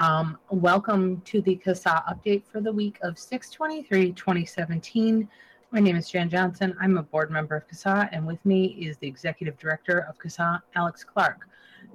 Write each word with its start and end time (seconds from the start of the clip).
Um, 0.00 0.38
welcome 0.48 1.20
to 1.26 1.42
the 1.42 1.56
CASA 1.56 2.02
update 2.08 2.46
for 2.50 2.62
the 2.62 2.72
week 2.72 2.96
of 3.02 3.18
623 3.18 4.12
2017. 4.12 5.28
My 5.72 5.78
name 5.78 5.94
is 5.94 6.08
Jan 6.08 6.30
Johnson. 6.30 6.74
I'm 6.80 6.96
a 6.96 7.02
board 7.02 7.30
member 7.30 7.54
of 7.54 7.68
CASA, 7.68 8.08
and 8.10 8.26
with 8.26 8.42
me 8.46 8.68
is 8.80 8.96
the 8.96 9.06
executive 9.06 9.58
director 9.58 10.06
of 10.08 10.18
CASA, 10.18 10.62
Alex 10.74 11.04
Clark. 11.04 11.46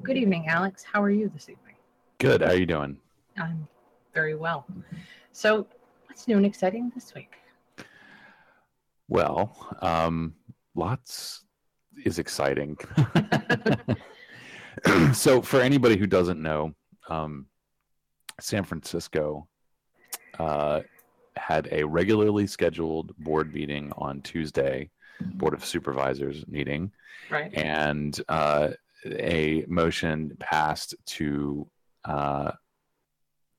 Good 0.04 0.18
evening, 0.18 0.46
Alex. 0.48 0.84
How 0.84 1.02
are 1.02 1.10
you 1.10 1.30
this 1.30 1.50
evening? 1.50 1.74
Good. 2.20 2.42
How 2.42 2.50
are 2.50 2.56
you 2.56 2.68
doing? 2.68 2.96
I'm 3.40 3.68
very 4.14 4.36
well. 4.36 4.68
So, 5.32 5.66
what's 6.06 6.28
new 6.28 6.38
and 6.38 6.46
exciting 6.46 6.92
this 6.94 7.12
week? 7.16 7.34
Well, 9.08 9.76
um, 9.82 10.36
lots 10.76 11.44
is 12.04 12.20
exciting. 12.20 12.78
so, 15.14 15.42
for 15.42 15.60
anybody 15.60 15.98
who 15.98 16.06
doesn't 16.06 16.40
know, 16.40 16.76
um, 17.10 17.48
San 18.40 18.64
Francisco 18.64 19.48
uh, 20.40 20.82
had 21.36 21.68
a 21.72 21.84
regularly 21.84 22.48
scheduled 22.48 23.16
board 23.18 23.54
meeting 23.54 23.92
on 23.98 24.22
Tuesday, 24.22 24.90
Board 25.22 25.54
of 25.54 25.64
Supervisors 25.64 26.46
meeting, 26.48 26.92
Right. 27.30 27.54
and 27.54 28.20
uh, 28.30 28.70
a 29.06 29.64
motion 29.68 30.36
passed 30.40 30.96
to 31.06 31.68
uh, 32.04 32.52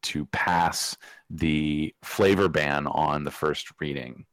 to 0.03 0.25
pass 0.27 0.97
the 1.31 1.93
flavor 2.03 2.49
ban 2.49 2.87
on 2.87 3.25
the 3.25 3.31
first 3.31 3.69
reading. 3.81 4.25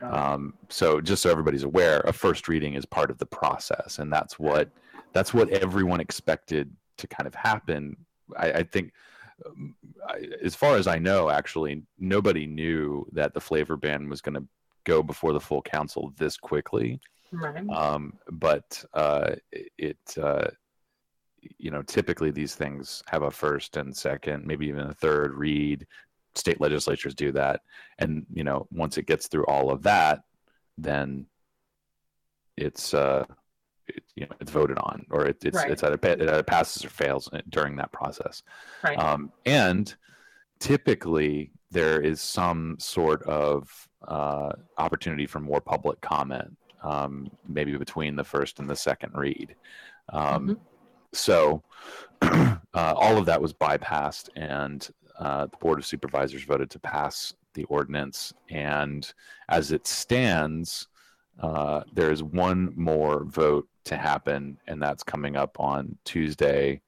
Um, 0.00 0.54
so 0.70 1.00
just 1.00 1.22
so 1.22 1.30
everybody's 1.30 1.64
aware, 1.64 2.00
a 2.00 2.12
first 2.12 2.48
reading 2.48 2.74
is 2.74 2.86
part 2.86 3.10
of 3.10 3.18
the 3.18 3.26
process, 3.26 3.98
and 3.98 4.12
that's 4.12 4.38
what 4.38 4.70
that's 5.12 5.34
what 5.34 5.50
everyone 5.50 6.00
expected 6.00 6.74
to 6.98 7.06
kind 7.06 7.26
of 7.26 7.34
happen. 7.34 7.96
I, 8.36 8.52
I 8.52 8.62
think, 8.62 8.92
as 10.42 10.54
far 10.54 10.76
as 10.76 10.86
I 10.86 10.98
know, 10.98 11.30
actually, 11.30 11.82
nobody 11.98 12.46
knew 12.46 13.06
that 13.12 13.34
the 13.34 13.40
flavor 13.40 13.76
ban 13.76 14.08
was 14.08 14.20
going 14.20 14.34
to 14.34 14.44
go 14.84 15.02
before 15.02 15.32
the 15.32 15.40
full 15.40 15.62
council 15.62 16.12
this 16.16 16.36
quickly. 16.36 17.00
right. 17.32 17.68
Um, 17.70 18.14
but 18.30 18.84
uh, 18.94 19.36
it, 19.78 19.98
uh, 20.20 20.48
you 21.58 21.70
know, 21.70 21.82
typically 21.82 22.30
these 22.30 22.54
things 22.54 23.02
have 23.06 23.22
a 23.22 23.30
first 23.30 23.76
and 23.76 23.96
second, 23.96 24.46
maybe 24.46 24.66
even 24.66 24.86
a 24.86 24.94
third 24.94 25.34
read. 25.34 25.86
State 26.34 26.60
legislatures 26.60 27.14
do 27.14 27.30
that, 27.32 27.60
and 27.98 28.24
you 28.32 28.42
know, 28.42 28.66
once 28.70 28.96
it 28.96 29.06
gets 29.06 29.26
through 29.26 29.44
all 29.44 29.70
of 29.70 29.82
that, 29.82 30.20
then 30.78 31.26
it's 32.56 32.94
uh, 32.94 33.26
you 34.16 34.26
know, 34.26 34.36
it's 34.40 34.50
voted 34.50 34.78
on, 34.78 35.06
or 35.10 35.26
it, 35.26 35.44
it's 35.44 35.56
Right. 35.56 35.70
it's 35.70 35.82
either, 35.82 35.98
it 36.02 36.20
either 36.22 36.42
passes 36.42 36.84
or 36.84 36.90
fails 36.90 37.28
during 37.48 37.76
that 37.76 37.92
process. 37.92 38.42
right. 38.82 38.98
Um, 38.98 39.32
and 39.46 39.94
typically, 40.58 41.50
there 41.70 42.00
is 42.00 42.20
some 42.20 42.76
sort 42.78 43.22
of 43.24 43.88
uh, 44.06 44.52
opportunity 44.78 45.26
for 45.26 45.40
more 45.40 45.60
public 45.60 46.00
comment, 46.00 46.56
um, 46.82 47.30
maybe 47.48 47.76
between 47.76 48.16
the 48.16 48.24
first 48.24 48.58
and 48.58 48.68
the 48.68 48.76
second 48.76 49.12
read. 49.14 49.54
Um, 50.10 50.48
Mhm. 50.48 50.60
So, 51.14 51.62
uh, 52.22 52.56
all 52.74 53.18
of 53.18 53.26
that 53.26 53.40
was 53.42 53.52
bypassed, 53.52 54.30
and 54.34 54.88
uh, 55.18 55.46
the 55.46 55.56
Board 55.58 55.78
of 55.78 55.84
Supervisors 55.86 56.44
voted 56.44 56.70
to 56.70 56.78
pass 56.78 57.34
the 57.54 57.64
ordinance. 57.64 58.32
And 58.48 59.12
as 59.50 59.72
it 59.72 59.86
stands, 59.86 60.88
uh, 61.40 61.82
there 61.92 62.10
is 62.10 62.22
one 62.22 62.72
more 62.76 63.24
vote 63.24 63.68
to 63.84 63.96
happen, 63.96 64.58
and 64.66 64.80
that's 64.80 65.02
coming 65.02 65.36
up 65.36 65.58
on 65.58 65.96
Tuesday, 66.04 66.80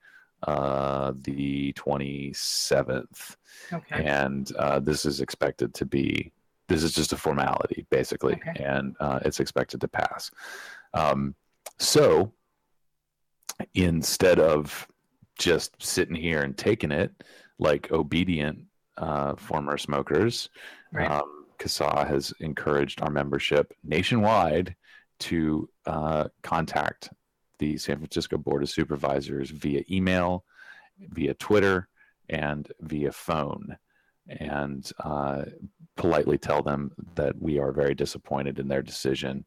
uh, 0.45 1.13
the 1.23 1.73
27th. 1.73 3.37
okay. 3.73 4.05
And 4.05 4.51
uh, 4.57 4.81
this 4.81 5.05
is 5.07 5.21
expected 5.21 5.75
to 5.75 5.87
be, 5.87 6.33
this 6.69 6.83
is 6.83 6.93
just 6.93 7.13
a 7.13 7.17
formality, 7.17 7.87
basically, 7.91 8.35
Okay. 8.35 8.63
and 8.63 8.95
uh, 9.01 9.21
it's 9.25 9.41
expected 9.41 9.81
to 9.81 9.89
pass. 9.89 10.31
Um, 10.93 11.35
so 11.79 12.33
instead 13.75 14.39
of 14.39 14.87
just 15.39 15.81
sitting 15.83 16.15
here 16.15 16.43
and 16.43 16.57
taking 16.57 16.93
it 16.93 17.11
like 17.59 17.91
obedient 17.91 18.59
uh, 18.99 19.35
former 19.37 19.77
smokers, 19.79 20.49
Right. 20.93 21.11
um, 21.11 21.34
CASA 21.59 22.07
has 22.07 22.33
encouraged 22.41 23.03
our 23.03 23.11
membership 23.11 23.73
nationwide 23.83 24.75
to 25.21 25.69
uh, 25.87 26.29
contact 26.43 27.11
the 27.59 27.77
San 27.77 27.99
Francisco 27.99 28.37
Board 28.37 28.63
of 28.63 28.71
Supervisors 28.71 29.51
via 29.51 29.83
email, 29.91 30.45
via 30.99 31.35
Twitter, 31.35 31.89
and 32.29 32.71
via 32.81 33.13
phone, 33.13 33.77
and 34.29 34.91
uh, 35.03 35.45
politely 35.97 36.39
tell 36.39 36.63
them 36.63 36.93
that 37.15 37.41
we 37.41 37.59
are 37.59 37.73
very 37.73 37.95
disappointed 37.95 38.59
in 38.59 38.69
their 38.69 38.83
decision, 38.83 39.45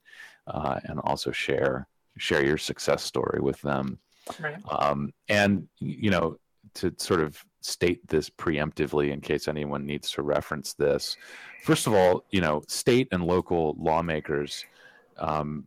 uh, 0.47 0.79
and 0.85 1.00
also 1.01 1.31
share 1.31 1.88
share 2.18 2.44
your 2.44 2.57
success 2.57 3.03
story 3.03 3.39
with 3.39 3.62
them. 3.62 4.00
right. 4.39 4.57
Um, 4.69 5.13
and 5.29 5.68
you 5.79 6.09
know, 6.09 6.38
to 6.75 6.94
sort 6.97 7.22
of 7.22 7.44
state 7.62 8.07
this 8.07 8.29
preemptively 8.29 9.12
in 9.12 9.22
case 9.22 9.47
anyone 9.47 9.85
needs 9.85 10.12
to 10.12 10.22
reference 10.22 10.73
this. 10.73 11.18
First 11.63 11.88
of 11.88 11.94
all, 11.94 12.23
you 12.31 12.41
know, 12.41 12.62
state 12.68 13.07
and 13.12 13.25
local 13.25 13.75
lawmakers, 13.79 14.66
um, 15.18 15.66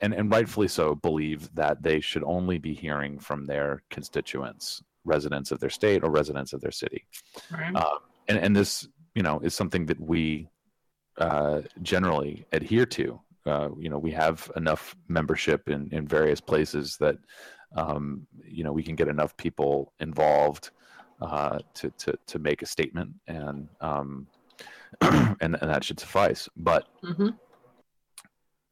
and 0.00 0.12
and 0.14 0.30
rightfully 0.30 0.68
so, 0.68 0.94
believe 0.94 1.54
that 1.54 1.82
they 1.82 2.00
should 2.00 2.24
only 2.24 2.58
be 2.58 2.74
hearing 2.74 3.18
from 3.18 3.46
their 3.46 3.82
constituents, 3.90 4.82
residents 5.04 5.52
of 5.52 5.60
their 5.60 5.70
state 5.70 6.02
or 6.04 6.10
residents 6.10 6.52
of 6.52 6.60
their 6.60 6.72
city 6.72 7.04
Right. 7.50 7.74
um, 7.76 7.98
and 8.28 8.38
and 8.38 8.56
this 8.56 8.88
you 9.14 9.22
know 9.22 9.40
is 9.40 9.54
something 9.54 9.86
that 9.86 10.00
we 10.00 10.48
uh, 11.18 11.62
generally 11.82 12.46
adhere 12.52 12.86
to. 12.86 13.20
Uh, 13.46 13.68
you 13.78 13.88
know, 13.88 13.98
we 13.98 14.10
have 14.10 14.50
enough 14.56 14.96
membership 15.08 15.68
in 15.68 15.88
in 15.92 16.06
various 16.06 16.40
places 16.40 16.96
that 16.98 17.16
um, 17.76 18.26
you 18.44 18.64
know 18.64 18.72
we 18.72 18.82
can 18.82 18.96
get 18.96 19.08
enough 19.08 19.36
people 19.36 19.92
involved 20.00 20.70
uh, 21.20 21.58
to 21.74 21.90
to 21.98 22.14
to 22.26 22.38
make 22.38 22.62
a 22.62 22.66
statement, 22.66 23.10
and 23.26 23.68
um, 23.80 24.26
and 25.00 25.36
and 25.40 25.54
that 25.70 25.84
should 25.84 26.00
suffice. 26.00 26.48
But 26.56 26.86
hmm 27.02 27.30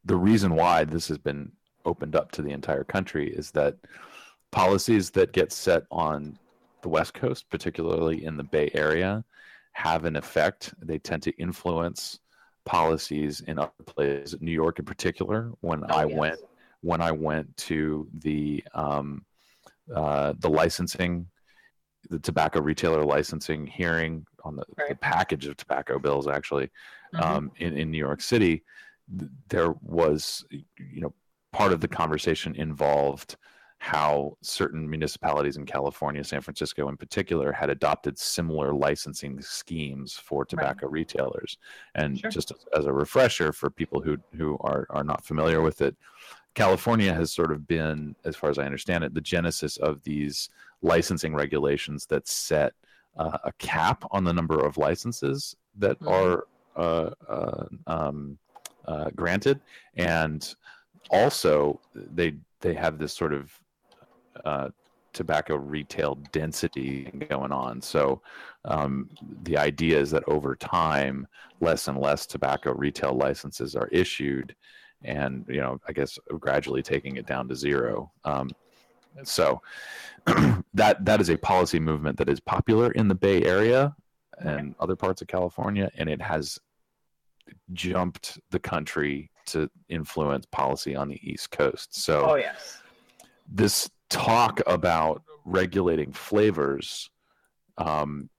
the 0.07 0.17
reason 0.17 0.55
why 0.55 0.85
this 0.85 1.09
has 1.09 1.17
been 1.17 1.51
opened 1.87 2.15
up 2.15 2.31
to 2.33 2.43
the 2.43 2.51
entire 2.51 2.85
country 2.85 3.33
is 3.35 3.51
that 3.53 3.75
policies 4.53 5.11
that 5.11 5.33
get 5.33 5.51
set 5.51 5.85
on 5.91 6.39
the 6.83 6.91
West 6.91 7.15
Coast, 7.15 7.49
particularly 7.51 8.25
in 8.25 8.37
the 8.37 8.45
Bay 8.45 8.71
Area, 8.75 9.25
have 9.73 10.05
an 10.05 10.17
effect. 10.17 10.75
They 10.83 10.99
tend 10.99 11.23
to 11.23 11.31
influence 11.39 12.19
policies 12.67 13.41
in 13.41 13.59
other 13.59 13.71
places. 13.87 14.37
New 14.43 14.53
York, 14.53 14.79
in 14.79 14.85
particular, 14.85 15.51
when 15.61 15.83
Oh, 15.85 15.95
I 15.95 16.05
yes. 16.05 16.17
went 16.19 16.41
when 16.83 17.01
I 17.01 17.13
went 17.13 17.57
to 17.57 18.07
the 18.19 18.63
um, 18.75 19.25
uh, 19.95 20.35
the 20.39 20.51
licensing, 20.51 21.27
the 22.11 22.19
tobacco 22.19 22.61
retailer 22.61 23.05
licensing 23.05 23.67
hearing 23.67 24.27
on 24.45 24.57
the, 24.57 24.65
the 24.89 24.95
package 24.95 25.47
of 25.47 25.57
tobacco 25.57 25.99
bills, 25.99 26.29
actually, 26.29 26.71
Mhm. 27.15 27.23
um, 27.23 27.53
in, 27.57 27.77
in 27.77 27.91
New 27.91 27.99
York 27.99 28.21
City, 28.21 28.65
th- 29.19 29.31
there 29.49 29.73
was, 29.83 30.45
you 30.51 31.01
know, 31.01 31.15
part 31.53 31.73
of 31.73 31.81
the 31.81 31.89
conversation 31.89 32.55
involved 32.57 33.37
how 33.79 34.37
certain 34.41 34.89
municipalities 34.89 35.57
in 35.59 35.67
California, 35.67 36.25
San 36.25 36.41
Francisco 36.41 36.89
in 36.89 36.97
particular, 36.97 37.53
had 37.53 37.69
adopted 37.71 38.19
similar 38.19 38.73
licensing 38.73 39.41
schemes 39.43 40.15
for 40.15 40.45
tobacco 40.45 40.89
retailers. 40.89 41.59
And 41.95 42.19
Sure. 42.19 42.31
just 42.31 42.51
as- 42.51 42.65
as 42.75 42.87
a 42.87 42.93
refresher 42.93 43.53
for 43.53 43.69
people 43.71 44.01
who 44.01 44.17
who 44.37 44.57
are 44.61 44.87
are 44.91 45.05
not 45.05 45.25
familiar 45.25 45.61
with 45.61 45.83
it, 45.83 45.97
California 46.55 47.13
has 47.13 47.33
sort 47.33 47.51
of 47.53 47.67
been, 47.67 48.15
as 48.25 48.37
far 48.37 48.51
as 48.51 48.59
I 48.59 48.65
understand 48.65 49.05
it, 49.05 49.15
the 49.15 49.21
genesis 49.21 49.77
of 49.79 50.03
these 50.05 50.49
licensing 50.83 51.35
regulations 51.35 52.07
that 52.07 52.29
set 52.29 52.73
uh, 53.17 53.39
a 53.45 53.53
cap 53.59 54.05
on 54.11 54.25
the 54.25 54.33
number 54.33 54.65
of 54.65 54.77
licenses 54.77 55.57
that 55.79 55.99
Mhm. 56.01 56.11
are 56.11 56.47
uh, 56.77 57.11
uh, 57.29 57.65
um, 57.87 58.39
uh, 58.87 59.09
granted, 59.15 59.61
and 59.97 60.55
also 61.11 61.81
they 61.95 62.35
they 62.61 62.75
have 62.75 62.99
this 62.99 63.13
sort 63.13 63.33
of 63.33 63.53
uh, 64.45 64.71
tobacco 65.13 65.55
retail 65.55 66.17
density 66.33 67.05
going 67.31 67.53
on. 67.53 67.81
So 67.81 68.21
um, 68.65 69.09
the 69.45 69.57
idea 69.57 70.01
is 70.01 70.11
that 70.11 70.25
over 70.27 70.57
time, 70.57 71.29
less 71.61 71.87
and 71.87 71.99
less 71.99 72.27
tobacco 72.27 72.73
retail 72.75 73.15
licenses 73.15 73.77
are 73.77 73.89
issued, 73.93 74.57
and 75.05 75.45
you 75.49 75.61
know, 75.61 75.81
I 75.89 75.93
guess 75.93 76.19
gradually 76.41 76.83
taking 76.83 77.17
it 77.17 77.27
down 77.27 77.49
to 77.49 77.57
zero. 77.57 78.11
Um, 78.25 78.51
so 79.23 79.63
that 80.75 81.05
that 81.05 81.21
is 81.21 81.31
a 81.31 81.37
policy 81.37 81.79
movement 81.79 82.19
that 82.19 82.29
is 82.29 82.41
popular 82.41 82.91
in 82.93 83.09
the 83.09 83.15
Bay 83.15 83.43
Area 83.43 83.95
and 84.39 84.75
other 84.81 84.97
parts 84.97 85.23
of 85.23 85.29
California, 85.29 85.91
and 85.97 86.09
it 86.09 86.21
has 86.21 86.59
jumped 87.73 88.39
the 88.51 88.59
country 88.59 89.31
to 89.47 89.71
influence 89.89 90.47
policy 90.47 90.97
on 90.97 91.09
the 91.09 91.21
East 91.23 91.51
Coast. 91.51 91.95
So 91.95 92.31
Oh 92.31 92.35
yes. 92.35 92.81
this 93.49 93.91
talk 94.09 94.61
about 94.67 95.23
regulating 95.45 96.13
flavors 96.13 97.11
um, 97.77 98.31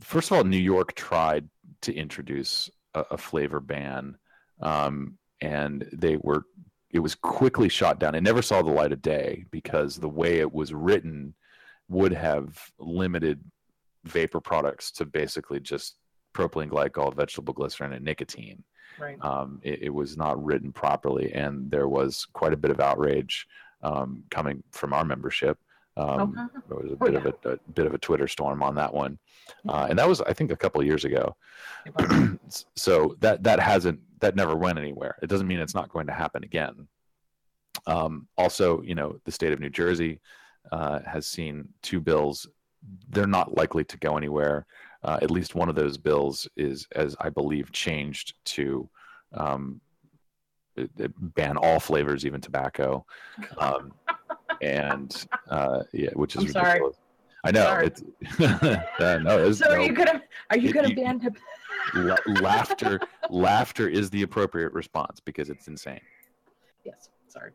first 0.00 0.30
of 0.30 0.36
all, 0.36 0.44
New 0.44 0.56
York 0.58 0.94
tried 0.94 1.48
to 1.82 1.94
introduce 1.94 2.70
a, 2.94 3.04
a 3.12 3.18
flavor 3.18 3.60
ban, 3.60 4.16
um, 4.60 5.18
and 5.42 5.86
they 5.92 6.16
were 6.16 6.44
it 6.90 7.00
was 7.00 7.14
quickly 7.14 7.68
shot 7.68 7.98
down. 7.98 8.14
It 8.14 8.22
never 8.22 8.42
saw 8.42 8.60
the 8.60 8.70
light 8.70 8.92
of 8.92 9.00
day 9.00 9.46
because 9.50 9.96
the 9.96 10.08
way 10.08 10.40
it 10.40 10.52
was 10.52 10.74
written 10.74 11.34
would 11.88 12.12
have 12.12 12.58
limited 12.78 13.40
vapor 14.04 14.40
products 14.40 14.90
to 14.92 15.06
basically 15.06 15.58
just 15.58 15.96
propylene 16.34 16.68
glycol, 16.68 17.14
vegetable 17.14 17.54
glycerin, 17.54 17.94
and 17.94 18.04
nicotine. 18.04 18.62
Right. 18.98 19.16
Um, 19.22 19.58
it, 19.62 19.84
it, 19.84 19.88
was 19.88 20.18
not 20.18 20.42
written 20.44 20.70
properly, 20.70 21.32
and 21.32 21.70
there 21.70 21.88
was 21.88 22.26
quite 22.34 22.52
a 22.52 22.58
bit 22.58 22.70
of 22.70 22.78
outrage 22.78 23.46
um, 23.82 24.22
coming 24.30 24.62
from 24.70 24.92
our 24.92 25.04
membership. 25.04 25.58
Um, 25.96 26.36
okay. 26.38 26.58
There 26.68 26.78
was 26.78 26.90
a 26.90 26.96
oh, 27.00 27.04
bit 27.04 27.12
yeah. 27.14 27.18
of 27.20 27.26
a, 27.26 27.48
a, 27.52 27.72
bit 27.72 27.86
of 27.86 27.94
a 27.94 27.98
Twitter 27.98 28.28
storm 28.28 28.62
on 28.62 28.74
that 28.74 28.92
one, 28.92 29.18
uh, 29.66 29.86
and 29.88 29.98
that 29.98 30.08
was 30.08 30.20
I 30.20 30.34
think 30.34 30.52
a 30.52 30.56
couple 30.56 30.82
of 30.82 30.86
years 30.86 31.06
ago. 31.06 31.34
so 32.76 33.16
that 33.20 33.42
that 33.44 33.60
hasn't 33.60 34.00
that 34.22 34.36
never 34.36 34.56
went 34.56 34.78
anywhere. 34.78 35.16
It 35.22 35.28
doesn't 35.28 35.46
mean 35.46 35.60
it's 35.60 35.74
not 35.74 35.90
going 35.90 36.06
to 36.06 36.12
happen 36.12 36.42
again. 36.44 36.88
Um, 37.86 38.28
also, 38.38 38.80
you 38.82 38.94
know, 38.94 39.16
the 39.24 39.32
state 39.32 39.52
of 39.52 39.60
New 39.60 39.70
Jersey 39.70 40.20
uh, 40.70 41.00
has 41.00 41.26
seen 41.26 41.68
two 41.82 42.00
bills. 42.00 42.48
They're 43.10 43.26
not 43.26 43.56
likely 43.56 43.84
to 43.84 43.98
go 43.98 44.16
anywhere. 44.16 44.66
Uh, 45.02 45.18
at 45.20 45.30
least 45.30 45.54
one 45.54 45.68
of 45.68 45.74
those 45.74 45.98
bills 45.98 46.48
is, 46.56 46.86
as 46.94 47.16
I 47.20 47.30
believe, 47.30 47.72
changed 47.72 48.34
to 48.46 48.88
um, 49.34 49.80
ban 51.18 51.56
all 51.56 51.80
flavors, 51.80 52.24
even 52.24 52.40
tobacco. 52.40 53.04
Um, 53.58 53.92
and 54.60 55.26
uh, 55.50 55.82
yeah, 55.92 56.10
which 56.12 56.36
is 56.36 56.42
I'm 56.42 56.46
ridiculous. 56.48 56.96
Sorry. 56.96 57.01
I 57.44 57.50
know. 57.50 57.64
Sorry. 57.64 57.86
It's, 57.86 58.02
uh, 59.00 59.18
no, 59.22 59.52
so 59.52 59.70
are 59.70 59.76
no, 59.78 59.84
you 59.84 59.92
gonna 59.92 60.22
are 60.50 60.58
you 60.58 60.72
gonna 60.72 60.94
ban 60.94 61.18
tobacco? 61.18 61.40
laughter 62.40 63.00
laughter 63.30 63.88
is 63.88 64.08
the 64.10 64.22
appropriate 64.22 64.72
response 64.72 65.20
because 65.20 65.50
it's 65.50 65.66
insane. 65.68 66.00
Yes. 66.84 67.10
Sorry. 67.28 67.52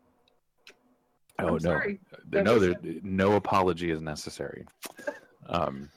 Oh 1.39 1.47
I'm 1.47 1.53
no, 1.53 1.59
sorry. 1.59 1.99
no, 2.31 2.59
there, 2.59 2.75
no 3.03 3.33
apology 3.33 3.91
is 3.91 4.01
necessary. 4.01 4.65
Um, 5.49 5.89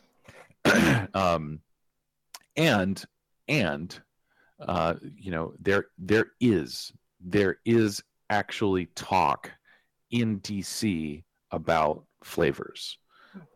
um, 1.15 1.59
and 2.57 3.05
and 3.49 4.01
uh, 4.61 4.95
you 5.17 5.33
know 5.33 5.55
there 5.61 5.87
there 5.99 6.27
is 6.41 6.93
there 7.21 7.57
is 7.65 8.01
actually 8.29 8.87
talk 8.95 9.51
in 10.13 10.39
DC 10.41 11.25
about 11.51 12.05
flavors. 12.23 12.99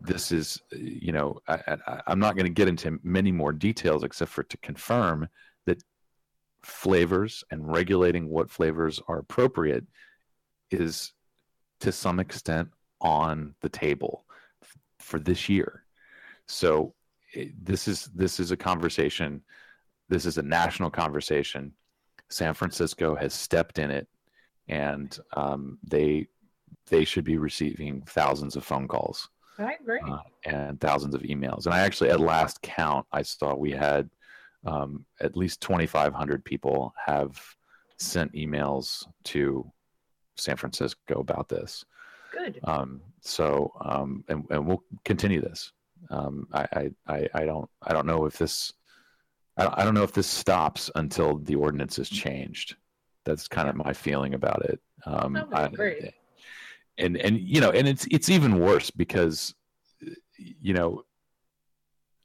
This 0.00 0.30
is, 0.30 0.60
you 0.72 1.12
know, 1.12 1.40
I, 1.48 1.78
am 2.06 2.20
not 2.20 2.36
going 2.36 2.46
to 2.46 2.52
get 2.52 2.68
into 2.68 2.98
many 3.02 3.32
more 3.32 3.52
details 3.52 4.04
except 4.04 4.30
for 4.30 4.44
to 4.44 4.56
confirm 4.58 5.28
that 5.66 5.82
flavors 6.62 7.42
and 7.50 7.72
regulating 7.72 8.28
what 8.28 8.50
flavors 8.50 9.00
are 9.08 9.18
appropriate 9.18 9.84
is 10.70 11.12
to 11.80 11.92
some 11.92 12.20
extent 12.20 12.68
on 13.00 13.54
the 13.60 13.68
table 13.68 14.24
for 14.98 15.18
this 15.18 15.48
year. 15.48 15.84
So 16.46 16.94
this 17.60 17.88
is 17.88 18.10
this 18.14 18.38
is 18.38 18.50
a 18.50 18.56
conversation. 18.56 19.42
This 20.08 20.26
is 20.26 20.38
a 20.38 20.42
national 20.42 20.90
conversation. 20.90 21.72
San 22.30 22.54
Francisco 22.54 23.14
has 23.14 23.34
stepped 23.34 23.78
in 23.78 23.90
it, 23.90 24.08
and 24.68 25.18
um, 25.34 25.78
they 25.82 26.28
they 26.86 27.04
should 27.04 27.24
be 27.24 27.38
receiving 27.38 28.02
thousands 28.02 28.56
of 28.56 28.64
phone 28.64 28.88
calls. 28.88 29.28
I 29.58 29.74
agree. 29.80 30.00
Uh, 30.06 30.18
and 30.44 30.80
thousands 30.80 31.14
of 31.14 31.22
emails. 31.22 31.66
And 31.66 31.74
I 31.74 31.80
actually, 31.80 32.10
at 32.10 32.20
last 32.20 32.60
count, 32.62 33.06
I 33.12 33.22
saw 33.22 33.54
we 33.54 33.70
had 33.70 34.10
um, 34.66 35.04
at 35.20 35.36
least 35.36 35.60
2,500 35.60 36.44
people 36.44 36.94
have 37.04 37.40
sent 37.98 38.32
emails 38.32 39.06
to 39.24 39.70
San 40.36 40.56
Francisco 40.56 41.20
about 41.20 41.48
this. 41.48 41.84
Good. 42.32 42.58
Um, 42.64 43.00
so, 43.20 43.72
um, 43.84 44.24
and, 44.28 44.44
and 44.50 44.66
we'll 44.66 44.82
continue 45.04 45.40
this. 45.40 45.72
Um, 46.10 46.48
I, 46.52 46.90
I, 47.06 47.28
I 47.32 47.44
don't, 47.44 47.68
I 47.82 47.92
don't 47.92 48.06
know 48.06 48.26
if 48.26 48.36
this, 48.36 48.72
I 49.56 49.84
don't 49.84 49.94
know 49.94 50.02
if 50.02 50.12
this 50.12 50.26
stops 50.26 50.90
until 50.96 51.38
the 51.38 51.54
ordinance 51.54 52.00
is 52.00 52.10
changed. 52.10 52.74
That's 53.24 53.46
kind 53.46 53.68
of 53.68 53.76
my 53.76 53.92
feeling 53.92 54.34
about 54.34 54.64
it. 54.64 54.80
Um, 55.06 55.36
I, 55.52 55.68
and 56.99 57.17
and 57.17 57.38
you 57.38 57.61
know, 57.61 57.70
and 57.70 57.88
it's 57.88 58.06
it's 58.11 58.29
even 58.29 58.58
worse 58.58 58.91
because 58.91 59.55
you 60.37 60.75
know, 60.75 61.02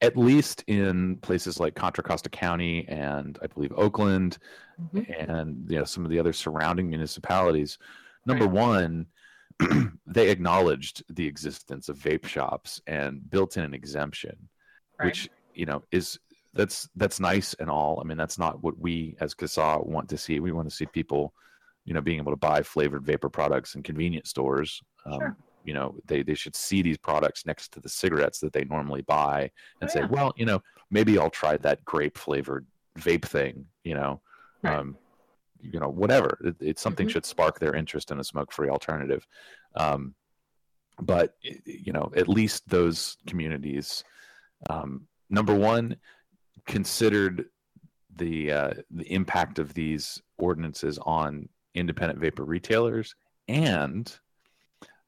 at 0.02 0.18
least 0.18 0.64
in 0.68 1.18
places 1.18 1.60
like 1.60 1.76
Contra 1.76 2.04
Costa 2.04 2.30
County 2.30 2.86
and 2.88 3.38
I 3.42 3.48
believe 3.48 3.74
Oakland 3.76 4.38
mm-hmm. 4.82 5.12
and 5.30 5.66
you 5.70 5.78
know 5.78 5.86
some 5.86 6.06
of 6.06 6.12
the 6.12 6.20
other 6.20 6.34
surrounding 6.34 6.90
municipalities, 6.90 7.78
number 8.26 8.46
right. 8.46 8.54
one, 8.54 9.08
they 10.08 10.30
acknowledged 10.30 11.04
the 11.10 11.26
existence 11.26 11.90
of 11.90 11.98
vape 11.98 12.26
shops 12.26 12.82
and 12.88 13.28
built 13.30 13.58
in 13.58 13.64
an 13.64 13.74
exemption, 13.74 14.50
right. 15.00 15.08
which 15.08 15.30
you 15.54 15.66
know 15.66 15.84
is 15.92 16.20
that's 16.54 16.90
that's 16.96 17.20
nice 17.20 17.54
and 17.56 17.70
all. 17.70 18.00
I 18.02 18.08
mean, 18.08 18.18
that's 18.18 18.40
not 18.40 18.64
what 18.64 18.78
we 18.78 19.16
as 19.20 19.34
CASA 19.34 19.80
want 19.84 20.10
to 20.10 20.18
see. 20.18 20.40
We 20.40 20.52
want 20.52 20.70
to 20.70 20.76
see 20.76 20.86
people 20.86 21.34
you 21.90 21.96
know, 21.96 22.02
being 22.02 22.20
able 22.20 22.32
to 22.32 22.38
buy 22.38 22.62
flavored 22.62 23.04
vapor 23.04 23.30
products 23.30 23.74
in 23.74 23.82
convenience 23.82 24.30
stores. 24.30 24.80
Um, 25.08 25.20
sure. 25.20 25.38
You 25.64 25.74
know, 25.74 25.96
they, 26.06 26.22
they 26.22 26.36
should 26.36 26.56
see 26.56 26.84
these 26.84 27.00
products 27.00 27.48
next 27.48 27.74
to 27.74 27.80
the 27.80 27.90
cigarettes 27.90 28.40
that 28.42 28.54
they 28.54 28.64
normally 28.64 29.02
buy 29.02 29.50
and 29.82 29.90
oh, 29.90 29.94
say, 29.94 30.02
yeah. 30.02 30.08
well, 30.08 30.32
you 30.38 30.46
know, 30.46 30.62
maybe 30.92 31.18
I'll 31.18 31.32
try 31.32 31.58
that 31.58 31.84
grape 31.86 32.16
flavored 32.16 32.68
vape 33.00 33.26
thing, 33.26 33.66
you 33.84 33.96
know, 33.96 34.22
right. 34.62 34.78
um, 34.78 34.98
you 35.60 35.80
know, 35.80 35.90
whatever. 35.90 36.38
It, 36.44 36.56
it's 36.60 36.82
something 36.82 37.08
mm-hmm. 37.08 37.14
should 37.14 37.26
spark 37.26 37.58
their 37.58 37.76
interest 37.76 38.12
in 38.12 38.20
a 38.20 38.24
smoke 38.24 38.52
free 38.52 38.70
alternative. 38.70 39.26
Um, 39.76 40.14
but, 41.02 41.34
you 41.42 41.92
know, 41.92 42.12
at 42.16 42.30
least 42.30 42.70
those 42.70 43.18
communities, 43.26 44.04
um, 44.70 45.08
number 45.32 45.56
one, 45.56 45.98
considered 46.68 47.46
the 48.16 48.52
uh, 48.52 48.74
the 48.92 49.12
impact 49.12 49.58
of 49.58 49.74
these 49.74 50.22
ordinances 50.38 51.00
on 51.00 51.50
independent 51.80 52.20
vapor 52.20 52.44
retailers 52.44 53.16
and 53.48 54.20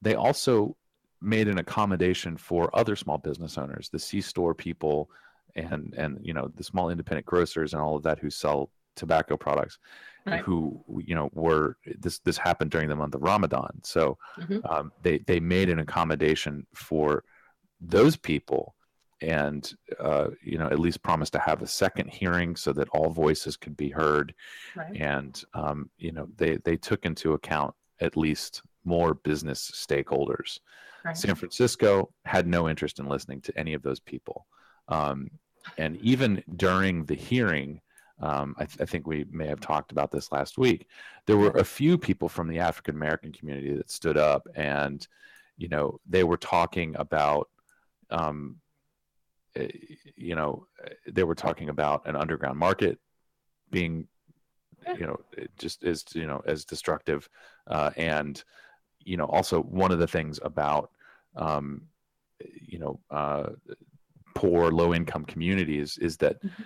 they 0.01 0.15
also 0.15 0.75
made 1.21 1.47
an 1.47 1.59
accommodation 1.59 2.35
for 2.35 2.75
other 2.75 2.95
small 2.95 3.17
business 3.17 3.57
owners 3.57 3.89
the 3.89 3.99
c-store 3.99 4.53
people 4.53 5.09
and 5.55 5.93
and 5.97 6.17
you 6.21 6.33
know 6.33 6.51
the 6.55 6.63
small 6.63 6.89
independent 6.89 7.25
grocers 7.25 7.73
and 7.73 7.81
all 7.81 7.95
of 7.95 8.03
that 8.03 8.19
who 8.19 8.29
sell 8.29 8.69
tobacco 8.95 9.37
products 9.37 9.77
right. 10.25 10.41
who 10.41 10.83
you 11.05 11.15
know 11.15 11.29
were 11.33 11.77
this 11.99 12.19
this 12.19 12.37
happened 12.37 12.71
during 12.71 12.89
the 12.89 12.95
month 12.95 13.15
of 13.15 13.21
ramadan 13.21 13.71
so 13.83 14.17
mm-hmm. 14.39 14.59
um, 14.65 14.91
they 15.01 15.19
they 15.19 15.39
made 15.39 15.69
an 15.69 15.79
accommodation 15.79 16.65
for 16.73 17.23
those 17.79 18.15
people 18.15 18.75
and 19.21 19.73
uh, 19.99 20.29
you 20.43 20.57
know 20.57 20.67
at 20.67 20.79
least 20.79 21.03
promised 21.03 21.33
to 21.33 21.39
have 21.39 21.61
a 21.61 21.67
second 21.67 22.09
hearing 22.09 22.55
so 22.55 22.73
that 22.73 22.89
all 22.89 23.09
voices 23.09 23.55
could 23.55 23.77
be 23.77 23.89
heard 23.89 24.33
right. 24.75 24.95
and 24.95 25.43
um, 25.53 25.89
you 25.97 26.11
know 26.11 26.27
they 26.37 26.57
they 26.57 26.75
took 26.75 27.05
into 27.05 27.33
account 27.33 27.73
at 27.99 28.17
least 28.17 28.61
more 28.83 29.13
business 29.13 29.71
stakeholders 29.71 30.59
right. 31.05 31.17
san 31.17 31.35
francisco 31.35 32.09
had 32.25 32.47
no 32.47 32.67
interest 32.67 32.99
in 32.99 33.07
listening 33.07 33.41
to 33.41 33.57
any 33.57 33.73
of 33.73 33.83
those 33.83 33.99
people 33.99 34.47
um, 34.87 35.29
and 35.77 35.97
even 35.97 36.43
during 36.55 37.05
the 37.05 37.15
hearing 37.15 37.79
um, 38.23 38.55
I, 38.59 38.65
th- 38.65 38.79
I, 38.79 38.85
think 38.85 39.07
we 39.07 39.25
may 39.31 39.47
have 39.47 39.61
talked 39.61 39.91
about 39.91 40.11
this 40.11 40.31
last 40.31 40.59
week. 40.59 40.85
There 41.25 41.37
were 41.37 41.49
a 41.51 41.63
few 41.63 41.97
people 41.97 42.29
from 42.29 42.47
the 42.47 42.59
African 42.59 42.93
American 42.93 43.31
community 43.31 43.75
that 43.75 43.89
stood 43.89 44.15
up, 44.15 44.47
and 44.53 45.07
you 45.57 45.67
know 45.69 45.99
they 46.07 46.23
were 46.23 46.37
talking 46.37 46.95
about 46.97 47.49
um, 48.11 48.57
you 50.15 50.35
know, 50.35 50.65
eh, 50.85 50.93
they 51.11 51.23
were 51.23 51.35
talking 51.35 51.69
about 51.69 52.05
an 52.07 52.15
underground 52.15 52.57
market 52.57 52.99
being, 53.69 54.07
you 54.97 55.05
know, 55.05 55.19
just 55.57 55.83
as 55.83 56.03
you 56.13 56.27
know 56.27 56.41
as 56.45 56.65
destructive, 56.65 57.29
uh, 57.67 57.91
and 57.97 58.43
you 58.99 59.17
know 59.17 59.25
also 59.25 59.61
one 59.61 59.91
of 59.91 59.99
the 59.99 60.07
things 60.07 60.39
about, 60.43 60.91
um, 61.35 61.83
you 62.61 62.79
know, 62.79 62.99
uh, 63.09 63.49
poor 64.35 64.71
low 64.71 64.93
income 64.93 65.25
communities 65.25 65.97
is 65.97 66.17
that 66.17 66.41
mm-hmm. 66.43 66.63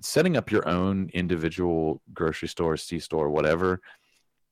setting 0.00 0.36
up 0.36 0.50
your 0.50 0.68
own 0.68 1.10
individual 1.14 2.00
grocery 2.12 2.48
store, 2.48 2.76
C 2.76 2.98
store, 2.98 3.30
whatever, 3.30 3.80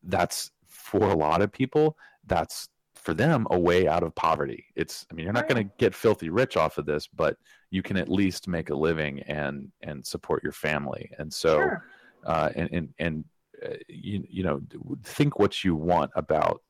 that's 0.05 0.51
for 0.67 1.11
a 1.11 1.17
lot 1.17 1.43
of 1.43 1.53
people 1.53 1.97
that's 2.27 2.69
for 2.95 3.15
them 3.15 3.47
a 3.51 3.59
way 3.59 3.87
out 3.87 4.03
of 4.03 4.15
poverty. 4.15 4.65
It's 4.77 5.07
I 5.11 5.15
mean 5.15 5.25
you're 5.25 5.33
not 5.33 5.49
going 5.49 5.63
to 5.63 5.75
get 5.79 5.95
filthy 5.95 6.31
rich 6.31 6.57
off 6.57 6.79
of 6.79 6.87
this, 6.87 7.07
but 7.07 7.37
you 7.75 7.83
can 7.83 7.97
at 7.97 8.09
least 8.09 8.47
make 8.47 8.71
a 8.71 8.75
living 8.75 9.21
and 9.23 9.69
and 9.83 10.07
support 10.07 10.45
your 10.45 10.53
family. 10.53 11.11
And 11.19 11.33
so 11.33 11.57
sure. 11.57 11.85
uh, 12.25 12.51
and 12.55 12.69
and 12.73 12.89
and 13.01 13.25
uh, 13.67 13.75
you 13.89 14.25
you 14.31 14.45
know 14.45 14.61
think 15.03 15.41
what 15.41 15.65
you 15.65 15.75
want 15.75 16.13
about 16.15 16.63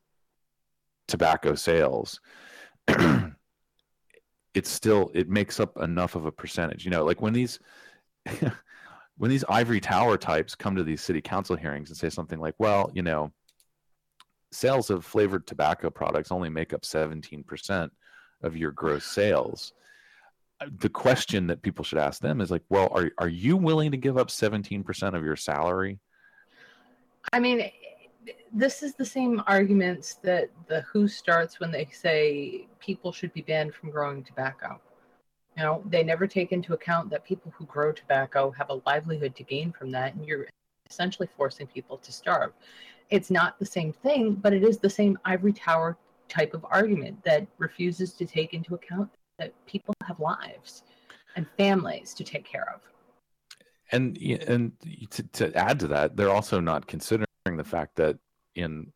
tobacco 1.06 1.54
sales. 1.56 2.23
it's 4.54 4.70
still 4.70 5.11
it 5.12 5.28
makes 5.28 5.61
up 5.61 5.76
enough 5.76 6.14
of 6.14 6.25
a 6.25 6.32
percentage. 6.32 6.87
You 6.87 6.90
know, 6.90 7.04
like 7.04 7.20
when 7.20 7.34
these 7.34 7.58
when 9.18 9.30
these 9.30 9.44
ivory 9.50 9.80
tower 9.80 10.16
types 10.16 10.54
come 10.54 10.75
to 10.75 10.84
these 10.84 11.02
city 11.02 11.20
council 11.20 11.54
hearings 11.54 11.90
and 11.90 11.99
say 11.99 12.08
something 12.08 12.40
like, 12.40 12.54
"Well, 12.56 12.90
you 12.94 13.02
know, 13.02 13.30
sales 14.52 14.88
of 14.88 15.04
flavored 15.04 15.46
tobacco 15.46 15.90
products 15.90 16.32
only 16.32 16.49
make 16.49 16.73
up 16.73 16.80
17% 16.80 17.90
of 18.42 18.56
your 18.56 18.73
gross 18.73 19.04
sales." 19.04 19.75
Uh, 20.61 20.66
the 20.78 20.88
question 20.88 21.46
that 21.49 21.62
people 21.62 21.84
should 21.84 21.99
ask 21.99 22.20
them 22.20 22.40
is 22.40 22.50
like, 22.50 22.62
"Well, 22.68 22.88
are 22.92 23.11
are 23.18 23.28
you 23.28 23.56
willing 23.56 23.90
to 23.90 23.96
give 23.96 24.16
up 24.16 24.28
17% 24.28 25.16
of 25.16 25.25
your 25.25 25.37
salary?" 25.37 25.99
I 27.32 27.40
mean, 27.40 27.70
this 28.52 28.82
is 28.82 28.94
the 28.94 29.04
same 29.04 29.42
arguments 29.46 30.14
that 30.23 30.50
the 30.68 30.82
WHO 30.82 31.08
starts 31.08 31.61
when 31.61 31.70
they 31.70 31.87
say 31.87 32.68
people 32.78 33.12
should 33.12 33.32
be 33.32 33.42
banned 33.42 33.75
from 33.75 33.90
growing 33.90 34.23
tobacco. 34.23 34.80
You 35.56 35.62
know, 35.62 35.82
they 35.87 36.02
never 36.02 36.26
take 36.26 36.52
into 36.52 36.73
account 36.73 37.11
that 37.11 37.25
people 37.25 37.52
who 37.56 37.64
grow 37.66 37.92
tobacco 37.92 38.50
have 38.52 38.70
a 38.70 38.80
livelihood 38.87 39.34
to 39.37 39.44
gain 39.44 39.73
from 39.73 39.90
that, 39.92 40.14
and 40.14 40.26
you're 40.26 40.46
essentially 40.88 41.28
forcing 41.37 41.66
people 41.66 41.99
to 41.99 42.12
starve. 42.12 42.52
It's 43.11 43.30
not 43.30 43.58
the 43.58 43.66
same 43.66 43.92
thing, 43.92 44.34
but 44.34 44.52
it 44.52 44.62
is 44.62 44.78
the 44.78 44.90
same 44.90 45.18
ivory 45.25 45.52
tower 45.52 45.96
type 46.28 46.54
of 46.54 46.64
argument 46.70 47.23
that 47.25 47.46
refuses 47.58 48.14
to 48.14 48.26
take 48.26 48.54
into 48.54 48.75
account 48.75 49.11
that 49.38 49.52
people 49.66 49.94
have 50.06 50.20
lives 50.20 50.82
and 51.36 51.46
families 51.56 52.14
to 52.14 52.24
take 52.24 52.44
care 52.44 52.68
of. 52.74 52.80
And 53.92 54.16
and 54.18 54.72
to, 55.10 55.22
to 55.22 55.54
add 55.54 55.78
to 55.80 55.88
that, 55.88 56.16
they're 56.16 56.30
also 56.30 56.60
not 56.60 56.86
considering 56.86 57.26
the 57.44 57.64
fact 57.64 57.96
that 57.96 58.16
in 58.54 58.92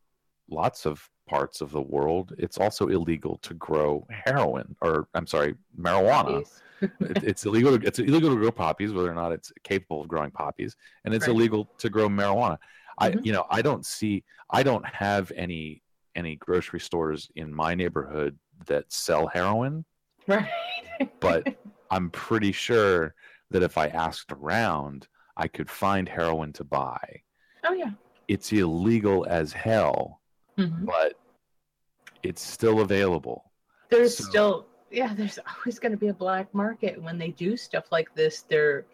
lots 0.49 0.85
of 0.85 1.07
parts 1.27 1.61
of 1.61 1.71
the 1.71 1.81
world, 1.81 2.33
it's 2.37 2.57
also 2.57 2.87
illegal 2.87 3.37
to 3.43 3.53
grow 3.53 4.05
heroin 4.09 4.75
or 4.81 5.07
I'm 5.13 5.27
sorry, 5.27 5.55
marijuana. 5.79 6.45
it, 6.81 7.23
it's 7.23 7.45
illegal. 7.45 7.77
To, 7.77 7.85
it's 7.85 7.99
illegal 7.99 8.31
to 8.31 8.35
grow 8.35 8.51
poppies, 8.51 8.91
whether 8.91 9.11
or 9.11 9.15
not 9.15 9.31
it's 9.31 9.51
capable 9.63 10.01
of 10.01 10.07
growing 10.07 10.31
poppies, 10.31 10.75
and 11.05 11.13
it's 11.13 11.27
right. 11.27 11.35
illegal 11.35 11.69
to 11.77 11.89
grow 11.89 12.09
marijuana. 12.09 12.57
Mm-hmm. 12.99 13.19
I, 13.19 13.21
you 13.21 13.31
know, 13.31 13.45
I 13.49 13.61
don't 13.61 13.85
see. 13.85 14.23
I 14.49 14.63
don't 14.63 14.85
have 14.85 15.31
any 15.35 15.83
any 16.15 16.35
grocery 16.35 16.79
stores 16.79 17.29
in 17.35 17.53
my 17.53 17.75
neighborhood 17.75 18.37
that 18.65 18.91
sell 18.91 19.27
heroin. 19.27 19.85
Right. 20.29 21.19
but 21.19 21.57
I'm 21.91 22.09
pretty 22.11 22.51
sure 22.51 23.15
that 23.51 23.63
if 23.63 23.77
I 23.77 23.87
asked 23.87 24.31
around, 24.31 25.07
I 25.35 25.47
could 25.47 25.69
find 25.69 26.07
heroin 26.07 26.53
to 26.53 26.63
buy. 26.63 27.21
Oh 27.65 27.73
yeah. 27.73 27.91
It's 28.27 28.53
illegal 28.53 29.25
as 29.27 29.51
hell 29.51 30.19
mm-hmm. 30.59 30.85
but 30.85 31.13
it's 32.23 32.41
still 32.41 32.81
available. 32.81 33.45
There's 33.89 34.17
so, 34.17 34.23
still 34.23 34.65
yeah, 34.91 35.13
there's 35.13 35.39
always 35.57 35.79
going 35.79 35.91
to 35.91 35.97
be 35.97 36.07
a 36.07 36.13
black 36.13 36.53
market 36.53 37.01
when 37.01 37.17
they 37.17 37.29
do 37.29 37.55
stuff 37.55 37.91
like 37.91 38.13
this. 38.15 38.41
They're 38.41 38.85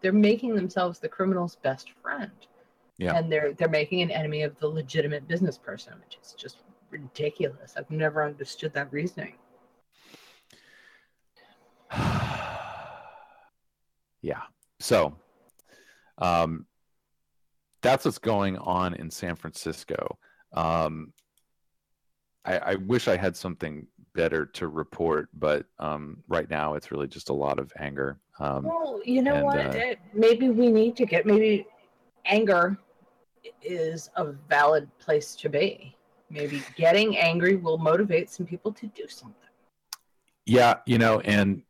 they're 0.00 0.12
making 0.12 0.54
themselves 0.54 0.98
the 0.98 1.08
criminal's 1.08 1.56
best 1.56 1.90
friend. 2.02 2.32
Yeah. 2.98 3.16
And 3.16 3.30
they're 3.30 3.52
they're 3.54 3.68
making 3.68 4.02
an 4.02 4.10
enemy 4.10 4.42
of 4.42 4.58
the 4.58 4.68
legitimate 4.68 5.28
business 5.28 5.58
person, 5.58 5.94
which 6.04 6.18
is 6.22 6.34
just 6.36 6.58
ridiculous. 6.90 7.74
I've 7.76 7.90
never 7.90 8.24
understood 8.24 8.72
that 8.74 8.92
reasoning. 8.92 9.34
yeah. 14.22 14.42
So, 14.80 15.16
um, 16.18 16.66
that's 17.82 18.04
what's 18.04 18.18
going 18.18 18.56
on 18.58 18.94
in 18.94 19.10
San 19.10 19.34
Francisco. 19.34 20.18
Um, 20.52 21.12
I, 22.44 22.58
I, 22.58 22.74
wish 22.74 23.08
I 23.08 23.16
had 23.16 23.36
something 23.36 23.86
better 24.14 24.46
to 24.46 24.68
report, 24.68 25.28
but 25.34 25.66
um, 25.78 26.18
right 26.28 26.48
now 26.48 26.74
it's 26.74 26.90
really 26.90 27.08
just 27.08 27.28
a 27.28 27.32
lot 27.32 27.58
of 27.58 27.72
anger. 27.78 28.18
Um, 28.38 28.64
well, 28.64 29.00
you 29.04 29.22
know 29.22 29.34
and, 29.34 29.44
what? 29.44 29.76
Uh, 29.76 29.94
maybe 30.14 30.50
we 30.50 30.70
need 30.70 30.96
to 30.96 31.06
get 31.06 31.26
maybe 31.26 31.66
anger 32.24 32.76
is 33.62 34.10
a 34.16 34.32
valid 34.48 34.88
place 34.98 35.34
to 35.36 35.48
be. 35.48 35.96
Maybe 36.30 36.62
getting 36.76 37.16
angry 37.18 37.56
will 37.56 37.78
motivate 37.78 38.30
some 38.30 38.46
people 38.46 38.72
to 38.72 38.86
do 38.88 39.06
something. 39.08 39.36
Yeah, 40.46 40.76
you 40.86 40.98
know, 40.98 41.20
and 41.20 41.62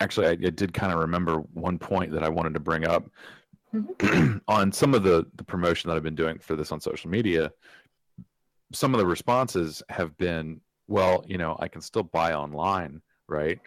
actually, 0.00 0.26
I, 0.26 0.30
I 0.30 0.50
did 0.50 0.72
kind 0.72 0.92
of 0.92 0.98
remember 0.98 1.38
one 1.54 1.78
point 1.78 2.12
that 2.12 2.22
I 2.22 2.28
wanted 2.28 2.54
to 2.54 2.60
bring 2.60 2.86
up 2.86 3.08
mm-hmm. 3.74 4.38
on 4.48 4.72
some 4.72 4.94
of 4.94 5.02
the 5.02 5.26
the 5.36 5.44
promotion 5.44 5.88
that 5.88 5.96
I've 5.96 6.02
been 6.02 6.14
doing 6.14 6.38
for 6.38 6.56
this 6.56 6.72
on 6.72 6.80
social 6.80 7.10
media 7.10 7.52
some 8.72 8.94
of 8.94 8.98
the 8.98 9.06
responses 9.06 9.82
have 9.88 10.16
been, 10.16 10.60
well, 10.86 11.24
you 11.26 11.38
know, 11.38 11.56
I 11.58 11.68
can 11.68 11.80
still 11.80 12.02
buy 12.02 12.34
online, 12.34 13.02
right? 13.28 13.58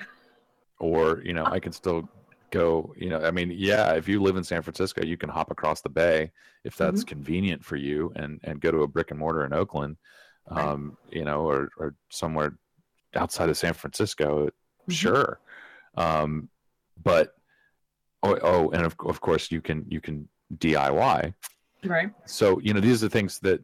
Or, 0.80 1.22
you 1.24 1.34
know, 1.34 1.46
I 1.46 1.60
can 1.60 1.72
still 1.72 2.08
go, 2.52 2.94
you 2.98 3.10
know, 3.10 3.22
I 3.24 3.32
mean, 3.32 3.52
yeah, 3.54 3.94
if 3.94 4.08
you 4.08 4.22
live 4.22 4.38
in 4.38 4.44
San 4.44 4.62
Francisco, 4.62 5.04
you 5.04 5.18
can 5.18 5.30
hop 5.30 5.52
across 5.52 5.82
the 5.82 5.90
bay 5.90 6.32
if 6.63 6.78
that's 6.78 7.02
mm-hmm. 7.02 7.10
convenient 7.10 7.63
for 7.63 7.75
you 7.75 8.12
and, 8.16 8.40
and 8.44 8.62
go 8.62 8.72
to 8.72 8.84
a 8.84 8.88
brick 8.88 9.12
and 9.12 9.20
mortar 9.20 9.46
in 9.46 9.54
Oakland, 9.54 9.98
um, 10.50 10.98
you 11.12 11.25
know, 11.25 11.42
or, 11.42 11.70
or 11.78 11.96
somewhere 12.10 12.58
outside 13.16 13.50
of 13.50 13.58
San 13.58 13.74
Francisco, 13.74 14.46
mm-hmm. 14.46 14.92
sure. 14.92 15.40
Um, 15.96 16.50
but, 17.02 17.36
oh, 18.22 18.38
oh, 18.42 18.70
and 18.72 18.86
of, 18.86 18.96
of 19.06 19.22
course 19.22 19.52
you 19.52 19.62
can, 19.62 19.86
you 19.90 20.02
can 20.02 20.28
DIY. 20.58 21.34
Right. 21.86 22.12
So, 22.26 22.60
you 22.60 22.74
know, 22.74 22.80
these 22.80 23.04
are 23.04 23.10
things 23.10 23.40
that 23.40 23.62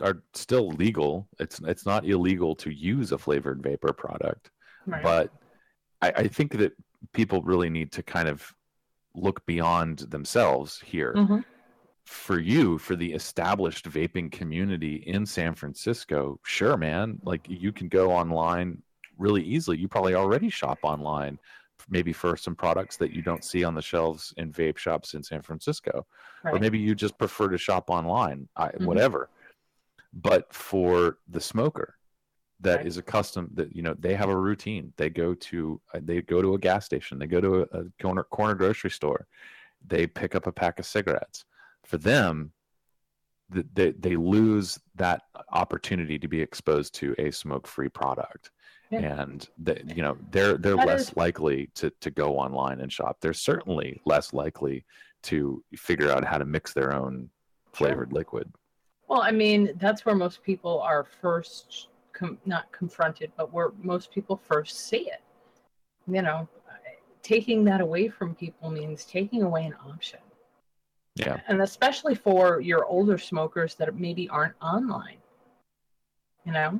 are 0.00 0.22
still 0.34 0.70
legal. 0.70 1.28
It's 1.38 1.60
it's 1.60 1.86
not 1.86 2.06
illegal 2.06 2.54
to 2.56 2.70
use 2.70 3.12
a 3.12 3.18
flavored 3.18 3.62
vapor 3.62 3.92
product, 3.92 4.50
right. 4.86 5.02
but 5.02 5.32
I, 6.00 6.12
I, 6.22 6.28
think 6.28 6.52
that 6.52 6.72
people 7.12 7.42
really 7.42 7.70
need 7.70 7.92
to 7.92 8.02
kind 8.02 8.28
of 8.28 8.54
look 9.14 9.44
beyond 9.46 9.98
themselves 10.10 10.80
here. 10.84 11.14
Mm-hmm. 11.16 11.38
For 12.04 12.40
you, 12.40 12.78
for 12.78 12.96
the 12.96 13.12
established 13.12 13.88
vaping 13.88 14.32
community 14.32 14.96
in 15.06 15.24
San 15.24 15.54
Francisco, 15.54 16.40
sure, 16.44 16.76
man. 16.76 17.20
Like 17.22 17.46
you 17.48 17.70
can 17.72 17.88
go 17.88 18.10
online 18.10 18.82
really 19.20 19.42
easily. 19.42 19.78
You 19.78 19.86
probably 19.86 20.14
already 20.14 20.50
shop 20.50 20.78
online, 20.82 21.38
maybe 21.88 22.12
for 22.12 22.36
some 22.36 22.56
products 22.56 22.96
that 22.96 23.12
you 23.12 23.22
don't 23.22 23.44
see 23.44 23.62
on 23.62 23.74
the 23.74 23.82
shelves 23.82 24.34
in 24.36 24.52
vape 24.52 24.78
shops 24.78 25.14
in 25.14 25.22
San 25.22 25.42
Francisco, 25.42 26.06
right. 26.42 26.54
or 26.54 26.58
maybe 26.58 26.78
you 26.78 26.94
just 26.94 27.16
prefer 27.18 27.48
to 27.48 27.58
shop 27.58 27.90
online. 27.90 28.48
I, 28.56 28.68
mm-hmm. 28.68 28.86
Whatever 28.86 29.28
but 30.12 30.52
for 30.52 31.18
the 31.28 31.40
smoker 31.40 31.96
that 32.60 32.78
right. 32.78 32.86
is 32.86 32.96
accustomed 32.96 33.50
that 33.54 33.74
you 33.74 33.82
know 33.82 33.94
they 33.98 34.14
have 34.14 34.28
a 34.28 34.36
routine 34.36 34.92
they 34.96 35.08
go 35.08 35.34
to 35.34 35.80
uh, 35.94 36.00
they 36.02 36.20
go 36.22 36.42
to 36.42 36.54
a 36.54 36.58
gas 36.58 36.84
station 36.84 37.18
they 37.18 37.26
go 37.26 37.40
to 37.40 37.56
a, 37.56 37.80
a 37.80 37.84
corner 38.02 38.24
corner 38.24 38.54
grocery 38.54 38.90
store 38.90 39.26
they 39.86 40.06
pick 40.06 40.34
up 40.34 40.46
a 40.46 40.52
pack 40.52 40.78
of 40.78 40.86
cigarettes 40.86 41.44
for 41.84 41.96
them 41.96 42.52
they, 43.74 43.90
they 43.90 44.14
lose 44.14 44.78
that 44.94 45.22
opportunity 45.50 46.20
to 46.20 46.28
be 46.28 46.40
exposed 46.40 46.94
to 46.94 47.16
a 47.18 47.32
smoke-free 47.32 47.88
product 47.88 48.52
yeah. 48.90 49.22
and 49.22 49.48
you 49.94 50.02
know 50.02 50.16
they're 50.30 50.56
they're 50.56 50.76
that 50.76 50.86
less 50.86 51.10
is... 51.10 51.16
likely 51.16 51.68
to 51.74 51.90
to 52.00 52.10
go 52.10 52.36
online 52.36 52.80
and 52.80 52.92
shop 52.92 53.16
they're 53.20 53.32
certainly 53.32 54.00
less 54.04 54.32
likely 54.32 54.84
to 55.22 55.62
figure 55.76 56.10
out 56.10 56.24
how 56.24 56.38
to 56.38 56.44
mix 56.44 56.72
their 56.72 56.94
own 56.94 57.28
flavored 57.72 58.10
sure. 58.10 58.18
liquid 58.18 58.52
well, 59.10 59.22
I 59.22 59.32
mean, 59.32 59.72
that's 59.80 60.06
where 60.06 60.14
most 60.14 60.40
people 60.44 60.80
are 60.82 61.02
first, 61.02 61.88
com- 62.12 62.38
not 62.46 62.70
confronted, 62.70 63.32
but 63.36 63.52
where 63.52 63.72
most 63.82 64.12
people 64.12 64.36
first 64.36 64.86
see 64.86 65.10
it. 65.10 65.20
You 66.06 66.22
know, 66.22 66.48
taking 67.20 67.64
that 67.64 67.80
away 67.80 68.08
from 68.08 68.36
people 68.36 68.70
means 68.70 69.04
taking 69.04 69.42
away 69.42 69.66
an 69.66 69.74
option. 69.84 70.20
Yeah. 71.16 71.40
And 71.48 71.60
especially 71.60 72.14
for 72.14 72.60
your 72.60 72.84
older 72.84 73.18
smokers 73.18 73.74
that 73.74 73.92
maybe 73.98 74.28
aren't 74.28 74.54
online. 74.62 75.18
You 76.46 76.52
know. 76.52 76.78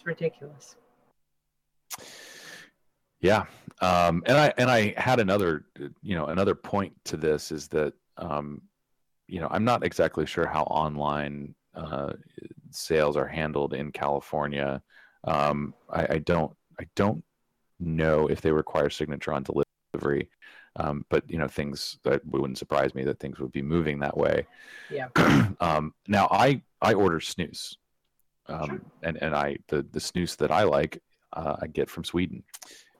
It's 0.00 0.06
ridiculous. 0.06 0.76
Yeah. 3.20 3.44
Um, 3.82 4.22
and 4.26 4.38
I, 4.38 4.52
and 4.56 4.70
I 4.70 4.94
had 4.96 5.20
another, 5.20 5.66
you 6.02 6.16
know, 6.16 6.26
another 6.26 6.54
point 6.54 6.94
to 7.04 7.18
this 7.18 7.52
is 7.52 7.68
that, 7.68 7.92
um, 8.16 8.62
you 9.26 9.40
know, 9.40 9.48
I'm 9.50 9.64
not 9.64 9.84
exactly 9.84 10.24
sure 10.24 10.46
how 10.46 10.62
online 10.64 11.54
uh, 11.74 12.14
sales 12.70 13.16
are 13.16 13.26
handled 13.26 13.74
in 13.74 13.92
California. 13.92 14.82
Um, 15.24 15.74
I, 15.90 16.14
I, 16.14 16.18
don't, 16.18 16.52
I 16.80 16.84
don't 16.96 17.22
know 17.78 18.26
if 18.26 18.40
they 18.40 18.52
require 18.52 18.88
signature 18.88 19.34
on 19.34 19.44
delivery. 19.44 20.30
Um, 20.76 21.04
but 21.10 21.28
you 21.28 21.36
know, 21.36 21.48
things 21.48 21.98
that 22.04 22.24
wouldn't 22.24 22.56
surprise 22.56 22.94
me 22.94 23.04
that 23.04 23.18
things 23.18 23.40
would 23.40 23.52
be 23.52 23.60
moving 23.60 23.98
that 23.98 24.16
way. 24.16 24.46
Yeah. 24.88 25.08
um, 25.60 25.92
now, 26.06 26.28
I 26.30 26.62
I 26.80 26.94
order 26.94 27.18
snus, 27.18 27.74
um, 28.48 28.66
sure. 28.66 28.80
and 29.02 29.16
and 29.22 29.34
I 29.34 29.56
the 29.68 29.86
the 29.92 30.00
snus 30.00 30.36
that 30.38 30.50
I 30.50 30.64
like 30.64 31.02
uh, 31.32 31.56
I 31.60 31.66
get 31.66 31.88
from 31.90 32.04
Sweden. 32.04 32.42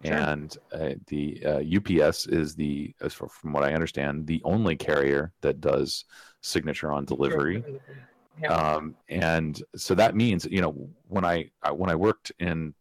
Sure. 0.05 0.15
And 0.15 0.57
uh, 0.73 0.95
the 1.09 1.43
uh, 1.45 1.61
UPS 1.61 2.27
is 2.27 2.55
the, 2.55 2.95
as 3.03 3.13
far, 3.13 3.29
from 3.29 3.53
what 3.53 3.65
I 3.65 3.75
understand, 3.75 4.27
the 4.27 4.41
only 4.45 4.75
carrier 4.75 5.35
that 5.43 5.61
does 5.61 6.07
signature 6.41 6.91
on 6.91 7.05
delivery. 7.05 7.63
Yeah. 8.43 8.49
Um, 8.51 8.97
and 9.11 9.63
so 9.77 9.95
that 9.97 10.17
means, 10.17 10.47
you 10.47 10.63
know, 10.63 10.89
when 11.09 11.27
I 11.27 11.51
when 11.71 11.91
I 11.91 11.97
worked 11.97 12.33
in 12.39 12.73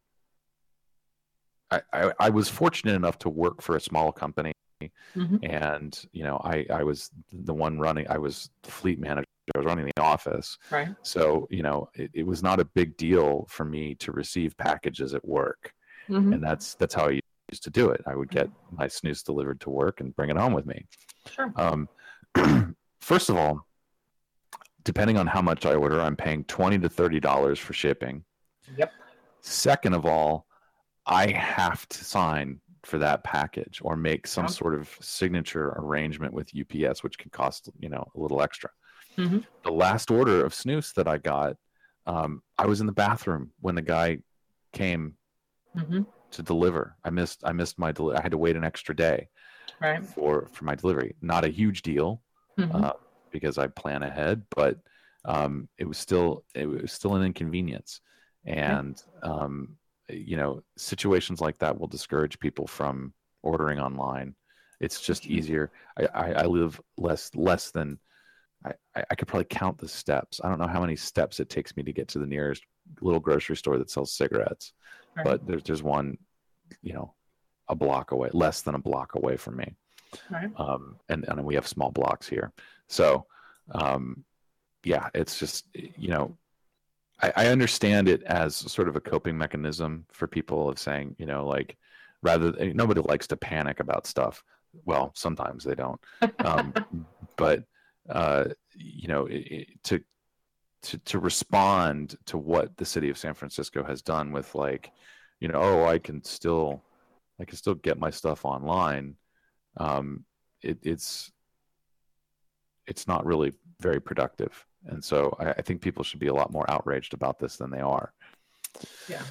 I, 1.72 1.82
I, 1.94 2.12
I 2.20 2.30
was 2.30 2.50
fortunate 2.50 2.96
enough 2.96 3.18
to 3.20 3.30
work 3.30 3.62
for 3.62 3.76
a 3.76 3.82
small 3.82 4.12
company 4.12 4.54
Mhm. 5.16 5.40
and 5.44 6.06
you 6.12 6.24
know 6.24 6.40
I, 6.44 6.66
I 6.70 6.84
was 6.84 7.12
the 7.32 7.54
one 7.54 7.80
running 7.80 8.06
i 8.10 8.18
was 8.18 8.50
fleet 8.64 9.00
manager 9.00 9.26
i 9.56 9.58
was 9.58 9.66
running 9.66 9.86
the 9.86 10.02
office 10.02 10.58
Right. 10.72 10.96
so 11.02 11.48
you 11.50 11.64
know 11.64 11.90
it, 11.96 12.12
it 12.14 12.26
was 12.26 12.42
not 12.42 12.60
a 12.60 12.66
big 12.66 12.96
deal 12.98 13.46
for 13.50 13.66
me 13.66 13.96
to 13.96 14.12
receive 14.12 14.56
packages 14.58 15.14
at 15.14 15.26
work 15.28 15.74
Mhm. 16.10 16.34
and 16.34 16.44
that's 16.44 16.76
that's 16.76 16.94
how 16.94 17.08
i 17.10 17.20
used 17.52 17.64
to 17.64 17.70
do 17.70 17.90
it 17.90 18.02
i 18.08 18.16
would 18.16 18.30
get 18.32 18.50
my 18.72 18.86
snus 18.88 19.24
delivered 19.24 19.60
to 19.62 19.70
work 19.70 20.00
and 20.02 20.16
bring 20.16 20.30
it 20.30 20.38
home 20.38 20.54
with 20.54 20.66
me 20.66 20.86
Sure. 21.30 21.52
um, 21.56 21.90
first 23.02 23.30
of 23.30 23.36
all 23.38 23.66
depending 24.84 25.18
on 25.18 25.28
how 25.28 25.42
much 25.42 25.66
i 25.66 25.76
order 25.76 26.00
i'm 26.02 26.16
paying 26.16 26.44
20 26.46 26.80
to 26.80 26.90
30 26.90 27.20
dollars 27.20 27.60
for 27.60 27.74
shipping 27.74 28.24
Yep. 28.78 28.92
second 29.42 29.94
of 29.94 30.06
all 30.06 30.46
i 31.06 31.30
have 31.32 31.88
to 31.90 32.04
sign 32.06 32.62
for 32.90 32.98
that 32.98 33.24
package 33.24 33.80
or 33.84 33.96
make 33.96 34.26
some 34.26 34.46
Yeah. 34.46 34.52
sort 34.52 34.74
of 34.76 34.90
signature 35.00 35.74
arrangement 35.78 36.34
with 36.34 36.50
ups 36.56 37.04
which 37.04 37.18
can 37.18 37.30
cost 37.30 37.70
you 37.80 37.90
know 37.90 38.06
a 38.16 38.20
little 38.20 38.42
extra 38.42 38.70
Mhm. 39.18 39.46
the 39.64 39.72
last 39.72 40.10
order 40.12 40.44
of 40.46 40.54
snus 40.54 40.94
that 40.96 41.08
i 41.08 41.18
got 41.18 41.56
um, 42.08 42.42
i 42.58 42.66
was 42.66 42.82
in 42.82 42.88
the 42.88 42.92
bathroom 43.06 43.52
when 43.60 43.76
the 43.76 43.82
guy 43.82 44.18
came 44.74 45.16
hmm 45.76 46.02
to 46.32 46.42
deliver 46.44 46.96
i 47.04 47.10
missed 47.10 47.42
i 47.46 47.52
missed 47.52 47.78
my 47.78 47.92
deli- 47.92 48.16
i 48.16 48.22
had 48.22 48.32
to 48.32 48.38
wait 48.38 48.56
an 48.56 48.64
extra 48.64 48.96
day 48.96 49.28
Right. 49.82 50.04
for 50.04 50.50
for 50.52 50.66
my 50.66 50.76
delivery 50.76 51.16
not 51.22 51.46
a 51.46 51.50
huge 51.50 51.82
deal 51.84 52.22
Mhm. 52.58 52.84
uh, 52.86 52.94
because 53.32 53.60
I 53.60 53.68
plan 53.68 54.02
ahead, 54.02 54.42
but 54.56 54.78
um, 55.24 55.70
it 55.78 55.88
was 55.88 55.98
still 56.00 56.44
it 56.56 56.66
was 56.66 56.92
still 56.92 57.16
an 57.16 57.24
inconvenience, 57.24 58.02
and 58.46 59.00
um, 59.22 59.78
you 60.10 60.36
know 60.36 60.62
situations 60.78 61.42
like 61.42 61.58
that 61.60 61.80
will 61.80 61.88
discourage 61.88 62.40
people 62.40 62.68
from 62.68 63.14
ordering 63.44 63.80
online. 63.80 64.36
It's 64.80 65.02
just 65.02 65.24
Mhm. 65.24 65.32
easier. 65.32 65.72
I, 65.98 66.06
I, 66.14 66.32
I 66.34 66.46
live 66.46 66.80
less 66.98 67.34
less 67.36 67.72
than 67.72 68.00
I, 68.66 68.74
I 68.96 69.04
I 69.12 69.16
could 69.16 69.28
probably 69.28 69.46
count 69.46 69.78
the 69.78 69.88
steps. 69.88 70.42
I 70.44 70.50
don't 70.50 70.60
know 70.60 70.68
how 70.68 70.82
many 70.82 70.96
steps 70.96 71.40
it 71.40 71.50
takes 71.50 71.76
me 71.76 71.84
to 71.84 71.94
get 71.94 72.08
to 72.10 72.20
the 72.20 72.26
nearest 72.28 72.64
little 73.02 73.20
grocery 73.20 73.56
store 73.58 73.78
that 73.78 73.90
sells 73.92 74.14
cigarettes, 74.14 74.74
Right. 75.16 75.24
but 75.24 75.48
there's 75.48 75.64
there's 75.64 75.84
one, 75.84 76.18
you 76.82 76.94
know, 76.94 77.14
a 77.68 77.76
block 77.76 78.12
away, 78.12 78.30
less 78.34 78.62
than 78.62 78.76
a 78.76 78.80
block 78.80 79.16
away 79.16 79.38
from 79.38 79.58
me 79.58 79.76
Right. 80.30 80.50
um, 80.56 80.98
and 81.10 81.26
and 81.28 81.44
we 81.46 81.56
have 81.56 81.68
small 81.68 81.92
blocks 81.92 82.28
here. 82.28 82.52
So, 82.88 83.28
um, 83.72 84.26
yeah, 84.84 85.10
it's 85.14 85.38
just 85.38 85.68
you 85.74 86.10
know, 86.10 86.38
I, 87.22 87.34
I 87.36 87.48
understand 87.48 88.08
it 88.08 88.24
as 88.24 88.56
sort 88.56 88.88
of 88.88 88.96
a 88.96 89.02
coping 89.02 89.38
mechanism 89.38 90.06
for 90.12 90.28
people 90.28 90.70
of 90.70 90.80
saying 90.80 91.16
you 91.20 91.26
know 91.26 91.46
like 91.48 91.78
rather 92.22 92.52
nobody 92.74 93.02
likes 93.02 93.28
to 93.28 93.38
panic 93.38 93.80
about 93.80 94.06
stuff. 94.08 94.44
Well, 94.86 95.12
sometimes 95.16 95.64
they 95.64 95.74
don't, 95.76 96.00
um, 96.40 96.74
but 97.38 97.64
uh, 98.10 98.46
you 98.76 99.08
know 99.08 99.26
it, 99.26 99.36
it- 99.52 99.84
to 99.86 100.02
to 100.84 100.98
to 101.00 101.20
respond 101.20 102.16
to 102.26 102.38
what 102.38 102.76
the 102.78 102.86
city 102.86 103.10
of 103.10 103.18
San 103.18 103.34
Francisco 103.34 103.84
has 103.84 104.02
done 104.02 104.32
with 104.32 104.56
like 104.56 104.92
you 105.40 105.48
know 105.48 105.60
oh 105.60 105.86
I 105.86 106.00
can 106.00 106.24
still 106.24 106.84
I 107.40 107.46
can 107.46 107.58
still 107.58 107.76
get 107.76 108.00
my 108.00 108.10
stuff 108.10 108.46
online 108.46 109.16
um, 109.78 110.26
it, 110.62 110.78
it's 110.84 111.32
it's 112.88 113.08
not 113.08 113.26
really 113.26 113.54
very 113.80 114.02
productive, 114.02 114.66
and 114.88 115.04
so 115.04 115.36
I, 115.40 115.50
I 115.52 115.62
think 115.62 115.82
people 115.82 116.04
should 116.04 116.20
be 116.20 116.28
a 116.28 116.34
lot 116.34 116.52
more 116.52 116.70
outraged 116.70 117.14
about 117.14 117.40
this 117.40 117.58
than 117.58 117.70
they 117.70 117.82
are. 117.82 118.14
Yeah. 119.08 119.22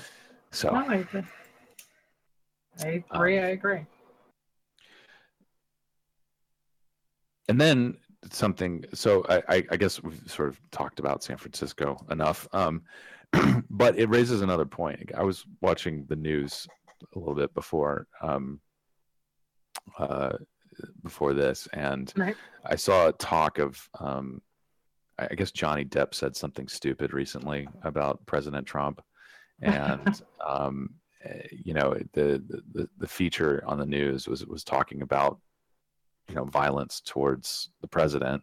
So 0.51 0.71
No, 0.71 0.85
I 0.89 0.97
agree. 0.97 1.23
I 2.85 2.89
agree. 2.89 3.39
Um, 3.39 3.45
I 3.45 3.49
agree. 3.49 3.87
and 7.49 7.61
then 7.61 7.97
something. 8.31 8.85
So 8.95 9.25
I, 9.29 9.43
I, 9.49 9.65
I 9.71 9.77
guess 9.77 10.03
we've 10.03 10.21
sort 10.27 10.49
of 10.49 10.61
talked 10.71 11.01
about 11.01 11.23
San 11.23 11.37
Francisco 11.37 12.05
enough, 12.11 12.47
um, 12.53 12.83
but 13.71 13.99
it 13.99 14.09
raises 14.09 14.43
another 14.43 14.67
point. 14.67 15.11
I 15.17 15.23
was 15.23 15.45
watching 15.61 16.05
the 16.09 16.17
news 16.17 16.67
a 17.15 17.19
little 17.19 17.35
bit 17.35 17.55
before 17.55 18.07
um, 18.23 18.61
uh, 19.99 20.33
before 21.03 21.35
this, 21.35 21.69
and 21.73 22.13
Right. 22.17 22.37
I 22.65 22.77
saw 22.77 23.09
a 23.09 23.13
talk 23.13 23.59
of, 23.59 23.89
um, 23.99 24.43
I 25.19 25.35
guess 25.35 25.51
Johnny 25.51 25.85
Depp 25.85 26.15
said 26.15 26.37
something 26.37 26.69
stupid 26.69 27.13
recently 27.13 27.69
about 27.83 28.25
President 28.27 28.67
Trump, 28.67 29.03
and 29.63 30.23
um, 30.47 30.91
eh, 31.25 31.49
you 31.51 31.75
know 31.75 31.95
the, 32.13 32.43
the 32.73 32.89
the 32.99 33.09
feature 33.09 33.63
on 33.67 33.79
the 33.79 33.87
news 33.87 34.29
was 34.29 34.47
was 34.47 34.63
talking 34.63 35.03
about 35.03 35.39
you 36.29 36.35
know 36.35 36.45
violence 36.45 37.01
towards 37.05 37.71
the 37.81 37.89
president 37.89 38.43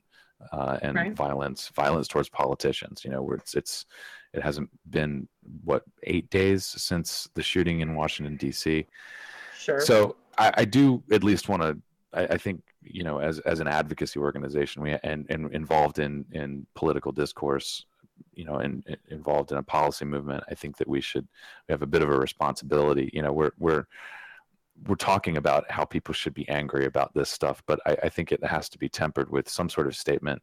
uh, 0.52 0.78
and 0.82 0.96
Right. 0.96 1.16
violence 1.16 1.70
violence 1.76 2.08
towards 2.08 2.30
politicians. 2.30 3.06
You 3.06 3.12
know 3.12 3.22
where 3.22 3.38
it's 3.38 3.56
it's 3.56 3.86
it 4.34 4.44
hasn't 4.44 4.70
been 4.90 5.28
what 5.64 5.84
eight 6.04 6.30
days 6.30 6.66
since 6.66 7.30
the 7.36 7.44
shooting 7.44 7.80
in 7.80 7.96
Washington 7.96 8.36
D.C. 8.36 8.86
Sure. 9.58 9.80
So 9.80 10.18
I, 10.38 10.52
I 10.58 10.66
do 10.66 11.04
at 11.12 11.24
least 11.24 11.48
want 11.48 11.62
to. 11.62 11.78
I, 12.14 12.34
I 12.34 12.38
think 12.38 12.62
you 12.86 13.04
know, 13.04 13.20
as 13.20 13.40
as 13.40 13.60
an 13.60 13.68
advocacy 13.68 14.20
organization, 14.20 14.82
we 14.82 14.98
and, 15.04 15.26
and 15.30 15.54
involved 15.54 16.00
in 16.00 16.26
in 16.32 16.66
political 16.76 17.12
discourse, 17.12 17.86
you 18.34 18.46
know, 18.46 18.56
and, 18.56 18.84
and 18.88 18.98
involved 19.10 19.52
in 19.52 19.58
a 19.58 19.64
policy 19.64 20.06
movement. 20.06 20.44
I 20.50 20.56
think 20.56 20.78
that 20.78 20.88
we 20.88 21.02
should 21.02 21.28
we 21.68 21.74
have 21.74 21.82
a 21.82 21.88
bit 21.88 22.02
of 22.02 22.10
a 22.10 22.18
responsibility. 22.18 23.10
You 23.14 23.22
know, 23.22 23.34
we're 23.34 23.52
we're 23.60 23.86
we're 24.88 24.96
talking 24.96 25.38
about 25.38 25.70
how 25.72 25.86
people 25.86 26.14
should 26.14 26.34
be 26.34 26.48
angry 26.50 26.86
about 26.86 27.14
this 27.14 27.30
stuff, 27.30 27.64
but 27.66 27.80
I, 27.86 27.98
I 28.04 28.10
think 28.10 28.32
it 28.32 28.44
has 28.44 28.68
to 28.70 28.78
be 28.78 28.90
tempered 28.90 29.30
with 29.32 29.48
some 29.50 29.70
sort 29.70 29.88
of 29.88 29.96
statement 29.96 30.42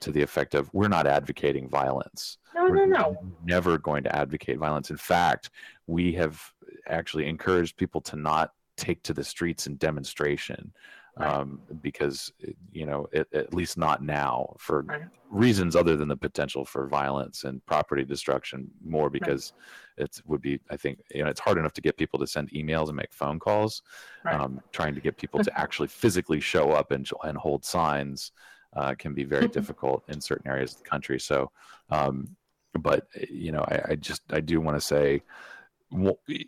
to 0.00 0.10
the 0.10 0.22
effect 0.22 0.54
of 0.54 0.72
we're 0.72 0.88
not 0.88 1.06
advocating 1.06 1.68
violence 1.68 2.38
no, 2.54 2.66
no, 2.66 2.72
we're 2.72 2.86
no. 2.86 3.16
never 3.44 3.78
going 3.78 4.02
to 4.04 4.16
advocate 4.16 4.58
violence. 4.58 4.90
In 4.90 4.96
fact, 4.96 5.50
we 5.86 6.12
have 6.12 6.40
actually 6.86 7.26
encouraged 7.28 7.76
people 7.76 8.00
to 8.02 8.16
not 8.16 8.52
take 8.76 9.02
to 9.04 9.14
the 9.14 9.24
streets 9.24 9.66
in 9.66 9.76
demonstration 9.76 10.72
Right. 11.20 11.34
um, 11.34 11.60
because, 11.82 12.32
you 12.72 12.86
know, 12.86 13.06
it, 13.12 13.28
at 13.32 13.54
least 13.54 13.76
not 13.76 14.02
now 14.02 14.54
for 14.58 14.82
Right. 14.82 15.02
reasons 15.28 15.76
other 15.76 15.96
than 15.96 16.08
the 16.08 16.16
potential 16.16 16.64
for 16.64 16.88
violence 16.88 17.44
and 17.44 17.64
property 17.66 18.04
destruction, 18.04 18.68
more 18.84 19.10
because 19.10 19.52
it 19.96 20.20
would 20.24 20.40
be, 20.40 20.60
I 20.70 20.76
think, 20.76 21.00
you 21.14 21.22
know, 21.22 21.30
it's 21.30 21.40
hard 21.40 21.58
enough 21.58 21.74
to 21.74 21.80
get 21.80 21.96
people 21.96 22.18
to 22.18 22.26
send 22.26 22.50
emails 22.50 22.88
and 22.88 22.96
make 22.96 23.12
phone 23.12 23.38
calls. 23.38 23.82
Right. 24.24 24.40
Um, 24.40 24.60
trying 24.72 24.94
to 24.94 25.00
get 25.00 25.18
people 25.18 25.40
to 25.40 25.52
actually 25.60 25.88
physically 25.88 26.40
show 26.40 26.72
up 26.72 26.90
and, 26.90 27.08
and 27.24 27.36
hold 27.36 27.64
signs 27.64 28.32
uh, 28.76 28.94
can 28.98 29.14
be 29.14 29.24
very 29.24 29.48
difficult 29.58 30.02
in 30.08 30.20
certain 30.20 30.50
areas 30.50 30.72
of 30.72 30.78
the 30.78 30.88
country. 30.88 31.20
So, 31.20 31.50
um, 31.90 32.36
but 32.78 33.06
you 33.28 33.52
know, 33.52 33.64
I, 33.68 33.80
I 33.90 33.94
just 33.96 34.22
I 34.30 34.40
do 34.40 34.60
want 34.60 34.76
to 34.76 34.80
say, 34.80 35.22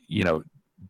you 0.09 0.25
know, 0.25 0.43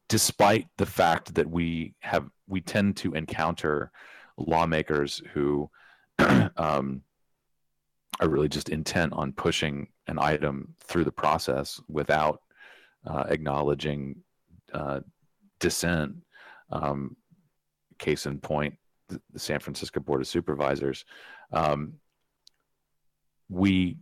despite 0.09 0.67
the 0.79 0.87
fact 0.87 1.35
that 1.35 1.49
we 1.49 1.95
have 2.01 2.29
we 2.47 2.61
tend 2.61 2.97
to 2.97 3.15
encounter 3.15 3.91
lawmakers 4.37 5.23
who 5.33 5.71
um, 6.57 7.03
are 8.21 8.29
really 8.29 8.49
just 8.49 8.69
intent 8.69 9.13
on 9.13 9.33
pushing 9.33 9.89
an 10.07 10.19
item 10.19 10.75
through 10.81 11.05
the 11.05 11.13
process 11.13 11.81
without 11.89 12.43
uh, 13.07 13.25
acknowledging 13.29 14.17
uh, 14.73 15.01
dissent. 15.61 16.15
Um, 16.71 17.17
case 17.99 18.27
in 18.27 18.39
point, 18.39 18.77
the, 19.09 19.21
San 19.39 19.61
Francisco 19.61 20.01
Board 20.01 20.21
of 20.21 20.29
Supervisors. 20.29 21.05
Um, 21.53 21.95
we 23.49 23.97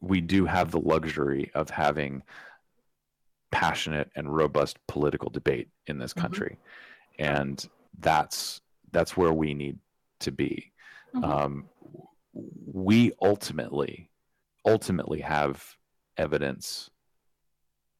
we 0.00 0.20
do 0.20 0.44
have 0.46 0.72
the 0.72 0.80
luxury 0.80 1.50
of 1.54 1.70
having 1.70 2.22
passionate 3.62 4.10
and 4.16 4.34
robust 4.34 4.78
political 4.88 5.30
debate 5.30 5.68
in 5.86 5.98
this 5.98 6.12
Mhm. 6.14 6.20
country, 6.22 6.58
and 7.18 7.68
that's 8.00 8.60
that's 8.90 9.16
where 9.16 9.32
we 9.32 9.54
need 9.54 9.78
to 10.18 10.30
be. 10.32 10.72
Mhm. 11.14 11.24
Um, 11.24 11.68
we 12.34 13.12
ultimately 13.22 14.10
ultimately 14.66 15.20
have 15.20 15.76
evidence 16.16 16.90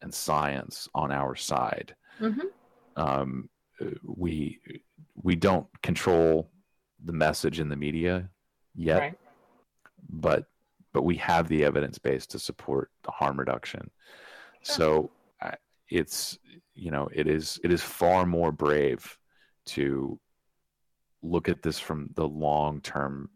and 0.00 0.12
science 0.14 0.88
on 0.94 1.10
our 1.10 1.34
side. 1.34 1.96
Mhm. 2.18 2.50
Um, 2.96 3.48
we 4.02 4.60
we 5.14 5.34
don't 5.36 5.66
control 5.82 6.50
the 7.04 7.12
message 7.12 7.58
in 7.60 7.68
the 7.68 7.76
media 7.76 8.30
yet, 8.74 8.98
Right. 9.00 9.18
but 10.08 10.46
but 10.92 11.02
we 11.02 11.16
have 11.16 11.48
the 11.48 11.64
evidence 11.64 11.98
base 11.98 12.26
to 12.28 12.38
support 12.38 12.90
the 13.02 13.10
harm 13.10 13.38
reduction. 13.38 13.90
Sure. 14.62 14.74
So 14.76 15.10
it's 15.92 16.38
you 16.74 16.90
know 16.90 17.08
it 17.12 17.26
is 17.26 17.60
it 17.62 17.70
is 17.72 17.82
far 17.82 18.24
more 18.26 18.50
brave 18.50 19.18
to 19.66 20.18
look 21.22 21.48
at 21.48 21.62
this 21.62 21.78
from 21.78 22.08
the 22.14 22.26
long 22.26 22.80
term 22.80 23.30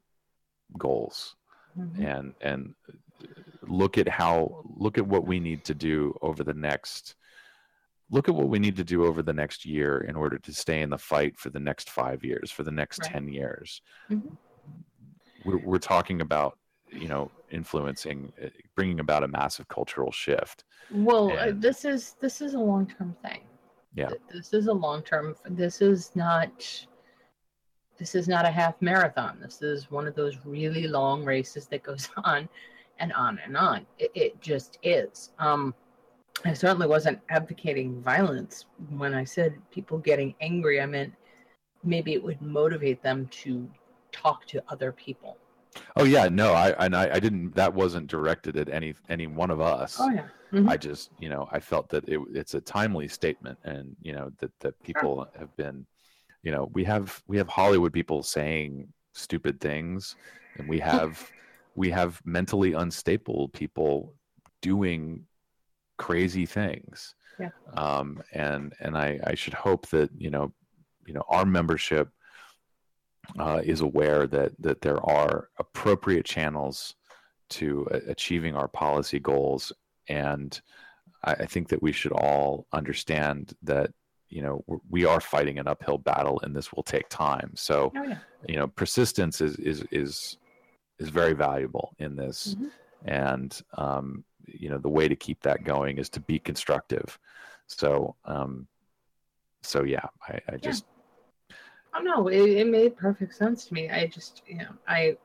goals 0.79 1.37
Mhm. 1.79 2.05
and 2.13 2.35
and 2.41 2.75
look 3.63 3.99
at 3.99 4.09
how 4.09 4.65
look 4.77 4.97
at 4.99 5.07
what 5.07 5.27
we 5.27 5.39
need 5.39 5.63
to 5.65 5.75
do 5.75 6.17
over 6.23 6.43
the 6.43 6.55
next 6.55 7.15
look 8.11 8.29
at 8.29 8.35
what 8.35 8.49
we 8.49 8.59
need 8.59 8.77
to 8.77 8.85
do 8.85 9.05
over 9.05 9.21
the 9.23 9.33
next 9.33 9.65
year 9.67 9.99
in 10.09 10.15
order 10.17 10.39
to 10.39 10.53
stay 10.55 10.81
in 10.81 10.91
the 10.91 10.99
fight 10.99 11.37
for 11.37 11.51
the 11.51 11.59
next 11.59 11.91
five 11.91 12.23
years, 12.25 12.51
for 12.53 12.63
the 12.63 12.71
next 12.71 13.01
Right. 13.01 13.11
10 13.13 13.29
years. 13.29 13.83
Mhm. 14.09 14.37
We're, 15.45 15.59
we're 15.59 15.79
talking 15.95 16.21
about, 16.21 16.57
you 16.91 17.09
know, 17.09 17.31
influencing, 17.51 18.33
uh, 18.43 18.49
bringing 18.75 19.01
about 19.01 19.23
a 19.23 19.29
massive 19.29 19.69
cultural 19.69 20.13
shift. 20.13 20.65
Well, 20.91 21.31
uh, 21.33 21.49
And- 21.49 21.63
this 21.63 21.85
is 21.85 22.15
this 22.21 22.41
is 22.41 22.55
a 22.55 22.59
long 22.59 22.87
term 22.87 23.17
thing. 23.23 23.43
Yeah. 23.95 24.11
This 24.31 24.53
is 24.53 24.67
a 24.67 24.73
long 24.73 25.03
term. 25.03 25.35
This 25.45 25.81
is 25.81 26.15
not. 26.15 26.87
This 27.99 28.15
is 28.15 28.29
not 28.29 28.45
a 28.45 28.51
half 28.51 28.81
marathon. 28.83 29.41
This 29.41 29.63
is 29.63 29.91
one 29.91 30.07
of 30.07 30.15
those 30.15 30.37
really 30.45 30.87
long 30.87 31.25
races 31.25 31.67
that 31.69 31.83
goes 31.83 32.11
on, 32.25 32.49
and 32.99 33.13
on 33.15 33.39
and 33.45 33.57
on. 33.57 33.87
It, 33.99 34.11
it 34.15 34.41
just 34.41 34.79
is. 34.83 35.33
Um, 35.39 35.75
I 36.45 36.53
certainly 36.53 36.87
wasn't 36.87 37.19
advocating 37.31 38.03
violence 38.03 38.67
when 38.91 39.15
I 39.15 39.25
said 39.25 39.55
people 39.71 39.97
getting 39.99 40.35
angry. 40.43 40.81
I 40.83 40.87
meant 40.87 41.15
maybe 41.83 42.13
it 42.13 42.23
would 42.23 42.41
motivate 42.43 43.03
them 43.03 43.27
to 43.29 43.67
talk 44.13 44.45
to 44.47 44.63
other 44.69 44.93
people. 44.93 45.39
Oh 45.97 46.05
yeah, 46.05 46.29
no, 46.29 46.53
I 46.53 46.71
and 46.85 46.95
I, 46.95 47.15
I 47.15 47.21
didn't. 47.21 47.55
That 47.55 47.75
wasn't 47.75 48.09
directed 48.09 48.57
at 48.57 48.69
any 48.69 48.95
any 49.09 49.27
one 49.27 49.51
of 49.51 49.61
us. 49.61 49.97
Oh 50.01 50.11
yeah. 50.11 50.27
Mhm. 50.53 50.69
I 50.69 50.77
just, 50.77 51.11
you 51.19 51.29
know, 51.29 51.49
I 51.51 51.59
felt 51.59 51.89
that 51.89 52.09
it, 52.09 52.21
it's 52.33 52.55
a 52.55 52.61
timely 52.61 53.09
statement, 53.09 53.59
and 53.65 53.97
you 54.01 54.13
know 54.13 54.31
that 54.39 54.53
that 54.61 54.81
people 54.83 55.27
have 55.39 55.55
been, 55.57 55.87
you 56.43 56.53
know, 56.53 56.71
we 56.73 56.85
have 56.85 57.23
we 57.27 57.37
have 57.37 57.49
Hollywood 57.49 57.93
people 57.93 58.23
saying 58.23 58.89
stupid 59.13 59.61
things, 59.61 60.17
and 60.59 60.69
we 60.69 60.79
have 60.81 61.31
we 61.75 61.91
have 61.91 62.21
mentally 62.25 62.73
unstable 62.75 63.49
people 63.49 64.15
doing 64.63 65.27
crazy 65.99 66.47
things. 66.47 67.15
Yeah. 67.39 67.51
Um, 67.77 68.23
and 68.33 68.73
and 68.81 68.97
I 68.97 69.19
I 69.25 69.35
should 69.35 69.55
hope 69.55 69.89
that 69.89 70.11
you 70.17 70.31
know, 70.31 70.53
you 71.07 71.15
know, 71.15 71.25
our 71.29 71.45
membership 71.45 72.09
uh, 73.39 73.61
is 73.65 73.81
aware 73.81 74.27
that 74.27 74.53
that 74.61 74.81
there 74.81 75.05
are 75.05 75.49
appropriate 75.59 76.25
channels 76.25 76.95
to 77.51 77.87
a- 77.91 78.11
achieving 78.11 78.57
our 78.57 78.69
policy 78.69 79.19
goals. 79.21 79.73
And 80.09 80.61
I, 81.25 81.33
I 81.33 81.47
think 81.47 81.69
that 81.69 81.83
we 81.83 81.93
should 81.93 82.13
all 82.13 82.67
understand 82.73 83.55
that 83.63 83.91
you 84.29 84.43
know 84.43 84.65
we're- 84.67 84.81
we 84.91 85.05
are 85.05 85.21
fighting 85.21 85.59
an 85.59 85.69
uphill 85.69 85.99
battle 85.99 86.41
and 86.43 86.55
this 86.55 86.73
will 86.73 86.83
take 86.83 87.09
time. 87.09 87.53
So 87.55 87.93
Oh 87.97 88.03
yeah. 88.05 88.19
you 88.49 88.57
know 88.57 88.67
persistence 88.69 89.41
is 89.41 89.57
is 89.57 89.85
is 89.91 90.39
is 90.99 91.09
very 91.11 91.35
valuable 91.35 91.95
in 91.99 92.17
this. 92.17 92.55
Mhm. 92.55 92.71
and 93.05 93.63
um, 93.75 94.25
you 94.47 94.69
know 94.71 94.79
the 94.79 94.89
way 94.99 95.07
to 95.09 95.17
keep 95.17 95.41
that 95.43 95.65
going 95.65 95.99
is 95.99 96.09
to 96.11 96.21
be 96.21 96.39
constructive. 96.39 97.19
So 97.67 98.15
um 98.25 98.67
so 99.63 99.83
yeah 99.83 100.07
i, 100.29 100.39
I 100.53 100.57
just 100.57 100.85
Oh 101.97 102.03
no, 102.03 102.29
it, 102.29 102.41
it 102.41 102.67
made 102.67 102.97
perfect 102.97 103.35
sense 103.35 103.65
to 103.67 103.75
me. 103.75 103.89
I 103.91 104.07
just, 104.07 104.43
you 104.47 104.59
know, 104.59 104.69
I, 104.87 105.17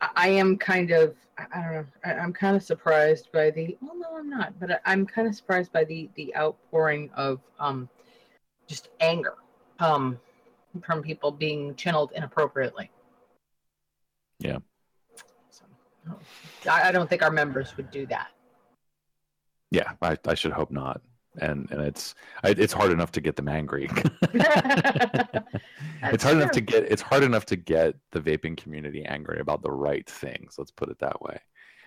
I 0.00 0.28
am 0.28 0.56
kind 0.56 0.90
of, 0.90 1.14
I 1.38 1.60
don't 1.60 1.72
know, 1.72 1.86
I, 2.04 2.14
I'm 2.14 2.32
kind 2.32 2.56
of 2.56 2.62
surprised 2.62 3.30
by 3.32 3.50
the. 3.50 3.76
Well, 3.82 3.98
no, 3.98 4.16
I'm 4.16 4.30
not, 4.30 4.58
but 4.58 4.70
I, 4.70 4.78
I'm 4.86 5.06
kind 5.06 5.28
of 5.28 5.34
surprised 5.34 5.72
by 5.72 5.84
the 5.84 6.08
the 6.14 6.34
outpouring 6.34 7.10
of 7.14 7.40
um, 7.58 7.90
just 8.66 8.88
anger, 9.00 9.34
um, 9.78 10.18
from 10.82 11.02
people 11.02 11.30
being 11.30 11.74
channeled 11.74 12.12
inappropriately. 12.14 12.90
Yeah. 14.38 14.58
So, 15.50 15.64
I, 16.70 16.88
I 16.88 16.92
don't 16.92 17.08
think 17.10 17.22
our 17.22 17.30
members 17.30 17.76
would 17.76 17.90
do 17.90 18.06
that. 18.06 18.28
yeah 19.70 19.92
i, 20.00 20.16
I 20.26 20.34
should 20.34 20.52
hope 20.52 20.70
not 20.70 21.00
and 21.40 21.70
and 21.70 21.80
it's 21.82 22.14
I, 22.42 22.50
it's 22.50 22.72
hard 22.72 22.92
enough 22.92 23.12
to 23.12 23.20
get 23.20 23.36
them 23.36 23.48
angry. 23.48 23.88
It's 26.02 26.22
hard 26.22 26.36
enough 26.36 26.52
to 26.52 26.60
get 26.60 26.84
it's 26.84 27.02
hard 27.02 27.22
enough 27.22 27.46
to 27.46 27.56
get 27.56 27.96
the 28.12 28.20
vaping 28.20 28.56
community 28.56 29.04
angry 29.04 29.40
about 29.40 29.62
the 29.62 29.72
right 29.72 30.08
things 30.08 30.54
let's 30.58 30.70
put 30.70 30.90
it 30.90 30.98
that 31.00 31.20
way. 31.22 31.40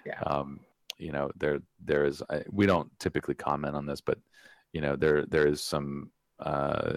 Yeah. 0.06 0.20
um 0.22 0.60
you 0.98 1.12
know 1.12 1.30
there 1.38 1.60
there 1.84 2.06
is 2.06 2.24
I, 2.30 2.44
we 2.52 2.66
don't 2.66 2.90
typically 3.00 3.36
comment 3.36 3.76
on 3.76 3.86
this 3.86 4.02
but 4.02 4.18
you 4.74 4.82
know 4.82 4.96
there 4.96 5.26
there 5.26 5.48
is 5.48 5.62
some 5.64 6.12
uh 6.40 6.94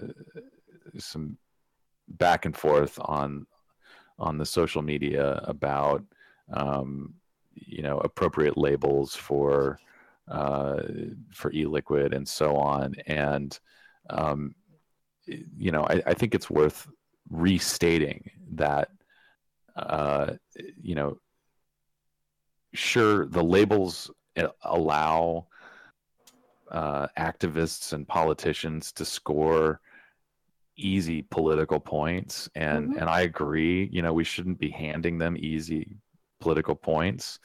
some 0.97 1.37
back 2.09 2.45
and 2.45 2.55
forth 2.55 2.99
on 3.01 3.45
on 4.19 4.37
the 4.37 4.45
social 4.45 4.81
media 4.81 5.41
about 5.45 6.03
um 6.53 7.13
you 7.53 7.83
know 7.83 7.99
appropriate 7.99 8.57
labels 8.57 9.15
for 9.15 9.79
for 10.27 11.51
e-liquid 11.53 12.13
and 12.13 12.27
so 12.27 12.55
on 12.55 12.93
and 13.07 13.59
um 14.09 14.55
you 15.25 15.71
know 15.71 15.83
I, 15.83 16.01
I 16.07 16.13
think 16.13 16.35
it's 16.35 16.49
worth 16.49 16.87
restating 17.29 18.29
that 18.53 18.89
uh 19.75 20.33
you 20.81 20.95
know 20.95 21.17
sure 22.73 23.27
the 23.27 23.43
labels 23.43 24.11
uh, 24.37 24.47
allow 24.63 25.47
uh 26.71 27.07
activists 27.17 27.93
and 27.93 28.07
politicians 28.07 28.91
to 28.93 29.05
score 29.05 29.79
easy 30.75 31.21
political 31.29 31.79
points 31.79 32.49
and 32.55 32.89
Mhm. 32.89 33.01
and 33.01 33.09
i 33.09 33.21
agree 33.21 33.87
you 33.91 34.01
know 34.01 34.13
we 34.13 34.23
shouldn't 34.23 34.59
be 34.59 34.69
handing 34.69 35.17
them 35.19 35.37
easy 35.37 35.97
political 36.43 36.75
points 36.75 37.39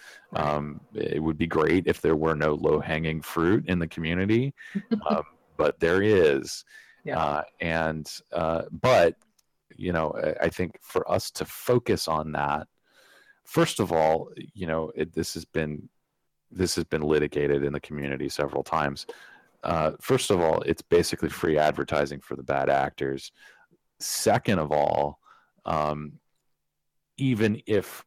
um, 0.44 0.80
it 0.94 1.22
would 1.22 1.38
be 1.38 1.46
great 1.46 1.84
if 1.86 2.00
there 2.00 2.16
were 2.24 2.34
no 2.46 2.52
low 2.54 2.78
hanging 2.80 3.20
fruit 3.22 3.62
in 3.72 3.78
the 3.78 3.86
community, 3.86 4.52
um, 5.08 5.22
but 5.56 5.78
there 5.80 6.02
is. 6.02 6.64
Yeah. 7.04 7.18
Uh, 7.22 7.42
and 7.60 8.04
uh, 8.32 8.62
but 8.88 9.14
you 9.84 9.92
know, 9.96 10.08
I- 10.26 10.46
I 10.46 10.48
think 10.56 10.70
for 10.82 11.02
us 11.16 11.30
to 11.38 11.44
focus 11.44 12.08
on 12.08 12.32
that, 12.32 12.66
first 13.44 13.80
of 13.80 13.92
all, 13.92 14.14
you 14.60 14.66
know, 14.70 14.82
it, 15.00 15.08
this 15.14 15.30
has 15.34 15.44
been 15.58 15.88
this 16.60 16.74
has 16.76 16.84
been 16.84 17.02
litigated 17.14 17.62
in 17.64 17.72
the 17.72 17.80
community 17.88 18.28
several 18.28 18.62
times. 18.78 19.06
Uh, 19.62 19.92
first 20.00 20.30
of 20.30 20.40
all, 20.40 20.60
it's 20.70 20.82
basically 20.82 21.28
free 21.28 21.56
advertising 21.58 22.20
for 22.20 22.36
the 22.36 22.42
bad 22.54 22.68
actors. 22.68 23.32
Second 24.00 24.58
of 24.58 24.70
all, 24.72 25.18
um, 25.64 26.12
even 27.16 27.60
if 27.66 28.04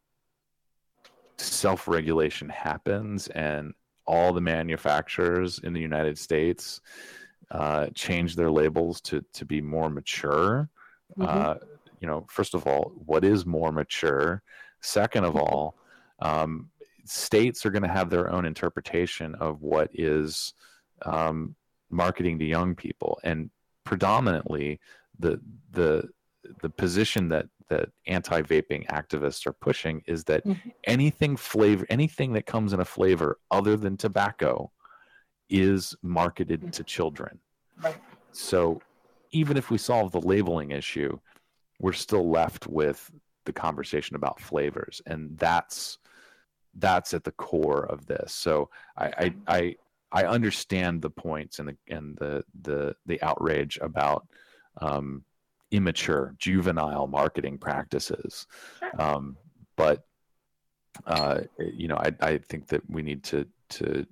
self 1.41 1.87
regulation 1.87 2.49
happens 2.49 3.27
and 3.29 3.73
all 4.05 4.33
the 4.33 4.41
manufacturers 4.41 5.59
in 5.59 5.73
the 5.73 5.79
United 5.79 6.17
States 6.17 6.81
uh, 7.51 7.87
change 7.93 8.35
their 8.35 8.49
labels 8.51 9.01
to, 9.01 9.23
to 9.33 9.45
be 9.45 9.61
more 9.61 9.89
mature, 9.89 10.69
Mhm. 11.17 11.27
uh, 11.27 11.55
you 11.99 12.07
know, 12.07 12.25
first 12.29 12.53
of 12.55 12.65
all, 12.65 12.93
what 13.05 13.23
is 13.25 13.45
more 13.45 13.71
mature? 13.71 14.41
Second 14.81 15.25
of 15.25 15.35
all, 15.35 15.75
um, 16.19 16.69
states 17.05 17.65
are 17.65 17.69
going 17.69 17.83
to 17.83 17.89
have 17.89 18.09
their 18.09 18.31
own 18.31 18.45
interpretation 18.45 19.35
of 19.35 19.61
what 19.61 19.89
is 19.93 20.53
um, 21.03 21.55
marketing 21.89 22.39
to 22.39 22.45
young 22.45 22.75
people, 22.75 23.19
and 23.23 23.49
predominantly 23.83 24.79
the 25.19 25.39
the 25.71 26.09
the 26.61 26.69
position 26.69 27.29
that 27.29 27.47
that 27.71 27.89
anti-vaping 28.05 28.85
activists 28.87 29.47
are 29.47 29.53
pushing 29.53 30.01
is 30.05 30.23
that 30.25 30.45
Mhm. 30.45 30.73
anything 30.83 31.37
flavor 31.37 31.85
anything 31.89 32.33
that 32.33 32.45
comes 32.45 32.73
in 32.73 32.79
a 32.79 32.85
flavor 32.85 33.39
other 33.49 33.75
than 33.77 33.95
tobacco 33.97 34.71
is 35.49 35.95
marketed 36.01 36.61
Mhm. 36.61 36.71
to 36.71 36.83
children 36.83 37.39
Right. 37.81 37.99
so 38.33 38.81
even 39.31 39.55
if 39.57 39.69
we 39.71 39.77
solve 39.77 40.11
the 40.11 40.19
labeling 40.33 40.71
issue, 40.71 41.17
we're 41.79 41.93
still 41.93 42.29
left 42.29 42.67
with 42.67 43.09
the 43.45 43.53
conversation 43.53 44.15
about 44.17 44.41
flavors, 44.41 45.01
and 45.05 45.37
that's 45.37 45.97
that's 46.75 47.13
at 47.13 47.23
the 47.23 47.31
core 47.31 47.85
of 47.85 48.05
this. 48.05 48.33
So 48.33 48.69
I 48.97 49.07
I 49.23 49.35
I, 49.57 49.75
I 50.11 50.23
understand 50.25 51.01
the 51.01 51.09
points 51.09 51.59
and 51.59 51.69
the 51.69 51.77
and 51.87 52.17
the 52.17 52.43
the 52.61 52.95
the 53.05 53.21
outrage 53.21 53.79
about 53.81 54.27
um, 54.81 55.23
immature, 55.71 56.35
juvenile 56.37 57.07
marketing 57.07 57.57
practices, 57.57 58.47
Sure. 58.79 59.01
um, 59.01 59.37
but 59.75 60.05
uh, 61.05 61.41
you 61.57 61.87
know 61.87 61.95
I 61.97 62.11
I 62.21 62.37
think 62.37 62.67
that 62.67 62.87
we 62.89 63.01
need 63.01 63.23
to 63.25 63.47
to 63.69 64.05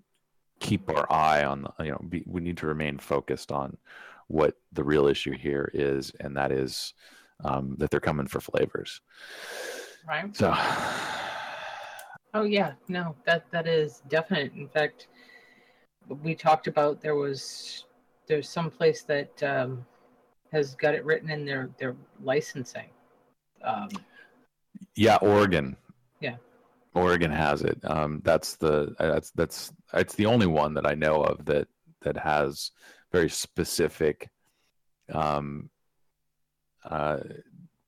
keep 0.59 0.89
our 0.89 1.11
eye 1.11 1.43
on 1.43 1.65
you 1.79 1.91
know 1.91 2.01
be, 2.09 2.23
we 2.25 2.41
need 2.41 2.57
to 2.57 2.67
remain 2.67 2.97
focused 2.97 3.51
on 3.51 3.77
what 4.27 4.55
the 4.73 4.83
real 4.83 5.07
issue 5.07 5.31
here 5.31 5.69
is 5.73 6.11
and 6.19 6.35
that 6.37 6.51
is 6.51 6.93
um, 7.43 7.75
that 7.79 7.89
they're 7.89 7.99
coming 7.99 8.27
for 8.27 8.39
flavors 8.41 9.01
Right. 10.07 10.35
so 10.35 10.53
Oh 12.33 12.43
yeah, 12.43 12.73
no, 12.87 13.15
that 13.25 13.49
that 13.51 13.67
is 13.67 14.03
definite. 14.07 14.53
In 14.53 14.67
fact, 14.67 15.07
we 16.07 16.35
talked 16.35 16.67
about 16.67 17.01
there 17.01 17.15
was 17.15 17.85
there's 18.27 18.47
some 18.47 18.69
place 18.69 19.01
that 19.03 19.41
um, 19.41 19.83
has 20.51 20.75
got 20.75 20.95
it 20.95 21.05
written 21.05 21.29
in 21.29 21.45
their 21.45 21.69
their 21.77 21.95
licensing. 22.23 22.89
Um, 23.63 23.89
yeah 24.95 25.17
oregon 25.21 25.75
Yeah. 26.21 26.37
oregon 26.95 27.31
has 27.31 27.61
it 27.61 27.77
um, 27.83 28.21
that's 28.23 28.55
the 28.55 28.95
that's 28.97 29.31
that's 29.31 29.73
it's 29.93 30.15
the 30.15 30.25
only 30.25 30.47
one 30.47 30.73
that 30.75 30.85
i 30.85 30.93
know 30.93 31.21
of 31.21 31.43
that 31.45 31.67
that 32.01 32.15
has 32.17 32.71
very 33.11 33.29
specific 33.29 34.29
um, 35.11 35.69
uh, 36.89 37.19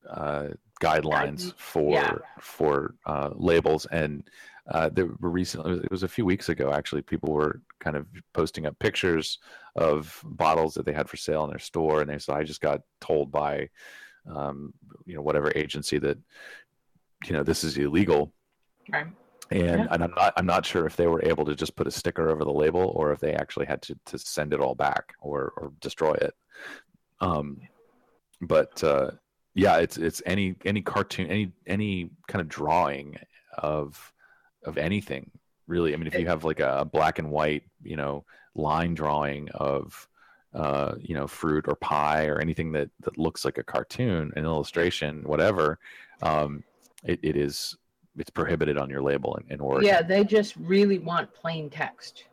uh, 0.10 0.47
guidelines 0.82 1.54
for 1.58 1.94
yeah. 1.94 2.15
for 2.39 2.96
uh, 3.06 3.30
labels 3.36 3.86
and 3.91 4.30
uh, 4.74 4.89
there 4.96 5.08
were 5.20 5.30
recently 5.30 5.74
it 5.86 5.91
was 5.91 6.04
a 6.04 6.08
few 6.15 6.26
weeks 6.26 6.50
ago 6.50 6.72
actually 6.74 7.02
people 7.02 7.32
were 7.34 7.62
kind 7.80 7.96
of 7.96 8.06
posting 8.34 8.65
up 8.65 8.78
pictures 8.80 9.39
of 9.76 10.20
bottles 10.24 10.74
that 10.74 10.86
they 10.86 10.94
had 10.94 11.10
for 11.10 11.17
sale 11.17 11.44
in 11.46 11.50
their 11.50 11.60
store 11.60 12.02
and 12.02 12.10
they 12.10 12.17
said 12.20 12.36
i 12.36 12.44
just 12.44 12.62
got 12.62 12.82
told 13.00 13.32
by 13.32 13.70
um, 14.36 14.74
you 15.06 15.15
know 15.15 15.22
whatever 15.22 15.52
agency 15.56 15.98
that 16.00 16.17
you 17.26 17.34
know 17.34 17.44
this 17.44 17.63
is 17.63 17.78
illegal 17.78 18.32
Right. 18.91 19.08
and, 19.52 19.62
Yeah. 19.62 19.88
and 19.91 20.04
i'm 20.04 20.13
not 20.15 20.34
i'm 20.38 20.46
not 20.56 20.65
sure 20.65 20.86
if 20.88 20.96
they 20.96 21.08
were 21.08 21.24
able 21.24 21.46
to 21.46 21.56
just 21.56 21.76
put 21.76 21.88
a 21.88 21.91
sticker 21.91 22.30
over 22.30 22.44
the 22.44 22.52
label 22.63 22.86
or 22.96 23.12
if 23.12 23.20
they 23.20 23.34
actually 23.34 23.67
had 23.67 23.82
to, 23.84 23.96
to 24.08 24.17
send 24.17 24.54
it 24.54 24.60
all 24.60 24.76
back 24.76 25.13
or 25.22 25.54
or 25.58 25.72
destroy 25.80 26.13
it 26.13 26.34
um 27.20 27.58
but 28.41 28.84
uh 28.84 29.12
yeah 29.54 29.78
it's 29.78 29.98
it's 29.98 30.22
any 30.26 30.56
any 30.66 30.82
cartoon 30.82 31.28
any 31.28 31.52
any 31.68 32.10
kind 32.28 32.42
of 32.42 32.48
drawing 32.48 33.18
of 33.58 34.14
of 34.66 34.78
anything 34.78 35.30
really 35.68 35.94
i 35.94 35.98
mean 35.98 36.08
if 36.08 36.16
you 36.16 36.28
have 36.28 36.44
like 36.44 36.60
a 36.60 36.88
black 36.92 37.20
and 37.20 37.30
white 37.30 37.64
you 37.84 37.96
know 37.96 38.24
line 38.56 38.94
drawing 38.94 39.50
of 39.50 40.08
uh 40.54 40.94
you 41.00 41.16
know 41.16 41.28
fruit 41.28 41.66
or 41.68 41.76
pie 41.76 42.26
or 42.26 42.40
anything 42.40 42.72
that 42.72 42.90
that 43.02 43.18
looks 43.18 43.46
like 43.46 43.58
a 43.58 43.64
cartoon 43.64 44.32
an 44.36 44.44
illustration 44.44 45.22
whatever 45.24 45.80
um 46.22 46.64
it, 47.04 47.20
it 47.24 47.36
is 47.36 47.78
it's 48.18 48.30
prohibited 48.30 48.78
on 48.78 48.90
your 48.90 49.02
label 49.02 49.36
in, 49.36 49.54
in 49.54 49.60
Oregon. 49.60 49.88
Yeah, 49.88 50.02
they 50.02 50.24
just 50.24 50.56
really 50.58 51.00
want 51.00 51.34
plain 51.34 51.70
text. 51.70 52.26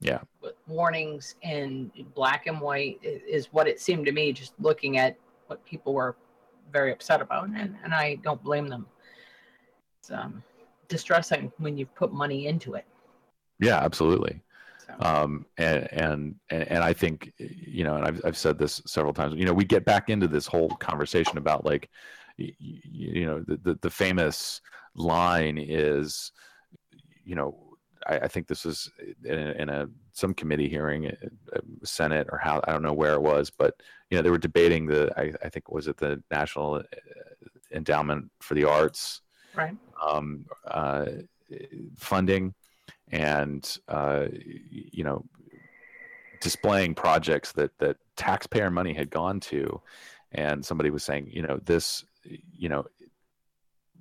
Yeah. 0.00 0.20
With 0.42 0.54
warnings 0.66 1.36
in 1.42 1.90
black 2.14 2.46
and 2.46 2.60
white 2.60 2.98
is 3.02 3.46
what 3.52 3.66
it 3.66 3.80
seemed 3.80 4.06
to 4.06 4.12
me, 4.12 4.32
just 4.32 4.52
looking 4.58 4.98
at 4.98 5.16
what 5.46 5.64
people 5.64 5.94
were 5.94 6.16
very 6.72 6.92
upset 6.92 7.20
about. 7.20 7.48
And, 7.48 7.76
and 7.84 7.94
I 7.94 8.16
don't 8.16 8.42
blame 8.42 8.68
them. 8.68 8.86
It's 10.00 10.10
um, 10.10 10.42
distressing 10.88 11.52
when 11.58 11.76
you've 11.76 11.94
put 11.94 12.12
money 12.12 12.46
into 12.46 12.74
it. 12.74 12.84
Yeah, 13.60 13.78
absolutely. 13.78 14.40
So, 14.86 14.94
um, 15.00 15.46
and, 15.56 15.88
and 15.92 16.34
and 16.50 16.84
I 16.84 16.92
think 16.92 17.32
you 17.38 17.84
know, 17.84 17.96
and 17.96 18.04
I've 18.04 18.20
I've 18.24 18.36
said 18.36 18.58
this 18.58 18.82
several 18.86 19.14
times. 19.14 19.34
You 19.36 19.46
know, 19.46 19.54
we 19.54 19.64
get 19.64 19.84
back 19.84 20.10
into 20.10 20.28
this 20.28 20.46
whole 20.46 20.68
conversation 20.68 21.38
about 21.38 21.64
like, 21.64 21.88
y- 22.38 22.54
y- 22.60 22.80
you 22.82 23.24
know, 23.24 23.40
the 23.40 23.56
the, 23.56 23.78
the 23.80 23.90
famous 23.90 24.60
line 24.94 25.56
is, 25.56 26.32
you 27.24 27.34
know, 27.34 27.56
I, 28.06 28.18
I 28.20 28.28
think 28.28 28.46
this 28.46 28.64
was 28.64 28.90
in 29.24 29.38
a, 29.38 29.52
in 29.52 29.68
a 29.68 29.88
some 30.12 30.34
committee 30.34 30.68
hearing, 30.68 31.06
uh, 31.06 31.60
Senate 31.82 32.28
or 32.30 32.38
how 32.38 32.60
I 32.64 32.72
don't 32.72 32.82
know 32.82 32.92
where 32.92 33.14
it 33.14 33.22
was, 33.22 33.50
but 33.50 33.74
you 34.10 34.16
know, 34.16 34.22
they 34.22 34.30
were 34.30 34.38
debating 34.38 34.86
the 34.86 35.12
I, 35.16 35.32
I 35.44 35.48
think 35.48 35.70
was 35.70 35.88
it 35.88 35.96
the 35.96 36.22
National 36.30 36.82
Endowment 37.72 38.30
for 38.40 38.54
the 38.54 38.64
Arts 38.64 39.22
right. 39.54 39.76
um, 40.02 40.46
uh, 40.66 41.06
funding 41.96 42.54
and 43.12 43.78
uh, 43.88 44.26
you 44.70 45.04
know 45.04 45.24
displaying 46.40 46.94
projects 46.94 47.52
that 47.52 47.76
that 47.78 47.96
taxpayer 48.16 48.70
money 48.70 48.92
had 48.92 49.10
gone 49.10 49.40
to 49.40 49.80
and 50.32 50.64
somebody 50.64 50.90
was 50.90 51.04
saying 51.04 51.28
you 51.32 51.42
know 51.42 51.58
this 51.64 52.04
you 52.24 52.68
know 52.68 52.84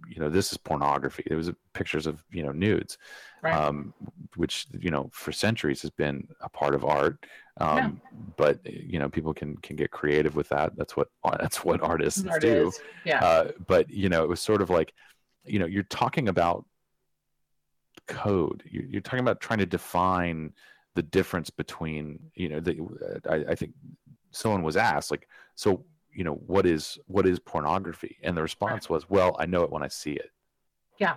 you 0.07 0.19
know 0.19 0.29
this 0.29 0.51
is 0.51 0.57
pornography 0.57 1.23
there 1.27 1.37
was 1.37 1.51
pictures 1.73 2.05
of 2.07 2.23
you 2.31 2.43
know 2.43 2.51
nudes 2.51 2.97
Right. 3.41 3.53
um, 3.53 3.93
which 4.37 4.67
you 4.79 4.89
know 4.89 5.09
for 5.13 5.31
centuries 5.33 5.81
has 5.81 5.91
been 5.91 6.27
a 6.41 6.47
part 6.49 6.73
of 6.75 6.85
art 6.85 7.25
um, 7.59 8.01
but 8.37 8.59
you 8.65 8.99
know 8.99 9.09
people 9.09 9.33
can 9.33 9.57
can 9.57 9.75
get 9.75 9.91
creative 9.91 10.35
with 10.35 10.47
that 10.49 10.75
that's 10.77 10.95
what 10.95 11.09
that's 11.39 11.63
what 11.65 11.81
artists 11.81 12.23
it 12.23 12.41
do 12.41 12.67
is. 12.67 12.79
Yeah. 13.05 13.23
uh, 13.23 13.51
but 13.67 13.89
you 13.89 14.07
know, 14.09 14.23
it 14.23 14.29
was 14.29 14.39
sort 14.41 14.61
of 14.61 14.69
like, 14.69 14.93
you 15.45 15.59
know, 15.59 15.65
you're 15.65 15.83
talking 15.83 16.29
about 16.29 16.65
code. 18.07 18.63
You- 18.69 18.87
You're 18.89 19.01
talking 19.01 19.19
about 19.19 19.39
trying 19.41 19.59
to 19.59 19.65
define 19.65 20.53
the 20.95 21.03
difference 21.03 21.49
between, 21.49 22.19
you 22.35 22.49
know, 22.49 22.59
the, 22.59 22.77
I, 23.29 23.51
I 23.51 23.55
think 23.55 23.73
someone 24.31 24.61
was 24.63 24.77
asked, 24.77 25.11
like, 25.11 25.27
so, 25.55 25.83
you 26.13 26.23
know, 26.23 26.33
what 26.33 26.65
is 26.65 26.97
what 27.07 27.25
is 27.25 27.39
pornography? 27.39 28.17
And 28.23 28.37
the 28.37 28.41
response 28.41 28.89
was, 28.89 29.09
well, 29.09 29.35
I 29.39 29.45
know 29.45 29.63
it 29.63 29.71
when 29.71 29.83
I 29.83 29.87
see 29.87 30.13
it. 30.13 30.31
Yeah. 30.97 31.15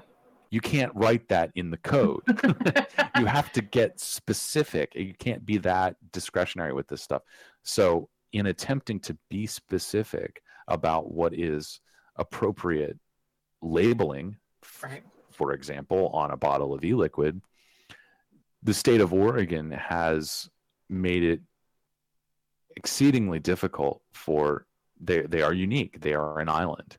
You 0.51 0.61
can't 0.61 0.93
write 0.95 1.29
that 1.29 1.51
in 1.55 1.71
the 1.71 1.77
code. 1.79 2.23
you 3.19 3.27
have 3.27 3.53
to 3.53 3.63
get 3.63 4.01
specific. 4.01 4.95
You 4.95 5.15
can't 5.15 5.45
be 5.45 5.59
that 5.59 5.97
discretionary 6.13 6.73
with 6.73 6.89
this 6.89 7.03
stuff. 7.03 7.23
So, 7.63 8.09
in 8.33 8.47
attempting 8.47 9.01
to 9.01 9.17
be 9.31 9.47
specific 9.47 10.43
about 10.69 11.11
what 11.11 11.33
is 11.35 11.81
appropriate 12.17 12.99
labeling, 13.63 14.37
right. 14.83 15.03
for 15.31 15.53
example, 15.53 16.09
on 16.09 16.31
a 16.31 16.37
bottle 16.37 16.75
of 16.75 16.85
e 16.85 16.95
liquid, 16.95 17.41
the 18.63 18.75
state 18.75 19.01
of 19.01 19.13
Oregon 19.13 19.71
has 19.71 20.49
made 20.89 21.23
it 21.23 21.41
exceedingly 22.77 23.39
difficult 23.39 24.03
for 24.13 24.67
they 25.01 25.23
they 25.23 25.43
are 25.43 25.53
unique. 25.53 26.01
They 26.01 26.15
are 26.15 26.39
an 26.41 26.49
island, 26.49 26.99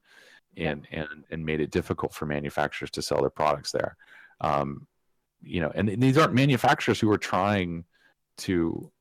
and 0.56 0.88
and 0.92 1.24
and 1.30 1.46
made 1.46 1.62
it 1.62 1.72
difficult 1.72 2.14
for 2.14 2.26
manufacturers 2.26 2.92
to 2.92 3.02
sell 3.02 3.22
their 3.22 3.30
products 3.30 3.72
there. 3.72 3.96
Um, 4.42 4.88
you 5.42 5.62
know, 5.62 5.72
and 5.76 5.88
these 6.02 6.18
aren't 6.18 6.34
manufacturers 6.34 7.00
who 7.00 7.12
are 7.12 7.18
trying 7.18 7.86
to 8.40 8.92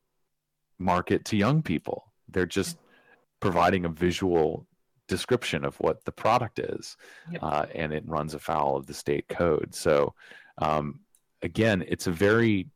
market 0.78 1.24
to 1.26 1.36
young 1.36 1.62
people. 1.62 2.12
They're 2.28 2.46
just 2.46 2.78
providing 3.40 3.84
a 3.84 3.88
visual 3.88 4.66
description 5.08 5.64
of 5.64 5.76
what 5.76 6.04
the 6.04 6.12
product 6.12 6.58
is, 6.58 6.96
Yep. 7.30 7.42
uh, 7.42 7.66
and 7.74 7.92
it 7.92 8.04
runs 8.06 8.34
afoul 8.34 8.76
of 8.76 8.86
the 8.86 8.94
state 8.94 9.28
code. 9.28 9.74
So, 9.74 10.14
um, 10.58 11.00
again, 11.42 11.84
it's 11.86 12.06
a 12.06 12.12
very 12.12 12.68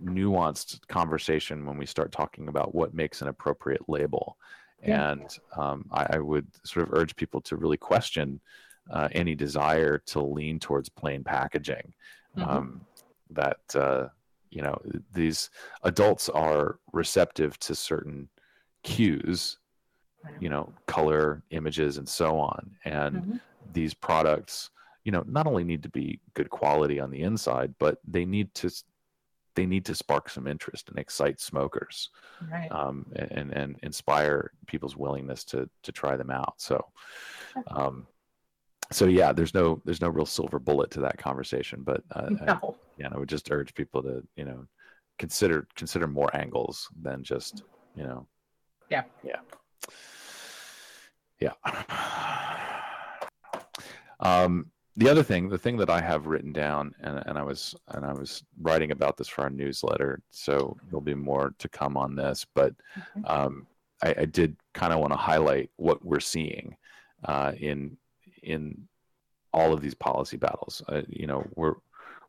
nuanced 0.00 0.86
conversation 0.88 1.66
when 1.66 1.76
we 1.76 1.86
start 1.86 2.12
talking 2.12 2.48
about 2.48 2.74
what 2.74 2.94
makes 2.94 3.20
an 3.22 3.28
appropriate 3.28 3.88
label. 3.88 4.36
Yeah. 4.86 5.12
And 5.12 5.38
um, 5.56 5.86
I, 5.92 6.06
I 6.16 6.18
would 6.18 6.46
sort 6.64 6.86
of 6.86 6.94
urge 6.94 7.16
people 7.16 7.40
to 7.42 7.56
really 7.56 7.76
question 7.76 8.40
uh, 8.90 9.08
any 9.12 9.34
desire 9.34 9.98
to 10.06 10.20
lean 10.20 10.58
towards 10.60 10.88
plain 10.88 11.24
packaging. 11.24 11.92
Mhm. 12.36 12.48
Um, 12.48 12.86
that 13.30 13.58
uh, 13.74 14.08
you 14.50 14.62
know 14.62 14.80
these 15.12 15.50
adults 15.82 16.28
are 16.28 16.78
receptive 16.92 17.58
to 17.58 17.74
certain 17.74 18.28
cues, 18.84 19.58
you 20.40 20.48
know, 20.48 20.72
color, 20.86 21.42
images, 21.50 21.98
and 21.98 22.08
so 22.08 22.38
on. 22.38 22.70
And 22.84 23.22
Mhm. 23.24 23.40
these 23.72 23.94
products, 23.94 24.70
you 25.04 25.12
know, 25.12 25.24
not 25.26 25.46
only 25.46 25.64
need 25.64 25.82
to 25.82 25.88
be 25.88 26.20
good 26.34 26.50
quality 26.50 27.00
on 27.00 27.10
the 27.10 27.22
inside, 27.22 27.74
but 27.78 27.98
they 28.06 28.24
need 28.24 28.54
to 28.54 28.70
they 29.56 29.66
need 29.66 29.84
to 29.86 29.94
spark 29.94 30.28
some 30.30 30.46
interest 30.46 30.88
and 30.88 30.98
excite 30.98 31.40
smokers 31.40 32.10
Right. 32.50 32.70
um, 32.70 33.06
and 33.16 33.52
and 33.52 33.76
inspire 33.82 34.52
people's 34.66 34.96
willingness 34.96 35.42
to 35.44 35.68
to 35.82 35.90
try 35.92 36.16
them 36.16 36.30
out. 36.30 36.54
So, 36.58 36.84
um, 37.68 38.06
so 38.92 39.06
yeah, 39.06 39.32
there's 39.32 39.54
no 39.54 39.80
there's 39.84 40.00
no 40.00 40.08
real 40.10 40.26
silver 40.26 40.58
bullet 40.60 40.90
to 40.92 41.00
that 41.00 41.18
conversation, 41.18 41.82
but 41.82 42.04
uh, 42.14 42.30
I, 42.42 42.44
no. 42.44 42.76
yeah, 42.98 43.08
I 43.12 43.18
would 43.18 43.28
just 43.28 43.50
urge 43.50 43.74
people 43.74 44.02
to 44.04 44.22
you 44.36 44.44
know 44.44 44.66
consider 45.18 45.66
consider 45.74 46.06
more 46.06 46.30
angles 46.36 46.88
than 47.02 47.24
just 47.24 47.64
you 47.96 48.04
know 48.04 48.26
Yeah. 48.90 49.04
yeah 49.24 49.40
yeah. 51.40 51.52
Um, 54.20 54.70
the 54.96 55.08
other 55.08 55.22
thing, 55.22 55.48
the 55.48 55.58
thing 55.58 55.76
that 55.76 55.90
I 55.90 56.00
have 56.00 56.26
written 56.26 56.52
down, 56.52 56.94
and, 57.00 57.22
and 57.26 57.38
I 57.38 57.42
was 57.42 57.74
and 57.88 58.04
I 58.04 58.12
was 58.12 58.42
writing 58.60 58.90
about 58.92 59.16
this 59.16 59.28
for 59.28 59.42
our 59.42 59.50
newsletter, 59.50 60.22
so 60.30 60.76
there'll 60.86 61.00
be 61.00 61.14
more 61.14 61.54
to 61.58 61.68
come 61.68 61.96
on 61.96 62.14
this. 62.16 62.46
But 62.54 62.74
um, 63.24 63.66
I, 64.02 64.14
I 64.18 64.24
did 64.24 64.56
kind 64.74 64.92
of 64.92 65.00
want 65.00 65.12
to 65.12 65.18
highlight 65.18 65.70
what 65.76 66.04
we're 66.04 66.20
seeing 66.20 66.76
uh, 67.24 67.52
in 67.58 67.96
in 68.42 68.86
all 69.52 69.72
of 69.72 69.80
these 69.80 69.94
policy 69.94 70.36
battles. 70.36 70.82
Uh, 70.88 71.02
you 71.08 71.26
know, 71.26 71.46
we're 71.54 71.74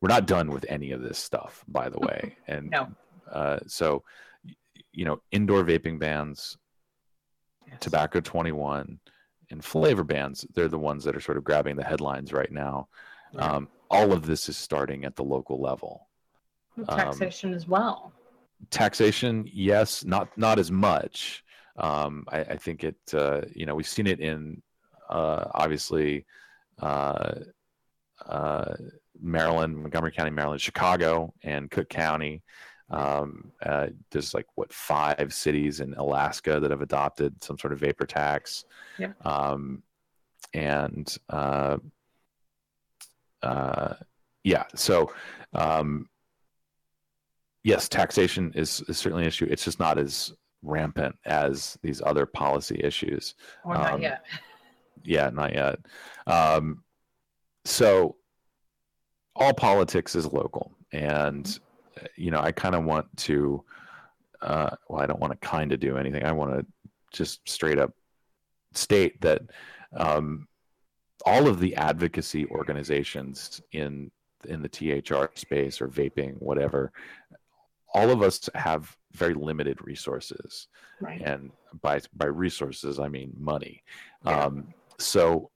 we're 0.01 0.09
not 0.09 0.27
done 0.27 0.51
with 0.51 0.65
any 0.69 0.91
of 0.91 1.01
this 1.01 1.17
stuff, 1.17 1.63
by 1.67 1.89
the 1.89 1.99
way. 1.99 2.35
And 2.47 2.69
No. 2.69 2.87
uh, 3.31 3.59
so, 3.65 4.03
you 4.93 5.05
know, 5.05 5.21
indoor 5.31 5.63
vaping 5.63 5.99
bans, 5.99 6.57
Yes. 7.67 7.79
tobacco 7.81 8.19
21 8.21 8.99
and 9.49 9.63
flavor 9.63 10.03
bands, 10.03 10.45
they're 10.53 10.67
the 10.67 10.77
ones 10.79 11.03
that 11.03 11.15
are 11.15 11.21
sort 11.21 11.37
of 11.37 11.43
grabbing 11.43 11.75
the 11.75 11.83
headlines 11.83 12.33
right 12.33 12.51
now 12.51 12.87
Right. 13.33 13.43
um, 13.49 13.67
all 13.89 14.13
of 14.13 14.25
this 14.25 14.47
is 14.47 14.55
starting 14.57 15.03
at 15.03 15.15
the 15.17 15.23
local 15.23 15.59
level 15.61 16.07
um, 16.87 16.97
Taxation 16.97 17.53
as 17.53 17.67
well. 17.67 18.13
taxation 18.69 19.45
yes 19.51 20.05
not 20.05 20.29
not 20.37 20.59
as 20.59 20.71
much 20.71 21.43
um, 21.77 22.23
I, 22.29 22.39
I 22.39 22.57
think 22.57 22.83
it 22.85 22.95
uh, 23.13 23.41
you 23.53 23.65
know 23.65 23.75
we've 23.75 23.87
seen 23.87 24.07
it 24.07 24.19
in 24.21 24.61
uh, 25.09 25.45
obviously 25.53 26.25
uh, 26.79 27.35
uh, 28.25 28.75
maryland 29.21 29.77
montgomery 29.77 30.11
county 30.11 30.31
maryland 30.31 30.61
chicago 30.61 31.33
and 31.43 31.69
cook 31.69 31.89
county 31.89 32.43
Um, 32.89 33.51
uh, 33.63 33.87
there's 34.11 34.33
like 34.33 34.45
what 34.55 34.71
five 34.71 35.33
cities 35.33 35.81
in 35.81 35.93
Alaska 35.95 36.59
that 36.59 36.71
have 36.71 36.81
adopted 36.81 37.43
some 37.43 37.57
sort 37.57 37.73
of 37.73 37.79
vapor 37.79 38.05
tax. 38.05 38.65
Yeah. 38.97 39.11
Um, 39.25 39.83
and 40.53 41.15
uh, 41.29 41.77
uh, 43.43 43.95
yeah, 44.43 44.63
so 44.73 45.11
um, 45.53 46.07
yes, 47.63 47.89
taxation 47.89 48.53
is, 48.55 48.81
is 48.87 48.97
certainly 48.97 49.23
an 49.23 49.27
issue. 49.27 49.47
It's 49.49 49.65
just 49.65 49.79
not 49.79 49.97
as 49.97 50.33
rampant 50.63 51.15
as 51.25 51.77
these 51.83 52.01
other 52.01 52.25
policy 52.25 52.79
issues. 52.81 53.35
Or 53.65 53.73
not 53.73 53.93
Um, 53.95 54.01
yet. 54.01 54.25
Yeah, 55.03 55.29
not 55.29 55.53
yet. 55.53 55.79
Um, 56.25 56.83
so 57.65 58.15
all 59.35 59.53
politics 59.53 60.15
is 60.15 60.25
local, 60.31 60.71
and 60.93 61.45
uh, 61.47 61.66
you 62.15 62.31
know, 62.31 62.39
I 62.41 62.51
kind 62.51 62.75
of 62.75 62.83
want 62.83 63.05
to. 63.17 63.63
Uh, 64.41 64.69
well, 64.87 65.01
I 65.01 65.07
don't 65.07 65.19
want 65.19 65.33
to 65.39 65.47
kind 65.47 65.71
of 65.71 65.79
do 65.79 65.97
anything. 65.97 66.23
I 66.23 66.31
want 66.31 66.59
to 66.59 66.65
just 67.11 67.47
straight 67.49 67.79
up 67.79 67.93
state 68.73 69.19
that 69.21 69.41
um, 69.95 70.47
all 71.25 71.47
of 71.47 71.59
the 71.59 71.75
advocacy 71.75 72.45
organizations 72.47 73.61
in 73.71 74.11
in 74.47 74.61
the 74.61 74.69
THR 74.69 75.31
space 75.35 75.81
or 75.81 75.87
vaping, 75.87 76.39
whatever, 76.39 76.91
all 77.93 78.11
of 78.11 78.21
us 78.21 78.47
have 78.53 78.95
very 79.13 79.33
limited 79.33 79.81
resources 79.81 80.67
Right. 81.01 81.21
and 81.21 81.51
by 81.81 82.01
by 82.13 82.25
resources 82.27 82.99
I 82.99 83.07
mean 83.07 83.33
money. 83.39 83.83
Yeah. 84.25 84.45
Um, 84.45 84.73
so 84.99 85.49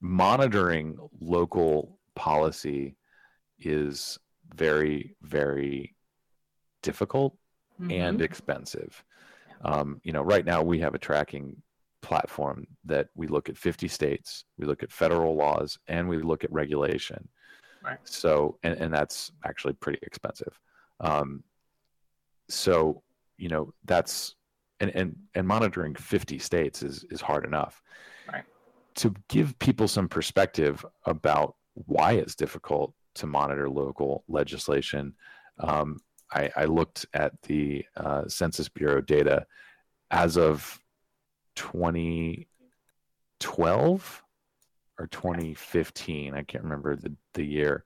monitoring 0.00 0.96
local 1.20 1.98
policy 2.14 2.96
is 3.60 4.18
very 4.54 5.16
very 5.22 5.94
difficult 6.82 7.36
and 7.78 8.18
Mhm. 8.18 8.22
expensive. 8.22 9.04
Um, 9.62 10.00
you 10.04 10.12
know, 10.12 10.22
right 10.22 10.44
now 10.44 10.62
we 10.62 10.78
have 10.80 10.94
a 10.94 10.98
tracking 10.98 11.62
platform 12.00 12.66
that 12.84 13.08
we 13.14 13.26
look 13.26 13.48
at 13.48 13.56
50 13.56 13.88
states, 13.88 14.44
we 14.56 14.66
look 14.66 14.82
at 14.82 14.92
federal 14.92 15.34
laws, 15.36 15.78
and 15.88 16.08
we 16.08 16.18
look 16.18 16.44
at 16.44 16.52
regulation. 16.52 17.28
Right. 17.82 17.98
So, 18.04 18.58
and, 18.62 18.78
and 18.80 18.92
that's 18.92 19.32
actually 19.44 19.74
pretty 19.74 19.98
expensive. 20.02 20.58
Um, 21.00 21.44
so, 22.48 23.02
you 23.36 23.48
know, 23.48 23.72
that's 23.84 24.34
and 24.80 24.90
and 24.94 25.16
and 25.34 25.46
monitoring 25.46 25.94
50 25.94 26.38
states 26.38 26.82
is 26.82 27.04
is 27.10 27.20
hard 27.20 27.44
enough. 27.44 27.82
Right. 28.32 28.44
To 28.96 29.14
give 29.28 29.58
people 29.58 29.88
some 29.88 30.08
perspective 30.08 30.84
about 31.04 31.56
why 31.74 32.12
it's 32.12 32.34
difficult 32.34 32.94
to 33.18 33.26
monitor 33.26 33.68
local 33.68 34.24
legislation, 34.28 35.12
um, 35.58 35.98
I, 36.32 36.50
I 36.56 36.64
looked 36.64 37.04
at 37.14 37.40
the 37.42 37.84
uh, 37.96 38.26
Census 38.28 38.68
Bureau 38.68 39.00
data 39.00 39.46
as 40.10 40.36
of 40.36 40.80
2012 41.56 44.22
or 44.98 45.06
2015. 45.06 46.34
I 46.34 46.42
can't 46.42 46.64
remember 46.64 46.96
the, 46.96 47.14
the 47.34 47.44
year. 47.44 47.84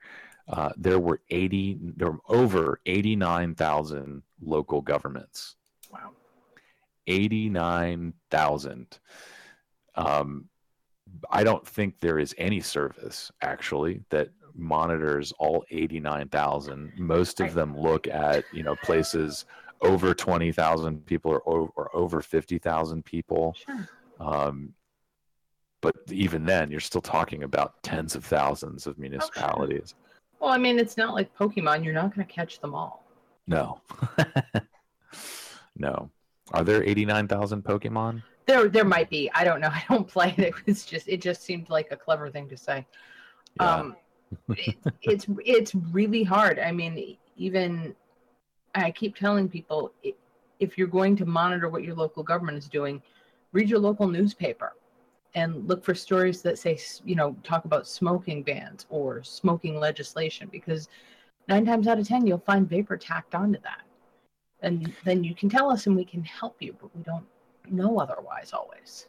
Uh, 0.48 0.70
there 0.76 0.98
were 0.98 1.20
80, 1.30 1.78
there 1.96 2.10
were 2.10 2.18
over 2.28 2.80
89,000 2.86 4.22
local 4.42 4.80
governments. 4.80 5.56
Wow. 5.90 6.10
89,000. 7.06 8.98
Um, 9.94 10.48
I 11.30 11.44
don't 11.44 11.66
think 11.66 12.00
there 12.00 12.18
is 12.18 12.34
any 12.38 12.60
service 12.60 13.30
actually 13.42 14.02
that 14.10 14.30
monitors 14.54 15.32
all 15.38 15.64
89,000. 15.70 16.92
Most 16.96 17.40
of 17.40 17.54
them 17.54 17.78
look 17.78 18.06
at, 18.06 18.44
you 18.52 18.62
know, 18.62 18.76
places 18.76 19.44
over 19.80 20.14
20,000 20.14 21.04
people 21.06 21.40
or, 21.44 21.70
or 21.74 21.90
over 21.94 22.20
50,000 22.20 23.04
people. 23.04 23.54
Sure. 23.58 23.88
Um, 24.20 24.74
but 25.80 25.96
even 26.10 26.44
then, 26.44 26.70
you're 26.70 26.80
still 26.80 27.00
talking 27.00 27.42
about 27.42 27.82
tens 27.82 28.14
of 28.14 28.24
thousands 28.24 28.86
of 28.86 28.98
municipalities. 28.98 29.94
Well, 30.38 30.50
I 30.50 30.58
mean, 30.58 30.78
it's 30.78 30.96
not 30.96 31.12
like 31.12 31.36
Pokemon. 31.36 31.84
You're 31.84 31.94
not 31.94 32.14
going 32.14 32.26
to 32.26 32.32
catch 32.32 32.60
them 32.60 32.74
all. 32.74 33.04
No. 33.46 33.80
no. 35.76 36.10
Are 36.52 36.64
there 36.64 36.84
89,000 36.84 37.64
Pokemon? 37.64 38.22
There, 38.46 38.68
there 38.68 38.84
might 38.84 39.10
be. 39.10 39.30
I 39.34 39.42
don't 39.44 39.60
know. 39.60 39.68
I 39.72 39.84
don't 39.88 40.06
play 40.06 40.34
it. 40.36 40.44
It 40.44 40.54
was 40.66 40.84
just, 40.84 41.08
it 41.08 41.20
just 41.20 41.42
seemed 41.42 41.68
like 41.68 41.88
a 41.90 41.96
clever 41.96 42.30
thing 42.30 42.48
to 42.48 42.56
say. 42.56 42.86
Yeah. 43.60 43.74
Um, 43.74 43.96
it, 44.48 44.76
it's, 45.02 45.26
it's 45.44 45.74
really 45.74 46.22
hard. 46.22 46.58
I 46.58 46.72
mean, 46.72 47.16
even 47.36 47.94
I 48.74 48.90
keep 48.90 49.16
telling 49.16 49.48
people, 49.48 49.92
if 50.60 50.78
you're 50.78 50.86
going 50.86 51.16
to 51.16 51.26
monitor 51.26 51.68
what 51.68 51.84
your 51.84 51.94
local 51.94 52.22
government 52.22 52.58
is 52.58 52.68
doing, 52.68 53.02
read 53.52 53.68
your 53.68 53.80
local 53.80 54.08
newspaper 54.08 54.72
and 55.34 55.66
look 55.66 55.84
for 55.84 55.94
stories 55.94 56.42
that 56.42 56.58
say, 56.58 56.78
you 57.04 57.14
know, 57.14 57.34
talk 57.42 57.64
about 57.64 57.86
smoking 57.86 58.42
bans 58.42 58.86
or 58.90 59.22
smoking 59.22 59.78
legislation, 59.78 60.48
because 60.52 60.88
nine 61.48 61.64
times 61.64 61.88
out 61.88 61.98
of 61.98 62.06
ten, 62.06 62.26
you'll 62.26 62.38
find 62.38 62.68
vapor 62.68 62.96
tacked 62.96 63.34
onto 63.34 63.60
that. 63.62 63.82
And 64.60 64.92
then 65.04 65.24
you 65.24 65.34
can 65.34 65.48
tell 65.48 65.70
us 65.70 65.86
and 65.86 65.96
we 65.96 66.04
can 66.04 66.22
help 66.22 66.56
you, 66.60 66.76
but 66.80 66.94
we 66.94 67.02
don't 67.02 67.26
know 67.70 67.98
otherwise 67.98 68.52
always. 68.52 69.08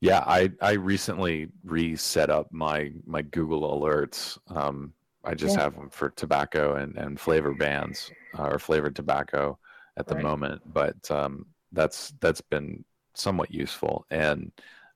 Yeah, 0.00 0.22
I 0.26 0.50
I 0.60 0.72
recently 0.72 1.48
reset 1.64 2.30
up 2.30 2.48
my 2.52 2.92
my 3.06 3.22
Google 3.22 3.78
alerts. 3.80 4.38
Um, 4.54 4.92
I 5.24 5.34
just 5.34 5.56
Yeah. 5.56 5.62
have 5.62 5.74
them 5.74 5.90
for 5.90 6.10
tobacco 6.10 6.76
and 6.76 6.96
and 6.96 7.18
flavor 7.18 7.54
bans 7.54 8.12
uh, 8.38 8.44
or 8.48 8.58
flavored 8.58 8.94
tobacco 8.94 9.58
at 9.96 10.06
the 10.06 10.14
Right. 10.14 10.22
moment, 10.24 10.62
but 10.66 11.10
um, 11.10 11.46
that's 11.72 12.12
that's 12.20 12.40
been 12.42 12.84
somewhat 13.14 13.50
useful, 13.52 14.06
and 14.10 14.52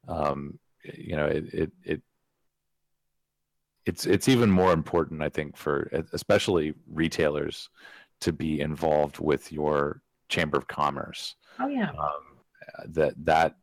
um, 0.09 0.59
you 0.85 1.17
know 1.17 1.27
it 1.27 1.45
it 1.55 1.73
it 1.85 2.03
it's 3.87 4.07
it's 4.07 4.29
even 4.29 4.51
more 4.51 4.73
important, 4.73 5.23
I 5.23 5.29
think, 5.29 5.57
for 5.57 5.89
especially 6.13 6.75
retailers 6.87 7.71
to 8.21 8.33
be 8.33 8.61
involved 8.61 9.19
with 9.19 9.51
your 9.53 10.03
chamber 10.29 10.59
of 10.59 10.69
commerce 10.69 11.35
Oh 11.59 11.69
yeah. 11.69 11.91
um, 11.99 12.39
that 12.89 13.15
that 13.25 13.57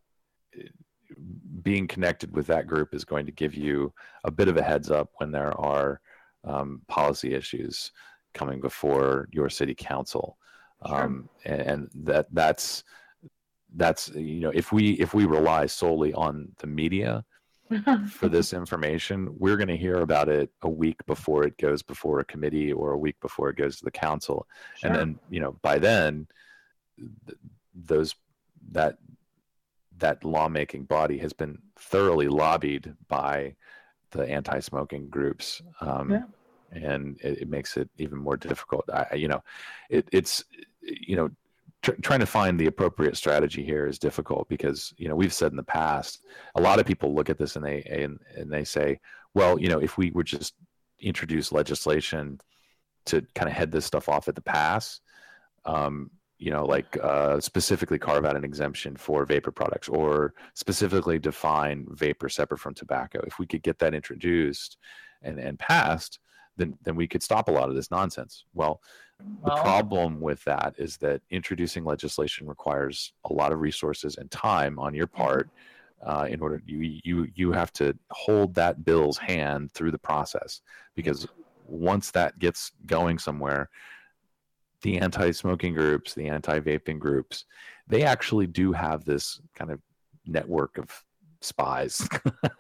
being 1.64 1.88
connected 1.88 2.36
with 2.36 2.48
that 2.48 2.68
group 2.68 2.94
is 2.94 3.06
going 3.06 3.26
to 3.26 3.32
give 3.32 3.56
you 3.56 3.94
a 4.24 4.32
bit 4.32 4.48
of 4.48 4.58
a 4.58 4.64
heads 4.64 4.92
up 4.92 5.10
when 5.18 5.32
there 5.32 5.54
are 5.60 6.02
um, 6.44 6.82
policy 6.88 7.34
issues 7.34 7.92
coming 8.34 8.62
before 8.62 9.28
your 9.32 9.50
city 9.50 9.76
council. 9.76 10.38
Sure. 10.86 11.04
um, 11.04 11.30
and, 11.46 11.62
and 11.62 11.90
that 12.06 12.28
that's 12.32 12.84
that's 13.76 14.10
you 14.10 14.42
know 14.42 14.52
if 14.54 14.72
we 14.72 14.92
if 14.94 15.14
we 15.14 15.26
rely 15.26 15.66
solely 15.66 16.14
on 16.14 16.50
the 16.60 16.68
media 16.68 17.26
for 18.10 18.30
this 18.30 18.54
information 18.54 19.36
we're 19.38 19.58
going 19.58 19.68
to 19.68 19.76
hear 19.76 19.98
about 19.98 20.30
it 20.30 20.50
a 20.62 20.70
week 20.70 21.06
before 21.06 21.44
it 21.44 21.58
goes 21.58 21.84
before 21.84 22.20
a 22.20 22.26
committee 22.26 22.72
or 22.72 22.92
a 22.92 22.98
week 22.98 23.18
before 23.22 23.50
it 23.50 23.58
goes 23.58 23.78
to 23.78 23.86
the 23.86 23.92
council. 23.92 24.48
And 24.84 24.96
then 24.96 25.20
you 25.30 25.40
know 25.40 25.58
by 25.62 25.80
then 25.80 26.28
th- 26.98 27.40
those 27.74 28.16
that 28.72 28.98
that 30.00 30.24
lawmaking 30.24 30.84
body 30.84 31.18
has 31.18 31.34
been 31.34 31.58
thoroughly 31.78 32.28
lobbied 32.28 32.94
by 33.08 33.56
the 34.12 34.28
anti-smoking 34.30 35.10
groups 35.10 35.62
um, 35.82 36.12
Yeah. 36.12 36.24
and 36.72 37.20
it, 37.22 37.42
it 37.44 37.50
makes 37.50 37.78
it 37.78 37.90
even 37.98 38.18
more 38.18 38.38
difficult 38.38 38.86
I, 38.94 39.16
you 39.16 39.28
know 39.28 39.44
it, 39.90 40.08
it's 40.12 40.44
you 40.82 41.16
know 41.16 41.30
tr- 41.82 42.00
trying 42.02 42.20
to 42.22 42.26
find 42.26 42.60
the 42.60 42.68
appropriate 42.68 43.18
strategy 43.18 43.64
here 43.64 43.86
is 43.88 44.00
difficult 44.00 44.48
because 44.50 44.94
you 44.98 45.08
know 45.10 45.16
we've 45.16 45.34
said 45.34 45.52
in 45.52 45.58
the 45.58 45.64
past 45.64 46.24
a 46.56 46.62
lot 46.62 46.80
of 46.80 46.86
people 46.86 47.14
look 47.14 47.30
at 47.30 47.38
this 47.38 47.56
and 47.56 47.66
they 47.66 47.82
and, 47.84 48.20
and 48.36 48.52
they 48.52 48.64
say 48.64 49.00
well 49.34 49.60
you 49.60 49.68
know 49.70 49.80
if 49.80 49.98
we 49.98 50.12
would 50.12 50.26
just 50.26 50.54
introduce 51.00 51.52
legislation 51.52 52.40
to 53.06 53.22
kind 53.36 53.50
of 53.50 53.56
head 53.56 53.72
this 53.72 53.86
stuff 53.86 54.10
off 54.10 54.28
at 54.28 54.36
the 54.36 54.42
pass 54.42 55.02
um, 55.66 56.10
you 56.40 56.52
know 56.52 56.66
like 56.66 56.98
uh, 57.04 57.40
specifically 57.40 58.00
carve 58.00 58.26
out 58.26 58.36
an 58.36 58.44
exemption 58.44 58.96
for 58.96 59.26
vapor 59.26 59.52
products 59.52 59.90
or 59.90 60.34
specifically 60.54 61.20
define 61.20 61.86
vapor 61.92 62.30
separate 62.30 62.60
from 62.60 62.74
tobacco. 62.74 63.20
If 63.26 63.40
we 63.40 63.48
could 63.48 63.64
get 63.64 63.80
that 63.80 63.94
introduced 63.94 64.78
and 65.22 65.40
and 65.40 65.58
passed 65.60 66.20
then 66.58 66.78
then 66.84 66.96
we 66.96 67.08
could 67.08 67.24
stop 67.24 67.48
a 67.50 67.52
lot 67.52 67.70
of 67.70 67.76
this 67.76 67.92
nonsense. 67.92 68.46
Well 68.54 68.82
the 69.20 69.52
Well, 69.52 69.64
problem 69.64 70.20
with 70.22 70.44
that 70.44 70.76
is 70.78 70.98
that 70.98 71.22
introducing 71.30 71.84
legislation 71.84 72.48
requires 72.48 73.14
a 73.26 73.34
lot 73.34 73.52
of 73.52 73.60
resources 73.60 74.18
and 74.18 74.30
time 74.30 74.78
on 74.80 74.94
your 74.94 75.08
part. 75.08 75.50
Uh, 76.06 76.28
in 76.30 76.40
order, 76.42 76.62
you 76.66 77.00
you 77.04 77.28
you 77.34 77.52
have 77.52 77.74
to 77.74 77.98
hold 78.12 78.54
that 78.54 78.86
bill's 78.86 79.18
hand 79.18 79.72
through 79.72 79.90
the 79.92 79.98
process. 79.98 80.62
Because 80.96 81.28
once 81.66 82.12
that 82.12 82.38
gets 82.38 82.72
going 82.86 83.18
somewhere, 83.18 83.70
the 84.82 84.98
anti-smoking 85.00 85.74
groups, 85.74 86.14
the 86.14 86.28
anti-vaping 86.28 87.00
groups, 87.00 87.46
they 87.88 88.04
actually 88.04 88.48
do 88.48 88.72
have 88.72 89.04
this 89.06 89.40
kind 89.56 89.72
of 89.72 89.80
network 90.26 90.78
of 90.78 91.04
spies. 91.42 92.08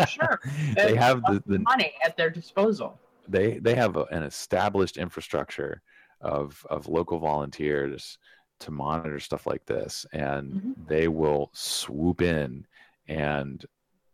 Sure. 0.07 0.39
they 0.75 0.95
have 0.95 1.23
the, 1.25 1.41
the 1.45 1.59
money 1.59 1.93
at 2.05 2.15
their 2.17 2.29
disposal. 2.29 2.99
they 3.27 3.59
they 3.59 3.75
have 3.75 3.97
a, 3.97 4.03
an 4.05 4.23
established 4.23 4.97
infrastructure 4.97 5.81
of 6.21 6.65
of 6.69 6.87
local 6.87 7.19
volunteers 7.19 8.17
to 8.59 8.71
monitor 8.71 9.19
stuff 9.19 9.45
like 9.45 9.65
this, 9.65 10.05
and 10.13 10.53
Mhm. 10.53 10.87
they 10.87 11.07
will 11.07 11.51
swoop 11.53 12.21
in 12.21 12.65
and 13.07 13.63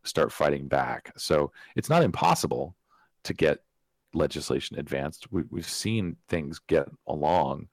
start 0.03 0.31
fighting 0.33 0.67
back. 0.67 1.13
So 1.17 1.51
it's 1.77 1.89
not 1.89 2.03
impossible 2.03 2.75
to 3.23 3.33
get 3.33 3.59
legislation 4.13 4.79
advanced. 4.79 5.31
We, 5.31 5.43
we've 5.49 5.67
seen 5.69 6.15
things 6.27 6.59
get 6.67 6.87
along, 7.07 7.67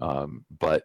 um, 0.00 0.44
but 0.58 0.84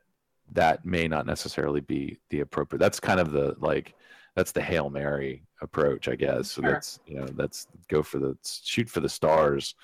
that 0.54 0.86
may 0.86 1.08
not 1.08 1.26
necessarily 1.26 1.82
be 1.82 2.18
the 2.30 2.42
appropriate. 2.42 2.80
That's 2.80 3.00
kind 3.00 3.20
of 3.20 3.32
the 3.32 3.56
like 3.60 3.96
that's 4.36 4.52
the 4.52 4.62
hail 4.62 4.90
mary 4.90 5.44
approach, 5.62 6.08
I 6.08 6.16
guess. 6.16 6.52
So 6.52 6.62
Sure. 6.62 6.72
that's 6.72 7.00
you 7.06 7.16
know 7.16 7.26
that's 7.26 7.68
go 7.88 8.02
for 8.04 8.20
the 8.20 8.38
shoot 8.44 8.90
for 8.90 9.00
the 9.00 9.10
stars 9.10 9.76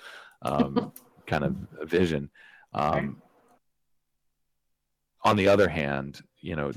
um, 0.42 0.92
kind 1.28 1.44
of 1.44 1.56
vision. 1.84 2.30
Um, 2.74 3.22
On 5.24 5.36
the 5.36 5.48
other 5.48 5.68
hand, 5.68 6.22
you 6.40 6.56
know, 6.56 6.72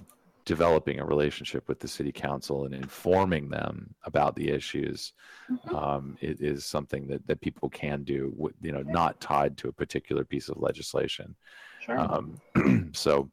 developing 0.54 0.98
a 0.98 1.04
relationship 1.14 1.62
with 1.68 1.78
the 1.78 1.86
city 1.96 2.10
council 2.10 2.64
and 2.64 2.74
informing 2.74 3.44
them 3.48 3.94
about 4.10 4.32
the 4.34 4.48
issues 4.58 5.12
Mhm. 5.48 5.74
um, 5.82 6.04
it 6.20 6.36
is 6.52 6.58
something 6.64 7.06
that, 7.10 7.22
that 7.28 7.40
people 7.40 7.68
can 7.82 7.98
do, 8.14 8.20
wi- 8.42 8.58
you 8.66 8.72
know, 8.74 8.82
not 9.00 9.20
tied 9.20 9.52
to 9.58 9.68
a 9.68 9.72
particular 9.82 10.24
piece 10.32 10.48
of 10.48 10.56
legislation. 10.68 11.28
Sure. 11.84 11.98
Um, 11.98 12.24
so, 13.04 13.30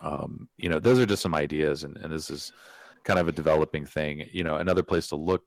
um, 0.00 0.48
you 0.56 0.68
know, 0.70 0.80
those 0.80 0.98
are 0.98 1.06
just 1.12 1.22
some 1.22 1.34
ideas, 1.46 1.84
and, 1.84 1.96
and 2.02 2.10
this 2.12 2.28
is 2.30 2.52
kind 3.04 3.18
of 3.20 3.28
a 3.28 3.32
developing 3.42 3.86
thing. 3.86 4.14
You 4.32 4.44
know, 4.44 4.56
another 4.56 4.82
place 4.82 5.06
to 5.08 5.16
look 5.16 5.44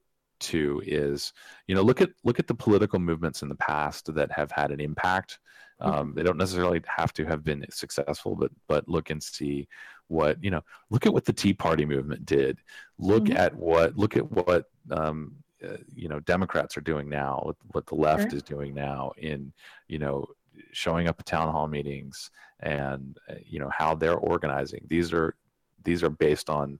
to 0.51 0.81
is, 0.85 1.33
you 1.67 1.75
know, 1.75 1.81
look 1.89 2.01
at 2.01 2.09
look 2.23 2.39
at 2.39 2.47
the 2.47 2.55
political 2.65 2.99
movements 2.99 3.41
in 3.43 3.49
the 3.49 3.55
past 3.71 4.13
that 4.15 4.31
have 4.31 4.51
had 4.51 4.71
an 4.71 4.79
impact. 4.89 5.39
Um, 5.83 6.13
they 6.15 6.23
don't 6.23 6.37
necessarily 6.37 6.81
have 6.87 7.13
to 7.13 7.25
have 7.25 7.43
been 7.43 7.65
successful, 7.69 8.35
but 8.35 8.51
but 8.67 8.87
look 8.87 9.09
and 9.09 9.21
see 9.21 9.67
what 10.07 10.43
you 10.43 10.51
know. 10.51 10.63
Look 10.89 11.05
at 11.05 11.13
what 11.13 11.25
the 11.25 11.33
Tea 11.33 11.53
Party 11.53 11.85
movement 11.85 12.25
did. 12.25 12.59
Look 12.97 13.25
Mhm. 13.25 13.35
at 13.35 13.55
what 13.55 13.97
look 13.97 14.15
at 14.15 14.29
what 14.31 14.65
um, 14.91 15.35
uh, 15.63 15.77
you 15.93 16.09
know 16.09 16.19
Democrats 16.21 16.77
are 16.77 16.81
doing 16.81 17.09
now. 17.09 17.41
What, 17.43 17.55
what 17.73 17.85
the 17.87 17.95
left 17.95 18.31
Sure. 18.31 18.37
is 18.37 18.43
doing 18.43 18.73
now 18.73 19.11
in 19.17 19.53
you 19.87 19.99
know 19.99 20.25
showing 20.71 21.07
up 21.07 21.19
at 21.19 21.25
town 21.25 21.51
hall 21.51 21.67
meetings 21.67 22.29
and 22.59 23.17
uh, 23.29 23.35
you 23.45 23.59
know 23.59 23.69
how 23.75 23.95
they're 23.95 24.17
organizing 24.17 24.85
these 24.87 25.11
are 25.11 25.35
these 25.83 26.03
are 26.03 26.09
based 26.11 26.47
on 26.49 26.79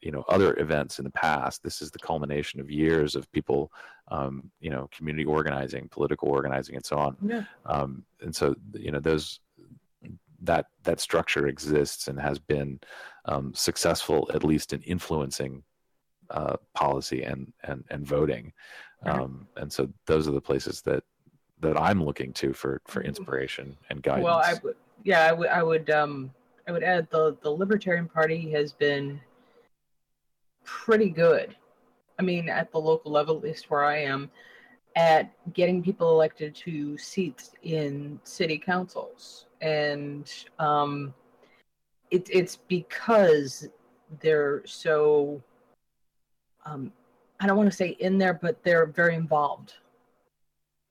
you 0.00 0.10
know 0.10 0.24
other 0.28 0.58
events 0.58 0.98
in 0.98 1.04
the 1.04 1.10
past 1.12 1.62
this 1.62 1.80
is 1.80 1.92
the 1.92 1.98
culmination 2.00 2.58
of 2.60 2.68
years 2.68 3.14
of 3.14 3.30
people 3.30 3.72
um, 4.16 4.50
you 4.60 4.70
know 4.70 4.88
community 4.96 5.24
organizing 5.24 5.88
political 5.88 6.28
organizing 6.28 6.76
and 6.76 6.84
so 6.84 6.96
on 6.98 7.16
yeah. 7.24 7.44
um, 7.66 8.04
and 8.20 8.34
so 8.34 8.54
you 8.74 8.90
know 8.90 9.00
those 9.00 9.40
that 10.40 10.66
that 10.82 10.98
structure 11.00 11.46
exists 11.46 12.08
and 12.08 12.18
has 12.20 12.38
been 12.38 12.80
um, 13.26 13.52
successful 13.54 14.28
at 14.34 14.42
least 14.44 14.72
in 14.72 14.82
influencing 14.82 15.62
uh, 16.30 16.56
policy 16.74 17.22
and 17.22 17.52
and 17.64 17.84
and 17.90 18.06
voting 18.06 18.52
Right. 19.04 19.20
um, 19.20 19.48
and 19.56 19.72
so 19.72 19.88
those 20.06 20.28
are 20.28 20.32
the 20.32 20.40
places 20.40 20.80
that 20.82 21.02
that 21.60 21.80
I'm 21.80 22.04
looking 22.04 22.32
to 22.34 22.52
for 22.52 22.80
for 22.86 23.02
inspiration 23.02 23.76
and 23.90 24.02
guidance. 24.02 24.24
Well, 24.24 24.42
I 24.44 24.54
would, 24.62 24.76
yeah, 25.04 25.26
I 25.26 25.32
would, 25.32 25.48
I 25.48 25.62
would, 25.62 25.90
um, 25.90 26.30
I 26.68 26.72
would 26.72 26.82
add 26.82 27.08
the 27.10 27.36
the 27.42 27.50
Libertarian 27.50 28.08
Party 28.08 28.50
has 28.52 28.72
been 28.72 29.20
pretty 30.64 31.08
good. 31.08 31.56
I 32.18 32.22
mean, 32.22 32.48
at 32.48 32.70
the 32.72 32.78
local 32.78 33.10
level, 33.10 33.36
at 33.36 33.42
least 33.42 33.70
where 33.70 33.84
I 33.84 33.98
am, 33.98 34.30
at 34.96 35.32
getting 35.54 35.82
people 35.82 36.10
elected 36.10 36.54
to 36.56 36.96
seats 36.98 37.52
in 37.62 38.20
city 38.24 38.58
councils, 38.58 39.46
and 39.60 40.30
um, 40.58 41.14
it's 42.10 42.30
it's 42.30 42.56
because 42.68 43.68
they're 44.20 44.62
so. 44.66 45.42
Um, 46.64 46.92
I 47.40 47.46
don't 47.46 47.56
want 47.56 47.70
to 47.70 47.76
say 47.76 47.96
in 47.98 48.18
there, 48.18 48.34
but 48.34 48.62
they're 48.62 48.86
very 48.86 49.16
involved 49.16 49.74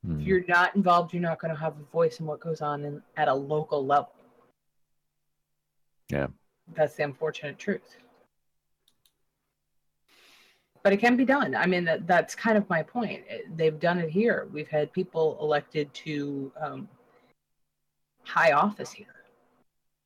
Hmm. 0.06 0.20
if 0.20 0.28
you're 0.28 0.44
not 0.48 0.76
involved, 0.76 1.14
you're 1.14 1.22
not 1.22 1.40
going 1.40 1.54
to 1.54 1.60
have 1.60 1.76
a 1.80 1.92
voice 1.92 2.20
in 2.20 2.26
what 2.26 2.40
goes 2.40 2.62
on 2.62 2.84
in, 2.86 3.02
at 3.18 3.28
a 3.28 3.34
local 3.34 3.86
level. 3.86 4.14
Yeah. 6.10 6.28
That's 6.74 6.96
the 6.96 7.04
unfortunate 7.04 7.60
truth. 7.60 7.98
But 10.84 10.94
it 10.94 10.98
can 10.98 11.16
be 11.16 11.26
done. 11.26 11.56
I 11.56 11.68
mean, 11.68 11.86
that, 11.86 12.08
that's 12.08 12.34
kind 12.34 12.58
of 12.58 12.68
my 12.70 12.82
point. 12.82 13.24
They've 13.56 13.80
done 13.80 14.00
it 14.00 14.10
here. 14.10 14.48
We've 14.52 14.68
had 14.68 14.92
people 14.92 15.38
elected 15.40 15.94
to 15.94 16.52
um, 16.60 16.90
high 18.24 18.54
office 18.54 18.92
here, 18.92 19.26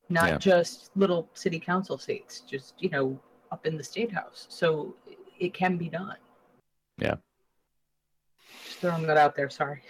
not 0.10 0.28
Yeah. 0.30 0.38
just 0.38 0.92
little 0.96 1.30
city 1.34 1.60
council 1.60 1.98
seats, 1.98 2.42
just, 2.42 2.74
you 2.80 2.90
know, 2.90 3.18
up 3.52 3.66
in 3.66 3.78
the 3.78 3.84
state 3.84 4.12
house. 4.12 4.48
So 4.50 4.96
it 5.40 5.54
can 5.54 5.78
be 5.78 5.88
done. 5.88 6.18
Yeah. 6.98 7.16
Just 8.66 8.80
throwing 8.80 9.04
that 9.08 9.18
out 9.18 9.36
there. 9.36 9.50
Sorry. 9.50 9.82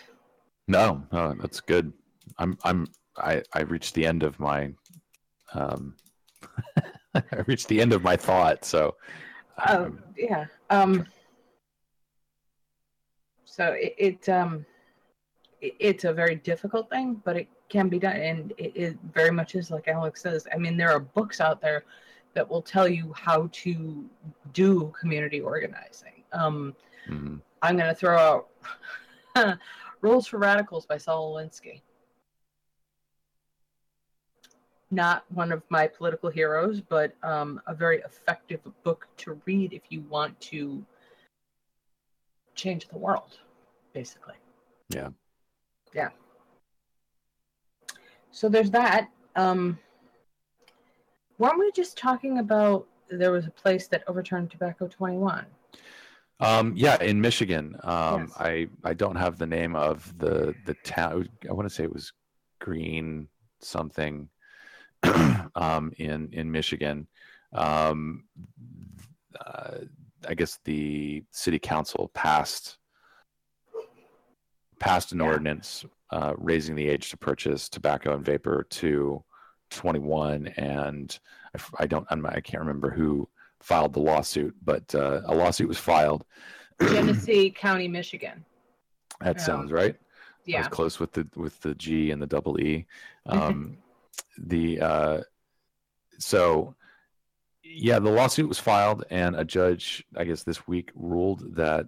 No, 0.67 1.03
no, 1.11 1.33
that's 1.39 1.61
good. 1.61 1.93
I'm 2.37 2.57
I'm 2.63 2.87
I 3.17 3.43
I 3.53 3.61
reached 3.61 3.93
the 3.93 4.05
end 4.05 4.23
of 4.23 4.39
my 4.39 4.73
um 5.53 5.95
I 7.15 7.43
reached 7.45 7.67
the 7.67 7.79
end 7.79 7.93
of 7.93 8.03
my 8.03 8.15
thought. 8.15 8.65
So 8.65 8.95
Oh 9.67 9.85
um, 9.85 9.99
yeah. 10.17 10.45
Um. 10.69 11.05
So 13.45 13.71
it, 13.71 13.95
it 13.97 14.29
um, 14.29 14.65
it, 15.61 15.75
it's 15.79 16.03
a 16.03 16.13
very 16.13 16.35
difficult 16.35 16.89
thing, 16.89 17.21
but 17.23 17.37
it 17.37 17.47
can 17.69 17.89
be 17.89 17.99
done, 17.99 18.15
and 18.15 18.53
it, 18.57 18.75
it 18.75 18.97
very 19.13 19.31
much 19.31 19.55
is 19.55 19.71
like 19.71 19.87
Alex 19.87 20.21
says. 20.21 20.47
I 20.53 20.57
mean, 20.57 20.77
there 20.77 20.91
are 20.91 20.99
books 20.99 21.39
out 21.39 21.61
there 21.61 21.85
that 22.33 22.47
will 22.47 22.61
tell 22.61 22.87
you 22.87 23.13
how 23.15 23.49
to 23.51 24.05
do 24.53 24.93
community 24.99 25.41
organizing. 25.41 26.23
Um, 26.33 26.75
mhm. 27.09 27.41
I'm 27.61 27.77
going 27.77 27.89
to 27.89 27.95
throw 27.95 28.45
out 29.35 29.57
Rules 30.01 30.27
for 30.27 30.37
Radicals 30.37 30.85
by 30.85 30.97
Saul 30.97 31.33
Alinsky. 31.33 31.81
Not 34.91 35.25
one 35.33 35.51
of 35.51 35.63
my 35.69 35.87
political 35.87 36.29
heroes, 36.29 36.79
but 36.81 37.15
um, 37.23 37.61
a 37.67 37.73
very 37.73 37.99
effective 38.01 38.61
book 38.83 39.07
to 39.17 39.39
read 39.45 39.73
if 39.73 39.81
you 39.89 40.01
want 40.01 40.39
to 40.41 40.85
change 42.53 42.87
the 42.87 42.97
world, 42.97 43.39
basically. 43.93 44.35
Yeah. 44.89 45.09
Yeah. 45.93 46.09
So 48.31 48.49
there's 48.49 48.71
that. 48.71 49.09
Um, 49.35 49.79
weren't 51.37 51.59
we 51.59 51.71
just 51.71 51.97
talking 51.97 52.39
about 52.39 52.87
there 53.09 53.31
was 53.31 53.47
a 53.47 53.51
place 53.51 53.87
that 53.87 54.03
overturned 54.07 54.51
Tobacco 54.51 54.87
21? 54.87 55.45
Um, 56.39 56.73
yeah, 56.75 57.01
in 57.01 57.21
Michigan. 57.21 57.77
Um, 57.83 58.21
Yes. 58.27 58.33
I 58.37 58.67
I 58.83 58.93
don't 58.93 59.15
have 59.15 59.37
the 59.37 59.47
name 59.47 59.75
of 59.75 60.17
the 60.17 60.53
the 60.65 60.73
town. 60.83 61.29
I 61.49 61.53
want 61.53 61.67
to 61.67 61.73
say 61.73 61.83
it 61.83 61.93
was 61.93 62.11
Green 62.59 63.27
something. 63.61 64.27
um, 65.55 65.91
in 65.97 66.29
in 66.31 66.51
Michigan. 66.51 67.07
Um, 67.53 68.25
uh, 69.45 69.77
I 70.27 70.33
guess 70.33 70.59
the 70.65 71.23
city 71.31 71.59
council 71.59 72.09
passed 72.13 72.77
passed 74.79 75.11
an 75.11 75.21
ordinance 75.21 75.85
uh, 76.11 76.33
raising 76.37 76.75
the 76.75 76.87
age 76.87 77.09
to 77.09 77.17
purchase 77.17 77.69
tobacco 77.69 78.13
and 78.15 78.25
vapor 78.25 78.65
to 78.69 79.23
21, 79.71 80.47
and 80.57 81.17
I, 81.55 81.83
I 81.83 81.87
don't 81.87 82.05
I'm, 82.09 82.25
I 82.25 82.41
can't 82.41 82.61
remember 82.61 82.89
who 82.89 83.27
filed 83.61 83.93
the 83.93 83.99
lawsuit, 83.99 84.55
but 84.63 84.93
uh, 84.93 85.21
a 85.25 85.33
lawsuit 85.33 85.67
was 85.67 85.77
filed. 85.77 86.25
Genesee 86.89 87.49
County, 87.49 87.87
Michigan. 87.87 88.45
that 89.21 89.37
Yeah. 89.37 89.43
sounds 89.43 89.71
right. 89.71 89.95
I 89.95 89.99
Yeah. 90.45 90.59
was 90.59 90.67
close 90.67 90.99
with 90.99 91.13
the 91.13 91.27
with 91.35 91.59
the 91.61 91.73
G 91.75 92.11
and 92.11 92.21
the 92.21 92.27
double 92.27 92.59
E. 92.59 92.85
Um, 93.27 93.77
the 94.37 94.81
uh, 94.81 95.21
so 96.19 96.75
yeah, 97.63 97.99
the 97.99 98.11
lawsuit 98.11 98.47
was 98.47 98.59
filed, 98.59 99.03
and 99.09 99.35
a 99.35 99.43
judge, 99.43 100.05
I 100.15 100.23
guess, 100.23 100.43
this 100.43 100.67
week 100.67 100.91
ruled 100.95 101.55
that 101.55 101.87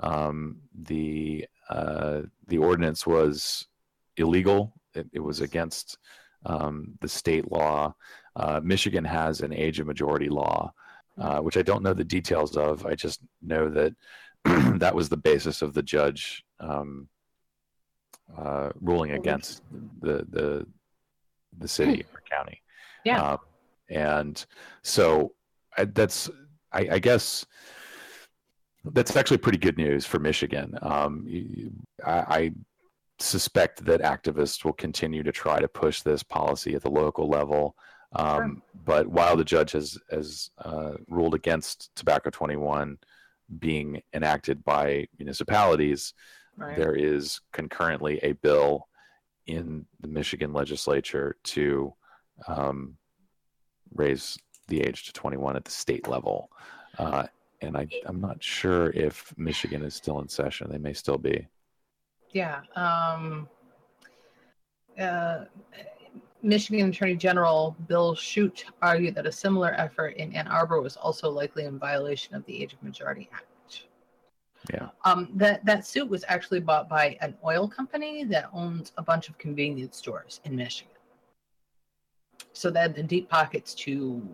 um, 0.00 0.58
the 0.74 1.46
uh, 1.68 2.22
the 2.46 2.58
ordinance 2.58 3.06
was 3.06 3.66
illegal. 4.16 4.72
It, 4.94 5.06
it 5.12 5.20
was 5.20 5.40
against 5.40 5.98
um, 6.46 6.94
the 7.00 7.08
state 7.08 7.50
law. 7.50 7.94
Uh, 8.36 8.60
Michigan 8.62 9.04
has 9.04 9.40
an 9.40 9.52
age 9.52 9.80
of 9.80 9.86
majority 9.86 10.28
law, 10.28 10.72
uh, 11.18 11.38
which 11.38 11.56
I 11.56 11.62
don't 11.62 11.82
know 11.82 11.94
the 11.94 12.04
details 12.04 12.56
of. 12.56 12.84
I 12.84 12.94
just 12.94 13.20
know 13.42 13.68
that 13.70 13.94
that 14.78 14.94
was 14.94 15.08
the 15.08 15.16
basis 15.16 15.62
of 15.62 15.72
the 15.72 15.82
judge 15.82 16.44
um, 16.60 17.08
uh, 18.36 18.70
ruling 18.80 19.12
against 19.12 19.62
the 20.00 20.26
the 20.28 20.66
the 21.58 21.68
city 21.68 22.04
or 22.12 22.22
county. 22.30 22.60
Yeah. 23.04 23.22
Um, 23.22 23.38
and 23.88 24.46
so 24.82 25.32
I, 25.76 25.84
that's 25.84 26.30
I, 26.72 26.88
I 26.92 26.98
guess 26.98 27.44
that's 28.84 29.16
actually 29.16 29.38
pretty 29.38 29.58
good 29.58 29.78
news 29.78 30.04
for 30.04 30.18
Michigan. 30.18 30.76
Um, 30.82 31.26
I, 32.04 32.12
I 32.12 32.52
suspect 33.18 33.84
that 33.84 34.00
activists 34.00 34.64
will 34.64 34.72
continue 34.72 35.22
to 35.22 35.32
try 35.32 35.60
to 35.60 35.68
push 35.68 36.02
this 36.02 36.22
policy 36.22 36.74
at 36.74 36.82
the 36.82 36.90
local 36.90 37.28
level. 37.28 37.76
Um, 38.16 38.36
sure. 38.36 38.62
But 38.84 39.06
while 39.06 39.36
the 39.36 39.44
judge 39.44 39.72
has 39.72 39.98
has 40.10 40.50
uh, 40.58 40.92
ruled 41.08 41.34
against 41.34 41.94
Tobacco 41.96 42.30
21 42.30 42.98
being 43.58 44.00
enacted 44.12 44.64
by 44.64 45.06
municipalities, 45.18 46.14
right. 46.56 46.76
there 46.76 46.94
is 46.94 47.40
concurrently 47.52 48.18
a 48.22 48.32
bill 48.32 48.88
in 49.46 49.86
the 50.00 50.08
Michigan 50.08 50.52
legislature 50.52 51.36
to 51.44 51.92
um, 52.48 52.96
raise 53.94 54.38
the 54.68 54.80
age 54.80 55.04
to 55.04 55.12
21 55.12 55.56
at 55.56 55.64
the 55.64 55.70
state 55.70 56.08
level. 56.08 56.50
Uh, 56.98 57.26
and 57.60 57.76
I, 57.76 57.86
I'm 58.06 58.20
not 58.20 58.42
sure 58.42 58.90
if 58.90 59.32
Michigan 59.36 59.82
is 59.82 59.94
still 59.94 60.20
in 60.20 60.28
session. 60.28 60.68
They 60.70 60.78
may 60.78 60.92
still 60.92 61.18
be. 61.18 61.46
Yeah. 62.30 62.60
Um, 62.76 63.48
uh, 64.98 65.44
Michigan 66.42 66.90
Attorney 66.90 67.16
General 67.16 67.74
Bill 67.88 68.14
Schuette 68.14 68.64
argued 68.82 69.14
that 69.14 69.26
a 69.26 69.32
similar 69.32 69.72
effort 69.78 70.16
in 70.16 70.32
Ann 70.34 70.46
Arbor 70.46 70.80
was 70.80 70.96
also 70.96 71.30
likely 71.30 71.64
in 71.64 71.78
violation 71.78 72.34
of 72.34 72.44
the 72.44 72.62
Age 72.62 72.74
of 72.74 72.82
Majority 72.82 73.30
Act. 73.32 73.46
Yeah. 74.72 74.88
Um, 75.04 75.28
that 75.34 75.64
that 75.66 75.86
suit 75.86 76.08
was 76.08 76.24
actually 76.28 76.60
bought 76.60 76.88
by 76.88 77.18
an 77.20 77.34
oil 77.44 77.68
company 77.68 78.24
that 78.24 78.48
owns 78.52 78.92
a 78.96 79.02
bunch 79.02 79.28
of 79.28 79.36
convenience 79.36 79.96
stores 79.96 80.40
in 80.44 80.56
Michigan. 80.56 80.92
So 82.52 82.70
they 82.70 82.80
had 82.80 82.94
the 82.94 83.02
deep 83.02 83.28
pockets 83.28 83.74
to 83.74 84.26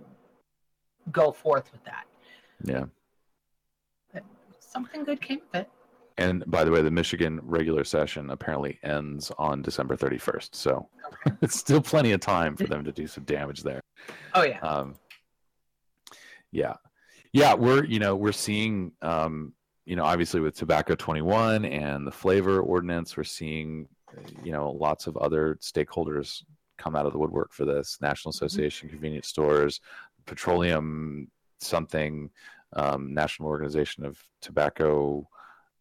go 1.11 1.33
forth 1.33 1.73
with 1.73 1.83
that. 1.85 2.05
Yeah. 2.65 2.85
But 4.13 4.25
something 4.61 5.05
good 5.05 5.21
came 5.21 5.41
of 5.53 5.61
it. 5.61 5.71
And 6.19 6.45
by 6.51 6.65
the 6.65 6.71
way, 6.71 6.83
the 6.83 6.91
Michigan 6.91 7.41
regular 7.43 7.83
session 7.83 8.31
apparently 8.31 8.79
ends 8.83 9.33
on 9.39 9.63
December 9.63 9.97
31st. 9.97 10.55
So 10.55 10.89
it's 11.43 11.59
still 11.59 11.81
plenty 11.81 12.13
of 12.13 12.21
time 12.21 12.57
for 12.57 12.67
them 12.67 12.85
to 12.85 12.93
do 12.93 13.07
some 13.07 13.25
damage 13.25 13.63
there. 13.63 13.81
Oh 14.35 14.43
yeah. 14.43 14.61
Um, 14.61 14.97
yeah. 16.53 16.75
Yeah, 17.33 17.55
we're 17.55 17.85
you 17.85 18.01
know, 18.01 18.17
we're 18.17 18.33
seeing 18.33 18.93
um, 19.03 19.55
you 19.85 19.97
know, 19.97 20.05
obviously 20.05 20.41
with 20.41 20.55
tobacco 20.55 20.95
21 20.95 21.65
and 21.65 22.07
the 22.07 22.13
flavor 22.13 22.61
ordinance, 22.61 23.17
we're 23.17 23.25
seeing 23.25 23.89
you 24.43 24.53
know, 24.53 24.71
lots 24.71 25.07
of 25.07 25.17
other 25.17 25.57
stakeholders 25.61 26.43
come 26.79 26.97
out 26.97 27.07
of 27.07 27.13
the 27.13 27.19
woodwork 27.19 27.53
for 27.53 27.65
this. 27.65 27.99
National 28.01 28.33
mm-hmm. 28.33 28.45
Association 28.45 28.89
mm-hmm. 28.89 28.97
Convenience 28.97 29.29
Stores, 29.29 29.81
Petroleum 30.27 31.31
something, 31.61 32.31
um, 32.75 33.13
National 33.13 33.49
Organization 33.49 34.05
of 34.05 34.19
Tobacco 34.41 35.29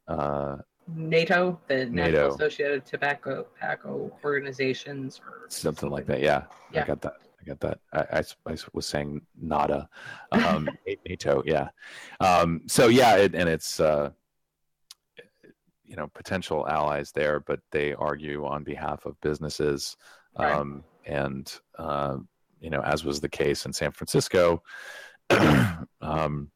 uh, 0.07 0.57
NATO, 0.87 1.59
the 1.67 1.85
NATO. 1.85 2.11
National 2.11 2.35
Associated 2.35 2.85
Tobacco 2.85 3.45
Tobacco 3.55 4.11
Organizations, 4.23 5.21
or 5.23 5.45
something, 5.47 5.75
something 5.75 5.89
like 5.91 6.07
that. 6.07 6.19
Yeah, 6.19 6.45
yeah, 6.73 6.83
I 6.83 6.87
got 6.87 7.01
that. 7.01 7.13
I 7.39 7.45
got 7.45 7.59
that. 7.61 7.79
I, 7.93 8.19
I, 8.19 8.51
I 8.51 8.57
was 8.73 8.85
saying 8.85 9.21
NADA, 9.41 9.89
um, 10.31 10.69
NATO. 11.07 11.41
Yeah. 11.45 11.69
Um, 12.19 12.61
so 12.67 12.87
yeah, 12.87 13.15
it, 13.15 13.35
and 13.35 13.47
it's 13.47 13.79
uh, 13.79 14.11
you 15.85 15.95
know 15.95 16.07
potential 16.07 16.67
allies 16.67 17.11
there, 17.11 17.39
but 17.39 17.59
they 17.71 17.93
argue 17.93 18.45
on 18.45 18.63
behalf 18.63 19.05
of 19.05 19.19
businesses, 19.21 19.97
um, 20.35 20.83
right. 21.05 21.13
and 21.15 21.59
uh, 21.77 22.17
you 22.59 22.69
know 22.69 22.81
as 22.81 23.03
was 23.03 23.19
the 23.19 23.29
case 23.29 23.65
in 23.65 23.73
San 23.73 23.91
Francisco. 23.91 24.61
um, 26.01 26.49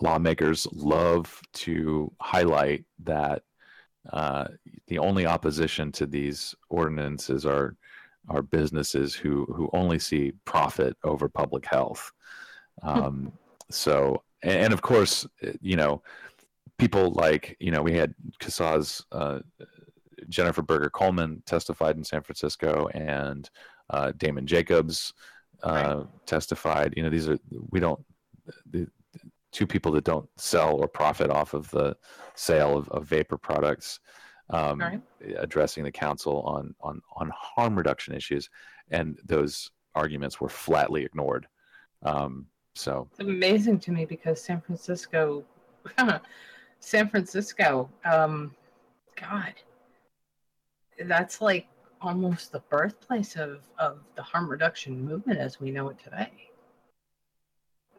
lawmakers 0.00 0.66
love 0.72 1.40
to 1.52 2.12
highlight 2.20 2.84
that 3.04 3.42
uh, 4.12 4.46
the 4.86 4.98
only 4.98 5.26
opposition 5.26 5.92
to 5.92 6.06
these 6.06 6.54
ordinances 6.70 7.44
are 7.44 7.76
are 8.28 8.42
businesses 8.42 9.14
who 9.14 9.44
who 9.46 9.70
only 9.72 9.98
see 9.98 10.32
profit 10.44 10.96
over 11.04 11.28
public 11.28 11.66
health. 11.66 12.10
Hmm. 12.82 12.88
Um, 12.88 13.32
so, 13.70 14.22
and, 14.42 14.64
and, 14.64 14.72
of 14.72 14.82
course, 14.82 15.26
you 15.60 15.76
know, 15.76 16.02
people 16.78 17.12
like 17.12 17.56
you 17.60 17.70
know 17.70 17.82
we 17.82 17.92
had 17.92 18.14
CASAA's 18.40 19.04
uh, 19.12 19.40
Jennifer 20.28 20.62
Berger 20.62 20.90
Coleman 20.90 21.42
testified 21.46 21.96
in 21.96 22.04
San 22.04 22.22
Francisco, 22.22 22.88
and 22.94 23.48
uh, 23.90 24.12
Damon 24.16 24.46
Jacobs 24.46 25.12
uh, 25.62 25.96
right. 25.98 26.06
testified. 26.26 26.94
You 26.96 27.02
know, 27.02 27.10
these 27.10 27.28
are 27.28 27.38
we 27.70 27.80
don't 27.80 28.00
the, 28.70 28.88
two 29.52 29.66
people 29.66 29.92
that 29.92 30.04
don't 30.04 30.28
sell 30.36 30.76
or 30.76 30.86
profit 30.86 31.30
off 31.30 31.54
of 31.54 31.70
the 31.70 31.96
sale 32.34 32.76
of, 32.76 32.88
of 32.90 33.06
vapor 33.06 33.38
products, 33.38 34.00
um, 34.50 34.80
right. 34.80 35.00
addressing 35.36 35.84
the 35.84 35.92
council 35.92 36.42
on, 36.42 36.74
on, 36.80 37.00
on 37.16 37.30
harm 37.34 37.76
reduction 37.76 38.14
issues. 38.14 38.48
And 38.90 39.18
those 39.24 39.70
arguments 39.94 40.40
were 40.40 40.48
flatly 40.48 41.04
ignored. 41.04 41.46
Um, 42.02 42.46
so 42.74 43.08
it's 43.10 43.20
amazing 43.20 43.80
to 43.80 43.90
me 43.90 44.04
because 44.04 44.42
San 44.42 44.60
Francisco, 44.60 45.44
San 46.80 47.08
Francisco, 47.08 47.90
um, 48.04 48.54
God, 49.20 49.54
that's 51.04 51.40
like 51.40 51.66
almost 52.00 52.52
the 52.52 52.60
birthplace 52.70 53.34
of, 53.34 53.60
of 53.78 53.98
the 54.14 54.22
harm 54.22 54.48
reduction 54.48 55.04
movement 55.04 55.40
as 55.40 55.60
we 55.60 55.70
know 55.72 55.88
it 55.88 55.98
today 55.98 56.30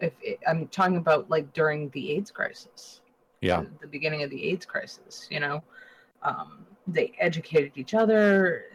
if 0.02 0.14
it, 0.22 0.40
I'm 0.48 0.68
talking 0.68 0.98
about 0.98 1.30
like 1.30 1.52
during 1.54 1.90
the 1.90 2.12
AIDS 2.12 2.32
crisis, 2.32 3.02
yeah, 3.42 3.62
the, 3.62 3.70
the 3.82 3.88
beginning 3.88 4.24
of 4.24 4.30
the 4.30 4.50
AIDS 4.50 4.66
crisis, 4.66 5.28
you 5.30 5.40
know, 5.40 5.64
um, 6.24 6.66
they 6.88 7.14
educated 7.20 7.72
each 7.76 7.94
other, 7.94 8.66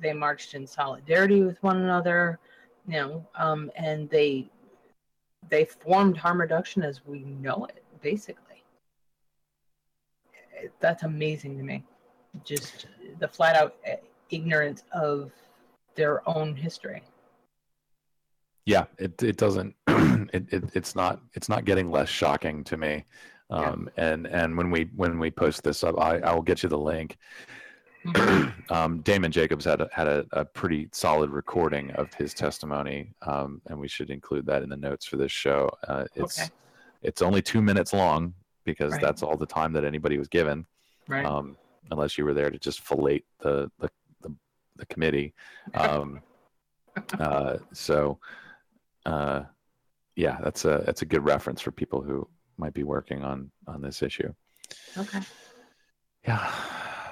they 0.00 0.12
marched 0.12 0.54
in 0.54 0.66
solidarity 0.66 1.42
with 1.42 1.62
one 1.62 1.78
another, 1.78 2.38
you 2.86 2.94
know, 2.94 3.26
um, 3.36 3.70
and 3.76 4.08
they 4.10 4.50
they 5.48 5.64
formed 5.64 6.16
harm 6.16 6.40
reduction 6.40 6.82
as 6.82 7.04
we 7.04 7.20
know 7.20 7.66
it, 7.68 7.82
basically. 8.00 8.62
That's 10.80 11.02
amazing 11.02 11.58
to 11.58 11.64
me. 11.64 11.84
Just 12.44 12.86
the 13.18 13.26
flat 13.26 13.56
out 13.56 13.74
eh, 13.84 13.96
ignorance 14.30 14.84
of 14.92 15.32
their 15.94 16.26
own 16.28 16.54
history 16.54 17.02
yeah 18.64 18.84
it, 18.98 19.20
it 19.22 19.36
doesn't 19.36 19.74
it, 19.86 20.44
it, 20.52 20.64
it's 20.74 20.94
not 20.94 21.20
it's 21.34 21.48
not 21.48 21.64
getting 21.64 21.90
less 21.90 22.08
shocking 22.08 22.62
to 22.64 22.76
me 22.76 23.04
um, 23.52 23.88
yeah. 23.96 24.04
and 24.04 24.26
and 24.26 24.56
when 24.56 24.70
we 24.70 24.90
when 24.96 25.18
we 25.18 25.30
post 25.30 25.62
this 25.62 25.84
up 25.84 25.98
i, 25.98 26.18
I 26.18 26.34
will 26.34 26.42
get 26.42 26.62
you 26.62 26.68
the 26.68 26.78
link 26.78 27.16
mm-hmm. 28.04 28.72
um, 28.72 29.00
damon 29.00 29.30
jacobs 29.32 29.64
had 29.64 29.80
a, 29.80 29.88
had 29.92 30.06
a, 30.06 30.26
a, 30.32 30.44
pretty 30.44 30.88
solid 30.92 31.30
recording 31.30 31.90
of 31.92 32.12
his 32.14 32.34
testimony 32.34 33.12
um, 33.22 33.60
and 33.66 33.78
we 33.78 33.88
should 33.88 34.10
include 34.10 34.46
that 34.46 34.62
in 34.62 34.68
the 34.68 34.76
notes 34.76 35.06
for 35.06 35.16
this 35.16 35.32
show 35.32 35.70
uh, 35.88 36.04
it's 36.14 36.40
okay. 36.40 36.50
it's 37.02 37.22
only 37.22 37.42
two 37.42 37.62
minutes 37.62 37.92
long 37.92 38.34
because 38.64 38.92
right. 38.92 39.00
that's 39.00 39.22
all 39.22 39.36
the 39.36 39.46
time 39.46 39.72
that 39.72 39.84
anybody 39.84 40.18
was 40.18 40.28
given 40.28 40.66
right. 41.08 41.24
Um, 41.24 41.56
unless 41.90 42.16
you 42.16 42.24
were 42.24 42.34
there 42.34 42.50
to 42.50 42.58
just 42.58 42.80
fillet 42.80 43.22
the 43.40 43.70
the, 43.78 43.90
the, 44.22 44.34
the 44.76 44.86
committee 44.86 45.34
um, 45.74 46.20
uh, 47.18 47.58
so 47.72 48.18
uh, 49.06 49.42
yeah, 50.16 50.38
that's 50.42 50.64
a 50.64 50.82
that's 50.84 51.02
a 51.02 51.06
good 51.06 51.24
reference 51.24 51.60
for 51.60 51.70
people 51.70 52.02
who 52.02 52.28
might 52.62 52.74
be 52.74 52.84
working 52.84 53.24
on 53.24 53.50
on 53.66 53.82
this 53.82 54.02
issue. 54.02 54.32
Okay. 54.96 55.20
Yeah. 56.26 56.48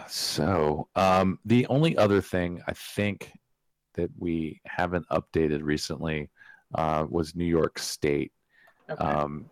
So 0.09 0.89
um, 0.95 1.41
the 1.45 1.67
only 1.67 1.97
other 1.97 2.21
thing 2.21 2.63
I 2.69 2.73
think 2.73 3.33
that 3.95 4.11
we 4.17 4.61
haven't 4.65 5.09
updated 5.09 5.63
recently 5.63 6.31
uh, 6.75 7.07
was 7.09 7.35
New 7.35 7.45
York 7.45 7.81
State. 7.81 8.33
Okay. 8.89 9.03
Um, 9.03 9.51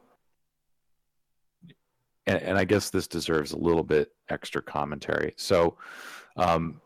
and, 2.27 2.41
and, 2.43 2.59
I 2.59 2.65
guess 2.65 2.91
this 2.91 3.09
deserves 3.09 3.53
a 3.53 3.59
little 3.59 3.83
bit 3.83 4.11
extra 4.29 4.63
commentary. 4.63 5.33
So, 5.37 5.77
um, 6.37 6.81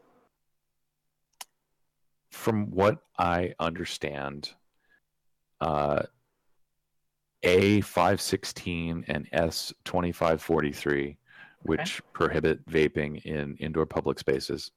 from 2.31 2.71
what 2.71 2.99
I 3.19 3.55
understand, 3.59 4.51
uh, 5.61 6.05
A516 7.43 9.05
and 9.09 9.31
S2543, 9.33 11.17
which 11.63 11.81
okay. 11.81 12.09
prohibit 12.13 12.67
vaping 12.69 13.25
in 13.25 13.57
indoor 13.57 13.87
public 13.87 14.19
spaces, 14.19 14.71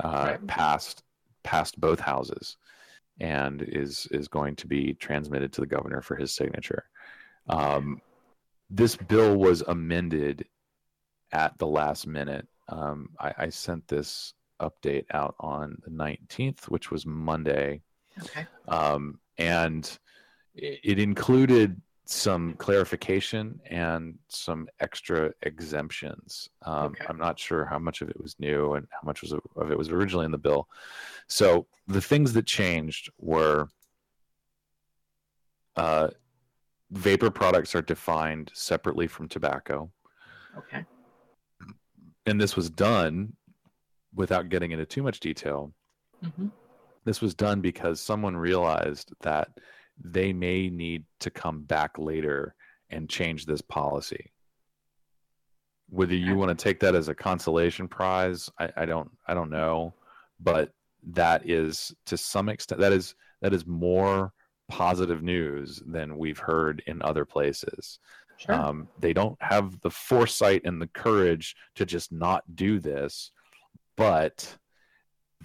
uh, 0.00 0.36
passed 0.46 1.02
passed 1.44 1.80
both 1.80 1.98
houses 1.98 2.56
and 3.20 3.62
is 3.62 4.06
is 4.10 4.28
going 4.28 4.56
to 4.56 4.66
be 4.66 4.94
transmitted 4.94 5.52
to 5.52 5.60
the 5.60 5.66
governor 5.66 6.00
for 6.00 6.16
his 6.16 6.32
signature. 6.34 6.84
Um, 7.48 8.00
this 8.70 8.96
bill 8.96 9.36
was 9.36 9.62
amended 9.62 10.46
at 11.32 11.58
the 11.58 11.66
last 11.66 12.06
minute. 12.06 12.46
Um, 12.68 13.10
I, 13.18 13.34
I, 13.36 13.48
sent 13.48 13.86
this 13.88 14.32
update 14.60 15.06
out 15.10 15.34
on 15.40 15.76
the 15.84 15.90
19th, 15.90 16.64
which 16.68 16.90
was 16.90 17.04
Monday. 17.04 17.82
Okay. 18.22 18.46
Um, 18.68 19.18
and 19.36 19.98
it 20.54 20.98
included 20.98 21.80
some 22.04 22.54
clarification 22.54 23.60
and 23.70 24.18
some 24.28 24.68
extra 24.80 25.32
exemptions. 25.42 26.48
Um, 26.62 26.86
Okay. 26.86 27.04
I'm 27.08 27.16
not 27.16 27.38
sure 27.38 27.64
how 27.64 27.78
much 27.78 28.02
of 28.02 28.10
it 28.10 28.20
was 28.20 28.38
new 28.38 28.74
and 28.74 28.86
how 28.90 29.06
much 29.06 29.22
was 29.22 29.32
of 29.32 29.70
it 29.70 29.78
was 29.78 29.88
originally 29.88 30.26
in 30.26 30.32
the 30.32 30.38
bill. 30.38 30.68
So 31.28 31.66
the 31.86 32.00
things 32.00 32.32
that 32.34 32.46
changed 32.46 33.10
were 33.18 33.68
uh, 35.76 36.08
vapor 36.90 37.30
products 37.30 37.74
are 37.74 37.82
defined 37.82 38.50
separately 38.52 39.06
from 39.06 39.28
tobacco, 39.28 39.90
Okay. 40.58 40.84
and 42.26 42.38
this 42.38 42.56
was 42.56 42.68
done 42.68 43.34
without 44.14 44.50
getting 44.50 44.72
into 44.72 44.84
too 44.84 45.02
much 45.02 45.20
detail. 45.20 45.72
hmm 46.22 46.48
This 47.04 47.22
was 47.22 47.34
done 47.34 47.62
because 47.62 48.00
someone 48.00 48.36
realized 48.36 49.12
that 49.20 49.48
they 50.00 50.32
may 50.32 50.68
need 50.68 51.04
to 51.20 51.30
come 51.30 51.62
back 51.62 51.98
later 51.98 52.54
and 52.90 53.08
change 53.08 53.46
this 53.46 53.62
policy. 53.62 54.32
Whether 55.88 56.14
you 56.14 56.36
want 56.36 56.56
to 56.56 56.62
take 56.62 56.80
that 56.80 56.94
as 56.94 57.08
a 57.08 57.14
consolation 57.14 57.86
prize, 57.86 58.50
I, 58.58 58.70
I 58.76 58.86
don't 58.86 59.10
I 59.26 59.34
don't 59.34 59.50
know, 59.50 59.94
but 60.40 60.72
that 61.10 61.48
is 61.48 61.92
to 62.06 62.16
some 62.16 62.48
extent 62.48 62.80
that 62.80 62.92
is 62.92 63.14
that 63.42 63.52
is 63.52 63.66
more 63.66 64.32
positive 64.68 65.22
news 65.22 65.82
than 65.86 66.16
we've 66.16 66.38
heard 66.38 66.82
in 66.86 67.02
other 67.02 67.24
places. 67.26 67.98
Sure. 68.38 68.54
Um, 68.54 68.88
they 68.98 69.12
don't 69.12 69.36
have 69.40 69.78
the 69.82 69.90
foresight 69.90 70.62
and 70.64 70.80
the 70.80 70.88
courage 70.88 71.54
to 71.74 71.84
just 71.84 72.10
not 72.10 72.42
do 72.56 72.80
this, 72.80 73.30
but 73.96 74.56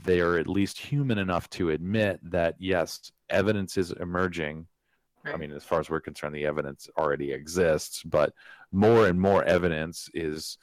they 0.04 0.20
are 0.20 0.38
at 0.38 0.48
least 0.48 0.80
human 0.80 1.18
enough 1.18 1.50
to 1.52 1.72
admit 1.72 2.20
that 2.24 2.56
yes, 2.60 3.12
evidence 3.30 3.78
is 3.78 3.91
emerging. 3.91 4.67
I 5.25 5.36
mean, 5.36 5.51
as 5.51 5.65
far 5.65 5.82
as 5.82 5.89
we're 5.89 5.99
concerned, 5.99 6.34
the 6.34 6.45
evidence 6.45 6.88
already 6.97 7.34
exists, 7.34 8.01
but 8.03 8.34
more 8.71 9.07
and 9.07 9.19
more 9.19 9.43
evidence 9.43 10.09
is 10.13 10.57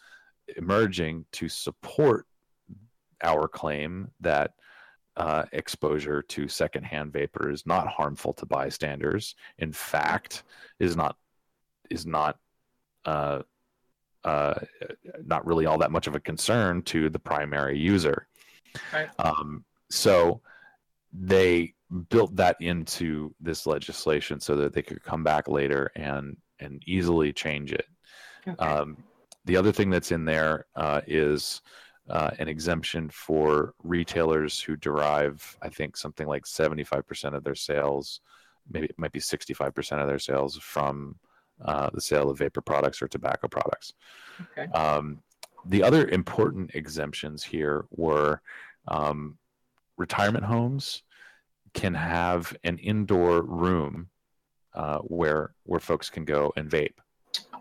emerging 0.56 1.26
to 1.32 1.50
support 1.50 2.26
our 3.22 3.46
claim 3.46 4.10
that 4.20 4.52
uh, 5.16 5.44
exposure 5.52 6.22
to 6.22 6.48
secondhand 6.48 7.12
vapor 7.12 7.50
is 7.50 7.66
not 7.66 7.88
harmful 7.88 8.32
to 8.32 8.46
bystanders. 8.46 9.34
In 9.58 9.72
fact, 9.72 10.44
is 10.80 10.96
not 10.96 11.16
is 11.90 12.06
not 12.06 12.38
uh, 13.04 13.42
uh, 14.24 14.54
not 15.24 15.46
really 15.46 15.66
all 15.66 15.78
that 15.78 15.92
much 15.92 16.06
of 16.06 16.14
a 16.14 16.20
concern 16.20 16.82
to 16.82 17.10
the 17.10 17.18
primary 17.18 17.78
user. 17.78 18.26
Right. 18.92 19.08
Um, 19.18 19.64
so 19.90 20.40
they 21.12 21.74
built 21.94 22.34
that 22.36 22.56
into 22.60 23.34
this 23.40 23.66
legislation 23.66 24.40
so 24.40 24.56
that 24.56 24.72
they 24.72 24.82
could 24.82 25.02
come 25.02 25.22
back 25.22 25.48
later 25.48 25.90
and 25.94 26.36
and 26.60 26.82
easily 26.86 27.32
change 27.32 27.72
it. 27.72 27.86
Okay. 28.46 28.56
Um, 28.64 28.96
the 29.44 29.56
other 29.56 29.72
thing 29.72 29.90
that's 29.90 30.12
in 30.12 30.24
there 30.24 30.66
uh, 30.76 31.00
is 31.06 31.60
uh, 32.08 32.30
an 32.38 32.48
exemption 32.48 33.10
for 33.10 33.74
retailers 33.82 34.60
who 34.60 34.76
derive, 34.76 35.56
I 35.62 35.68
think, 35.68 35.96
something 35.96 36.26
like 36.26 36.44
75% 36.44 37.34
of 37.34 37.44
their 37.44 37.54
sales, 37.54 38.20
maybe 38.70 38.86
it 38.86 38.98
might 38.98 39.12
be 39.12 39.20
65% 39.20 40.00
of 40.00 40.06
their 40.06 40.18
sales 40.18 40.56
from 40.58 41.16
uh, 41.64 41.90
the 41.92 42.00
sale 42.00 42.30
of 42.30 42.38
vapor 42.38 42.60
products 42.60 43.00
or 43.02 43.08
tobacco 43.08 43.48
products. 43.48 43.94
okay. 44.52 44.70
Um, 44.72 45.22
the 45.66 45.82
other 45.82 46.08
important 46.08 46.74
exemptions 46.74 47.42
here 47.42 47.86
were 47.90 48.42
um, 48.88 49.38
retirement 49.96 50.44
homes 50.44 51.03
can 51.74 51.94
have 51.94 52.56
an 52.64 52.78
indoor 52.78 53.42
room 53.42 54.08
uh, 54.74 54.98
where 54.98 55.54
where 55.64 55.80
folks 55.80 56.08
can 56.08 56.24
go 56.24 56.52
and 56.56 56.70
vape. 56.70 56.94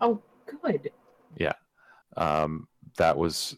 Oh, 0.00 0.22
good. 0.62 0.90
Yeah, 1.36 1.52
um, 2.16 2.68
that 2.96 3.16
was 3.16 3.56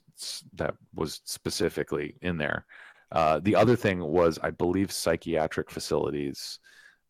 that 0.54 0.74
was 0.94 1.20
specifically 1.24 2.16
in 2.22 2.38
there. 2.38 2.64
Uh, 3.12 3.38
the 3.40 3.54
other 3.54 3.76
thing 3.76 4.00
was, 4.00 4.38
I 4.42 4.50
believe, 4.50 4.90
psychiatric 4.90 5.70
facilities 5.70 6.58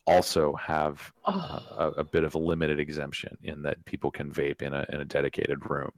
also 0.06 0.54
have 0.54 1.12
Oh, 1.24 1.60
a, 1.78 1.88
a 2.00 2.04
bit 2.04 2.22
of 2.24 2.34
a 2.34 2.38
limited 2.38 2.78
exemption 2.78 3.36
in 3.42 3.62
that 3.62 3.84
people 3.86 4.10
can 4.10 4.30
vape 4.30 4.62
in 4.62 4.72
a 4.74 4.84
in 4.90 5.00
a 5.00 5.04
dedicated 5.04 5.68
room. 5.70 5.90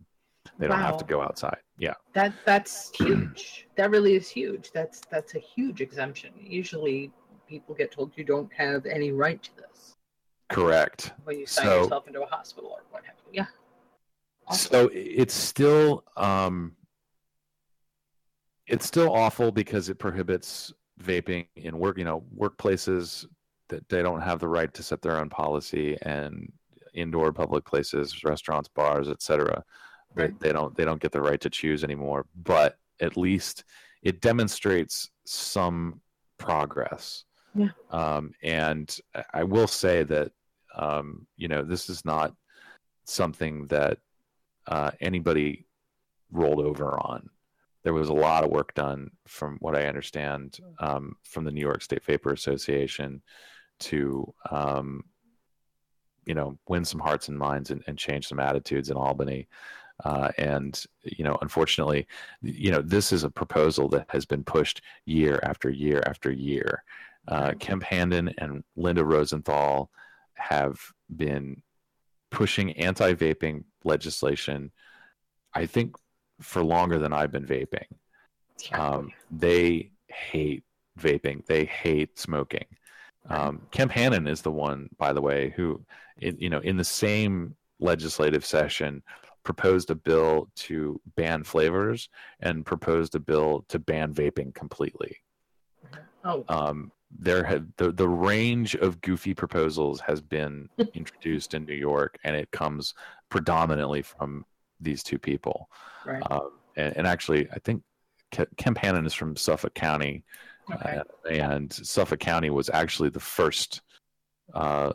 They 0.59 0.67
don't 0.67 0.79
have 0.79 0.97
to 0.99 1.05
go 1.05 1.21
outside. 1.21 1.59
Yeah. 1.79 1.95
that 2.15 2.33
that's 2.45 2.91
huge. 2.97 3.67
that 3.77 3.91
really 3.91 4.15
is 4.15 4.29
huge. 4.29 4.71
That's 4.73 5.03
that's 5.11 5.35
a 5.35 5.39
huge 5.39 5.81
exemption. 5.81 6.33
Usually, 6.41 7.13
people 7.49 7.75
get 7.75 7.91
told 7.91 8.13
you 8.17 8.25
don't 8.25 8.53
have 8.53 8.87
any 8.87 9.11
right 9.13 9.43
to 9.43 9.51
this 9.57 9.95
Correct. 10.49 11.13
when 11.25 11.39
you 11.39 11.47
sign 11.47 11.65
So- 11.67 11.83
yourself 11.83 12.07
into 12.07 12.23
a 12.23 12.27
hospital 12.27 12.71
or 12.71 12.83
what 12.91 13.05
have 13.05 13.17
you. 13.27 13.31
Yeah. 13.41 13.47
Awesome. 14.47 14.71
So 14.71 14.91
it's 14.93 15.35
still 15.35 16.05
um, 16.17 16.75
it's 18.67 18.87
still 18.87 19.13
awful 19.13 19.51
because 19.51 19.89
it 19.89 19.99
prohibits 19.99 20.73
vaping 21.03 21.47
in 21.57 21.79
work. 21.79 21.99
You 21.99 22.05
know, 22.05 22.25
workplaces 22.37 23.27
that 23.69 23.89
they 23.89 24.03
don't 24.03 24.21
have 24.23 24.41
the 24.41 24.49
right 24.49 24.73
to 24.75 24.83
set 24.83 25.03
their 25.03 25.19
own 25.19 25.29
policy, 25.29 25.97
and 26.03 26.51
indoor 26.95 27.33
public 27.33 27.65
places, 27.65 28.25
restaurants, 28.25 28.69
bars, 28.69 29.09
etc. 29.09 29.63
They, 30.15 30.23
Right. 30.25 30.41
they 30.41 30.53
don't 30.53 30.75
they 30.77 30.85
don't 30.87 31.01
get 31.01 31.13
the 31.13 31.21
right 31.21 31.41
to 31.43 31.51
choose 31.51 31.85
anymore. 31.85 32.27
But 32.35 32.79
at 33.01 33.17
least 33.17 33.65
it 34.03 34.21
demonstrates 34.23 35.11
some 35.27 36.01
progress. 36.39 37.25
Yeah. 37.59 37.69
Um, 37.91 38.33
and 38.43 38.97
I- 39.35 39.45
will 39.45 39.67
say 39.67 40.05
that 40.05 40.33
um, 40.75 41.27
you 41.37 41.49
know 41.49 41.63
this 41.63 41.89
is 41.89 42.05
not 42.05 42.35
something 43.05 43.67
that 43.67 43.99
uh, 44.67 44.91
anybody 45.01 45.67
rolled 46.31 46.61
over 46.61 46.99
on. 47.01 47.29
There 47.85 47.95
was 47.95 48.09
a 48.09 48.15
lot 48.15 48.45
of 48.45 48.51
work 48.51 48.75
done, 48.75 49.11
from 49.27 49.57
what 49.61 49.75
I 49.75 49.87
understand, 49.87 50.59
um, 50.79 51.17
from 51.23 51.45
the 51.45 51.51
New 51.51 51.61
York 51.61 51.81
State 51.83 52.05
Vapor 52.05 52.33
Association 52.33 53.23
to, 53.81 54.35
um, 54.51 55.05
you 56.27 56.35
know, 56.35 56.59
win 56.69 56.85
some 56.85 57.01
hearts 57.01 57.29
and 57.29 57.39
minds 57.39 57.71
and, 57.71 57.83
and 57.87 57.97
change 57.97 58.27
some 58.29 58.41
attitudes 58.41 58.91
in 58.91 58.97
Albany. 58.97 59.49
Uh, 60.05 60.31
and 60.39 60.85
you 61.03 61.25
know, 61.25 61.37
unfortunately, 61.41 62.07
you 62.43 62.71
know, 62.71 62.83
this 62.83 63.11
is 63.13 63.25
a 63.25 63.31
proposal 63.31 63.89
that 63.89 64.07
has 64.11 64.25
been 64.27 64.45
pushed 64.45 64.83
year 65.07 65.41
after 65.43 65.71
year 65.71 66.03
after 66.07 66.31
year. 66.31 66.85
Uh, 67.29 67.53
Kemp 67.61 67.83
Hannon 67.83 68.35
and 68.39 68.65
Linda 68.75 69.05
Rosenthal 69.05 69.91
have 70.35 70.79
been 71.15 71.63
pushing 72.31 72.73
anti-vaping 72.73 73.65
legislation 73.85 74.71
i 75.55 75.65
think 75.65 75.95
for 76.41 76.63
longer 76.63 76.99
than 76.99 77.13
i've 77.13 77.33
been 77.33 77.47
vaping. 77.47 77.87
Um, 78.73 79.13
they 79.31 79.91
hate 80.09 80.65
vaping. 80.99 81.47
They 81.47 81.65
hate 81.65 82.19
smoking. 82.19 82.65
Um, 83.29 83.63
kemp 83.71 83.93
hannon 83.93 84.27
is 84.27 84.43
the 84.43 84.51
one 84.51 84.89
by 84.99 85.13
the 85.13 85.21
way 85.21 85.53
who 85.57 85.85
in, 86.21 86.37
you 86.39 86.51
know 86.51 86.61
in 86.61 86.77
the 86.77 86.85
same 86.85 87.55
legislative 87.79 88.45
session 88.45 89.03
proposed 89.45 89.91
a 89.91 89.95
bill 89.95 90.49
to 90.57 91.01
ban 91.17 91.45
flavors 91.45 92.09
and 92.41 92.67
proposed 92.67 93.15
a 93.15 93.21
bill 93.21 93.65
to 93.69 93.79
ban 93.79 94.13
vaping 94.13 94.53
completely. 94.55 95.17
Oh, 96.25 96.45
um, 96.49 96.93
there 97.11 97.43
had 97.45 97.73
the, 97.77 97.91
the 97.93 98.09
range 98.09 98.75
of 98.77 99.01
goofy 99.01 99.35
proposals 99.35 100.01
has 100.01 100.21
been 100.21 100.69
introduced 100.95 101.55
in 101.55 101.65
New 101.65 101.75
York, 101.75 102.17
and 102.25 102.37
it 102.37 102.51
comes 102.51 102.95
predominantly 103.31 104.03
from 104.03 104.45
these 104.81 105.03
two 105.03 105.19
people. 105.19 105.69
right. 106.07 106.23
Um, 106.31 106.51
and, 106.77 106.97
and 106.99 107.07
actually, 107.07 107.49
I 107.51 107.59
think 107.61 107.83
Ke- 108.33 108.55
Kemp 108.57 108.79
Hannon 108.79 109.07
is 109.07 109.15
from 109.15 109.37
Suffolk 109.37 109.75
County, 109.75 110.25
Okay. 110.71 110.99
uh, 110.99 111.29
and 111.31 111.73
Suffolk 111.73 112.21
County 112.21 112.51
was 112.51 112.69
actually 112.69 113.09
the 113.09 113.21
first 113.21 113.81
uh, 114.53 114.93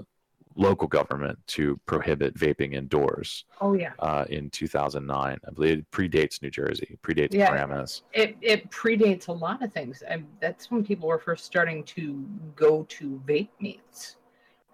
local 0.56 0.88
government 0.88 1.38
to 1.48 1.80
prohibit 1.86 2.36
vaping 2.36 2.74
indoors 2.74 3.46
oh, 3.62 3.74
yeah. 3.74 3.94
uh, 4.00 4.26
in 4.30 4.50
2009. 4.50 5.40
I 5.46 5.52
believe 5.52 5.80
it 5.80 5.92
predates 5.92 6.42
New 6.42 6.50
Jersey, 6.50 6.98
predates 7.04 7.34
Yeah. 7.34 7.50
Paramus. 7.50 8.04
It 8.14 8.38
it 8.42 8.70
predates 8.70 9.28
a 9.28 9.32
lot 9.32 9.64
of 9.64 9.74
things. 9.74 10.02
And 10.02 10.26
that's 10.40 10.70
when 10.72 10.84
people 10.84 11.08
were 11.08 11.20
first 11.20 11.46
starting 11.46 11.84
to 11.86 12.26
go 12.56 12.84
to 12.84 13.22
vape 13.28 13.50
meets, 13.60 14.18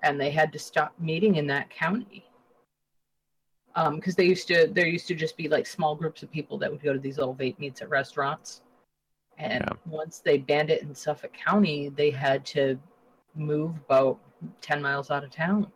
and 0.04 0.20
they 0.20 0.32
had 0.32 0.52
to 0.54 0.60
stop 0.60 0.94
meeting 1.00 1.36
in 1.36 1.48
that 1.48 1.70
county. 1.70 2.26
Um, 3.76 3.96
because 3.96 4.16
they 4.16 4.26
used 4.26 4.48
to, 4.48 4.68
there 4.74 4.88
used 4.88 5.08
to 5.08 5.16
just 5.16 5.38
be 5.38 5.48
like 5.48 5.68
small 5.68 5.96
groups 5.96 6.24
of 6.24 6.32
people 6.32 6.58
that 6.58 6.72
would 6.72 6.82
go 6.82 6.92
to 6.92 7.00
these 7.00 7.18
little 7.18 7.36
vape 7.36 7.60
meets 7.60 7.82
at 7.82 7.90
restaurants. 7.90 8.62
And 9.38 9.64
Yeah. 9.66 9.74
once 9.86 10.20
they 10.20 10.38
banned 10.38 10.70
it 10.70 10.82
in 10.82 10.94
Suffolk 10.94 11.32
County, 11.34 11.90
they 11.90 12.10
had 12.10 12.46
to 12.48 12.78
move 13.36 13.78
about 13.86 14.20
10 14.62 14.82
miles 14.82 15.12
out 15.12 15.24
of 15.24 15.32
town. 15.32 15.68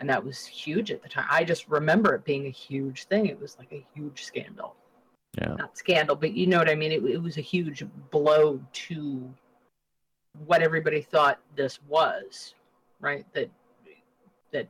And 0.00 0.10
that 0.10 0.24
was 0.24 0.44
huge 0.44 0.90
at 0.90 1.02
the 1.02 1.08
time. 1.08 1.26
I 1.30 1.44
just 1.44 1.68
remember 1.68 2.14
it 2.14 2.24
being 2.24 2.46
a 2.46 2.50
huge 2.50 3.04
thing. 3.04 3.26
It 3.26 3.40
was 3.40 3.56
like 3.58 3.72
a 3.72 3.86
huge 3.94 4.24
scandal 4.24 4.74
Yeah. 5.40 5.54
not 5.54 5.78
scandal, 5.78 6.16
but 6.16 6.32
you 6.32 6.46
know 6.46 6.58
what 6.58 6.68
I 6.68 6.74
mean. 6.74 6.92
It, 6.92 7.04
it 7.04 7.22
was 7.22 7.38
a 7.38 7.42
huge 7.42 7.84
blow 8.10 8.60
to 8.72 9.32
what 10.46 10.62
everybody 10.62 11.00
thought 11.00 11.38
this 11.54 11.78
was, 11.88 12.54
right? 13.00 13.24
That 13.34 13.48
that 14.50 14.68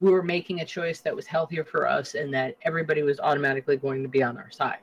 we 0.00 0.12
were 0.12 0.22
making 0.22 0.60
a 0.60 0.64
choice 0.64 1.00
that 1.00 1.14
was 1.14 1.26
healthier 1.26 1.64
for 1.64 1.88
us 1.88 2.14
and 2.14 2.32
that 2.34 2.56
everybody 2.62 3.02
was 3.02 3.18
automatically 3.18 3.76
going 3.76 4.02
to 4.04 4.08
be 4.08 4.22
on 4.22 4.36
our 4.38 4.50
side. 4.50 4.78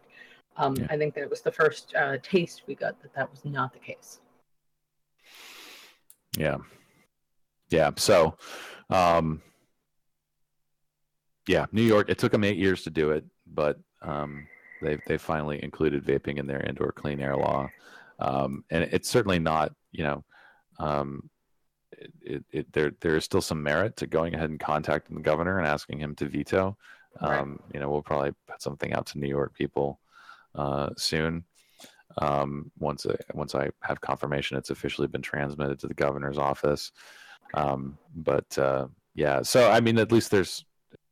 Um, 0.58 0.76
Yeah. 0.76 0.88
I 0.90 0.98
think 0.98 1.16
that 1.16 1.30
was 1.30 1.42
the 1.42 1.52
first 1.54 1.94
uh, 1.96 2.18
taste 2.22 2.64
we 2.68 2.76
got 2.76 3.02
that 3.02 3.14
that 3.14 3.32
was 3.32 3.46
not 3.46 3.72
the 3.72 3.80
case. 3.80 4.20
Yeah. 6.38 6.58
Yeah. 7.70 7.91
So, 7.97 8.38
um, 8.89 9.41
yeah, 11.47 11.66
New 11.72 11.84
York, 11.84 12.09
it 12.09 12.18
took 12.18 12.32
them 12.32 12.43
eight 12.43 12.57
years 12.57 12.84
to 12.84 12.89
do 12.89 13.11
it, 13.11 13.26
but 13.45 13.80
um, 14.01 14.47
they 14.82 14.97
they 15.07 15.18
finally 15.18 15.63
included 15.63 16.03
vaping 16.05 16.38
in 16.38 16.47
their 16.47 16.61
indoor 16.61 16.91
clean 16.91 17.20
air 17.20 17.36
law. 17.36 17.70
Um, 18.20 18.63
and 18.70 18.84
it's 18.84 19.09
certainly 19.09 19.39
not, 19.39 19.74
you 19.91 20.03
know, 20.03 20.24
um, 20.80 21.30
it, 21.91 22.11
it, 22.22 22.45
it, 22.51 22.74
there 22.74 22.91
there 23.01 23.16
is 23.16 23.24
still 23.24 23.41
some 23.41 23.61
merit 23.61 23.97
to 23.97 24.07
going 24.07 24.34
ahead 24.34 24.49
and 24.49 24.59
contacting 24.59 25.16
the 25.16 25.22
governor 25.22 25.57
and 25.57 25.68
asking 25.68 25.99
him 25.99 26.16
to 26.16 26.28
veto. 26.28 26.78
Right. 27.22 27.39
Um, 27.39 27.59
you 27.74 27.80
know, 27.80 27.89
we'll 27.89 28.01
probably 28.01 28.34
put 28.47 28.61
something 28.61 28.93
out 28.93 29.05
to 29.07 29.20
New 29.20 29.28
York 29.30 29.53
people 29.53 29.99
uh, 30.53 30.89
soon. 30.97 31.45
Um, 32.18 32.72
once 32.80 33.05
once 33.34 33.55
I 33.55 33.70
have 33.82 34.01
confirmation, 34.01 34.57
it's 34.57 34.70
officially 34.70 35.07
been 35.07 35.22
transmitted 35.22 35.80
to 35.80 35.88
the 35.88 35.93
governor's 35.93 36.38
office. 36.38 36.91
Um, 37.54 37.98
but 38.16 38.58
uh, 38.58 38.88
yeah, 39.14 39.41
so 39.41 39.70
I 39.72 39.80
mean, 39.80 39.98
at 39.98 40.12
least 40.12 40.32
there's. 40.32 40.66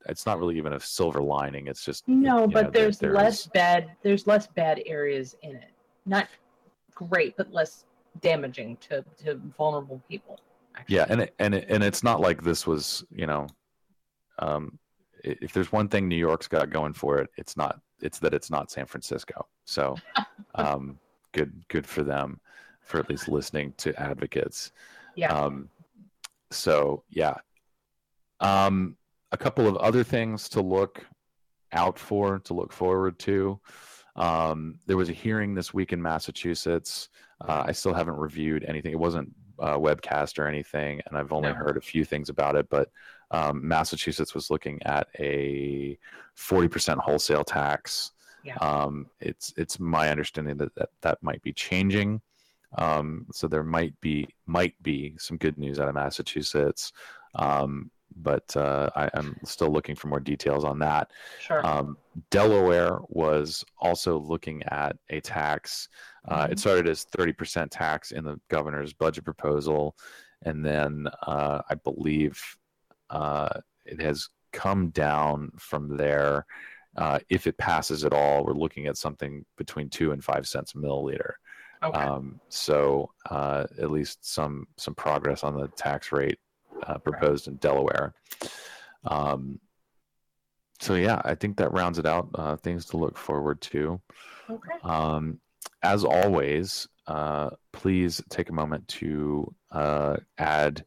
It's 0.09 0.25
not 0.25 0.37
really 0.37 0.57
even 0.57 0.73
a 0.73 0.79
silver 0.81 1.21
lining. 1.21 1.67
It's 1.67 1.85
just 1.85 2.05
No, 2.09 2.45
but 2.45 2.65
know, 2.65 2.71
there- 2.71 2.71
there's 2.71 2.97
there 2.99 3.13
less 3.13 3.45
bad. 3.47 3.91
There's 4.01 4.27
less 4.27 4.47
bad 4.47 4.81
areas 4.85 5.37
in 5.43 5.55
it. 5.55 5.69
Not 6.05 6.27
great, 6.93 7.37
but 7.37 7.53
less 7.53 7.85
damaging 8.19 8.75
to 8.89 9.05
to 9.23 9.35
vulnerable 9.57 10.01
people. 10.09 10.39
actually. 10.75 10.95
Yeah, 10.97 11.05
and 11.07 11.21
it, 11.21 11.33
and 11.39 11.55
it, 11.55 11.65
and 11.69 11.81
it's 11.81 12.03
not 12.03 12.19
like 12.19 12.43
this 12.43 12.67
was, 12.67 13.05
you 13.11 13.27
know, 13.27 13.47
um, 14.39 14.77
if 15.23 15.53
there's 15.53 15.71
one 15.71 15.87
thing 15.87 16.09
New 16.09 16.17
York's 16.17 16.49
got 16.49 16.69
going 16.69 16.91
for 16.93 17.19
it, 17.19 17.29
it's 17.37 17.55
not. 17.55 17.79
It's 18.01 18.19
that 18.19 18.33
it's 18.33 18.51
not 18.51 18.69
San 18.71 18.85
Francisco. 18.85 19.47
So, 19.63 19.95
um, 20.55 20.99
good 21.31 21.53
good 21.69 21.87
for 21.87 22.03
them 22.03 22.41
for 22.81 22.99
at 22.99 23.09
least 23.09 23.29
listening 23.29 23.73
to 23.77 23.97
advocates. 23.97 24.73
Yeah. 25.15 25.31
Um, 25.33 25.69
so 26.55 27.03
yeah, 27.09 27.35
um, 28.39 28.97
a 29.31 29.37
couple 29.37 29.67
of 29.67 29.77
other 29.77 30.03
things 30.03 30.49
to 30.49 30.61
look 30.61 31.05
out 31.71 31.97
for, 31.97 32.39
to 32.39 32.53
look 32.53 32.71
forward 32.71 33.17
to. 33.19 33.59
Um, 34.15 34.79
there 34.85 34.97
was 34.97 35.09
a 35.09 35.13
hearing 35.13 35.55
this 35.55 35.73
week 35.73 35.91
in 35.91 36.01
Massachusetts. 36.01 37.09
Uh, 37.41 37.63
I 37.65 37.71
still 37.71 37.93
haven't 37.93 38.15
reviewed 38.17 38.63
anything. 38.65 38.91
It 38.91 38.99
wasn't 38.99 39.33
uh, 39.59 39.77
webcast 39.77 40.37
or 40.39 40.47
anything, 40.47 41.01
and 41.07 41.17
I've 41.17 41.33
only 41.33 41.49
No. 41.49 41.55
heard 41.55 41.77
a 41.77 41.81
few 41.81 42.05
things 42.05 42.29
about 42.29 42.55
it. 42.55 42.67
But 42.69 42.89
um, 43.31 43.67
Massachusetts 43.67 44.35
was 44.35 44.51
looking 44.51 44.81
at 44.83 45.07
a 45.19 45.97
forty 46.35 46.67
percent 46.67 46.99
wholesale 46.99 47.43
tax. 47.43 48.11
Yeah. 48.43 48.57
Um, 48.57 49.07
it's 49.19 49.53
it's 49.57 49.79
my 49.79 50.09
understanding 50.09 50.57
that 50.57 50.75
that, 50.75 50.89
that 51.01 51.17
might 51.23 51.41
be 51.41 51.53
changing. 51.53 52.21
Um, 52.77 53.27
so 53.31 53.47
there 53.47 53.63
might 53.63 53.99
be 54.01 54.27
might 54.45 54.75
be 54.81 55.15
some 55.17 55.37
good 55.37 55.57
news 55.57 55.79
out 55.79 55.87
of 55.89 55.95
Massachusetts, 55.95 56.91
um, 57.35 57.91
but 58.15 58.55
uh, 58.55 58.89
I, 58.95 59.09
I'm 59.13 59.35
still 59.43 59.69
looking 59.69 59.95
for 59.95 60.07
more 60.07 60.19
details 60.19 60.63
on 60.63 60.79
that. 60.79 61.11
Sure. 61.39 61.65
Um, 61.65 61.97
Delaware 62.29 62.99
was 63.09 63.63
also 63.79 64.19
looking 64.19 64.63
at 64.63 64.95
a 65.09 65.19
tax. 65.19 65.89
Uh, 66.27 66.47
It 66.51 66.55
Mhm. 66.57 66.59
started 66.59 66.87
as 66.87 67.05
30% 67.05 67.69
tax 67.71 68.11
in 68.11 68.23
the 68.23 68.39
governor's 68.49 68.93
budget 68.93 69.25
proposal, 69.25 69.95
and 70.43 70.63
then 70.65 71.07
uh, 71.25 71.61
I 71.69 71.75
believe 71.75 72.39
uh, 73.09 73.49
it 73.85 73.99
has 74.01 74.29
come 74.51 74.89
down 74.89 75.51
from 75.57 75.97
there. 75.97 76.45
Uh, 76.95 77.17
if 77.29 77.47
it 77.47 77.57
passes 77.57 78.05
at 78.05 78.13
all, 78.13 78.45
we're 78.45 78.53
looking 78.53 78.85
at 78.85 78.97
something 78.97 79.43
between 79.57 79.89
two 79.89 80.11
and 80.11 80.23
five 80.23 80.47
cents 80.47 80.75
a 80.75 80.77
milliliter. 80.77 81.33
Okay. 81.83 81.99
Um, 81.99 82.39
so 82.49 83.11
uh, 83.29 83.65
at 83.79 83.91
least 83.91 84.25
some 84.25 84.67
some 84.77 84.95
progress 84.95 85.43
on 85.43 85.57
the 85.57 85.67
tax 85.69 86.11
rate 86.11 86.39
uh, 86.87 86.97
proposed 86.97 87.47
in 87.47 87.55
Delaware. 87.57 88.13
Um, 89.05 89.59
so 90.79 90.95
yeah, 90.95 91.21
I 91.23 91.35
think 91.35 91.57
that 91.57 91.71
rounds 91.73 91.99
it 91.99 92.05
out. 92.05 92.29
Uh, 92.35 92.55
things 92.57 92.85
to 92.87 92.97
look 92.97 93.17
forward 93.17 93.61
to. 93.61 94.01
okay. 94.49 94.71
Um, 94.83 95.39
as 95.81 96.03
always, 96.03 96.87
uh, 97.07 97.49
please 97.71 98.21
take 98.29 98.49
a 98.49 98.53
moment 98.53 98.87
to 98.87 99.53
uh, 99.71 100.17
add 100.37 100.85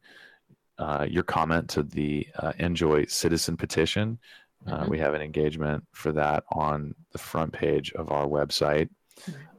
uh, 0.78 1.07
your 1.09 1.22
comment 1.22 1.70
to 1.70 1.82
the 1.82 2.26
uh, 2.38 2.53
Enjoy 2.59 3.05
Citizen 3.07 3.57
petition. 3.57 4.18
Uh, 4.66 4.84
Mhm. 4.84 4.88
we 4.88 4.99
have 4.99 5.14
an 5.14 5.22
engagement 5.22 5.84
for 5.92 6.12
that 6.12 6.44
on 6.51 6.94
the 7.12 7.18
front 7.18 7.53
page 7.53 7.92
of 7.92 8.11
our 8.11 8.26
website. 8.26 8.88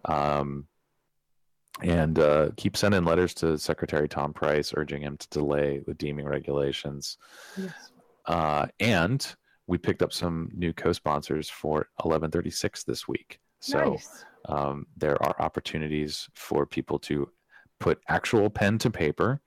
Um, 0.06 0.68
and 1.82 2.20
uh, 2.20 2.50
keep 2.58 2.76
sending 2.76 3.04
letters 3.04 3.34
to 3.36 3.58
Secretary 3.58 4.08
Tom 4.08 4.34
Price 4.34 4.74
urging 4.76 5.02
him 5.02 5.18
to 5.18 5.30
delay 5.30 5.82
the 5.86 5.94
deeming 5.94 6.26
regulations. 6.26 7.18
Yes. 7.58 7.72
Uh, 8.26 8.68
and 8.80 9.36
we 9.68 9.78
picked 9.78 10.02
up 10.02 10.14
some 10.14 10.50
new 10.54 10.74
co-sponsors 10.74 11.50
for 11.50 11.88
1136 11.98 12.84
this 12.84 13.08
week. 13.08 13.40
So 13.60 13.92
nice. 13.92 14.26
um, 14.46 14.88
there 14.96 15.22
are 15.24 15.36
opportunities 15.40 16.28
for 16.34 16.66
people 16.66 17.00
to 17.00 17.30
put 17.80 18.00
actual 18.08 18.50
pen 18.50 18.78
to 18.80 18.90
paper 18.90 19.42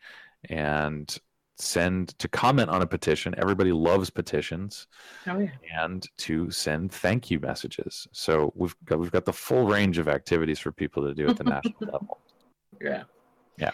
and 0.49 1.16
send 1.61 2.18
to 2.18 2.28
comment 2.28 2.70
on 2.70 2.82
a 2.82 2.86
petition. 2.86 3.34
Everybody 3.38 3.72
loves 3.72 4.11
petitions 4.11 4.86
Oh 5.26 5.38
yeah. 5.38 5.50
and 5.82 6.06
to 6.18 6.50
send 6.50 6.92
thank 6.92 7.30
you 7.30 7.38
messages. 7.40 8.08
So 8.12 8.52
we've 8.56 8.74
got 8.84 8.98
we've 8.98 9.11
got 9.11 9.24
the 9.24 9.32
full 9.32 9.66
range 9.66 9.98
of 9.98 10.08
activities 10.08 10.58
for 10.58 10.72
people 10.72 11.02
to 11.04 11.14
do 11.14 11.28
at 11.28 11.36
the 11.36 11.44
national 11.44 11.74
level. 11.80 12.18
Yeah. 12.80 13.02
Yeah. 13.58 13.72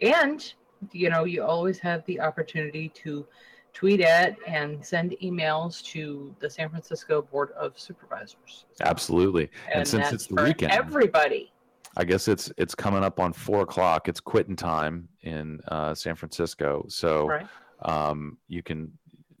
And 0.00 0.52
you 0.92 1.10
know, 1.10 1.24
you 1.24 1.42
always 1.42 1.78
have 1.80 2.04
the 2.06 2.20
opportunity 2.20 2.88
to 2.90 3.26
tweet 3.74 4.00
at 4.00 4.36
and 4.46 4.84
send 4.84 5.14
emails 5.22 5.82
to 5.84 6.34
the 6.40 6.48
San 6.48 6.68
Francisco 6.68 7.22
Board 7.22 7.50
of 7.52 7.78
Supervisors. 7.78 8.64
Absolutely. 8.80 9.50
And, 9.72 9.86
since 9.86 10.12
it's 10.12 10.26
the 10.26 10.42
weekend, 10.42 10.72
everybody. 10.72 11.52
I 11.96 12.04
guess 12.04 12.28
it's 12.28 12.52
it's 12.56 12.74
coming 12.74 13.02
up 13.02 13.18
on 13.20 13.32
four 13.32 13.62
o'clock. 13.62 14.08
It's 14.08 14.20
quitting 14.20 14.56
time 14.56 15.08
in 15.22 15.60
uh, 15.68 15.94
San 15.94 16.14
Francisco, 16.14 16.84
so 16.88 17.26
Right. 17.26 17.46
um, 17.82 18.38
you 18.48 18.62
can 18.62 18.92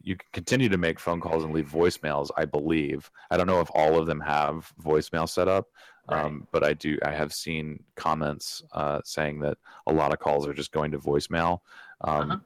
you 0.02 0.16
can 0.16 0.28
continue 0.32 0.68
to 0.70 0.78
make 0.78 0.98
phone 0.98 1.20
calls 1.20 1.44
and 1.44 1.52
leave 1.52 1.68
voicemails. 1.70 2.30
I 2.36 2.44
believe. 2.46 3.10
I 3.30 3.36
don't 3.36 3.46
know 3.46 3.60
if 3.60 3.70
all 3.74 3.98
of 3.98 4.06
them 4.06 4.20
have 4.20 4.72
voicemail 4.82 5.28
set 5.28 5.48
up, 5.48 5.66
um, 6.08 6.46
but 6.50 6.64
I 6.64 6.72
do. 6.72 6.98
I 7.04 7.10
have 7.10 7.32
seen 7.32 7.82
comments 7.94 8.62
uh, 8.72 9.00
saying 9.04 9.40
that 9.40 9.58
a 9.86 9.92
lot 9.92 10.12
of 10.12 10.18
calls 10.18 10.46
are 10.46 10.54
just 10.54 10.72
going 10.72 10.90
to 10.92 10.98
voicemail. 10.98 11.60
Um, 12.00 12.30
Uh-huh. 12.30 12.38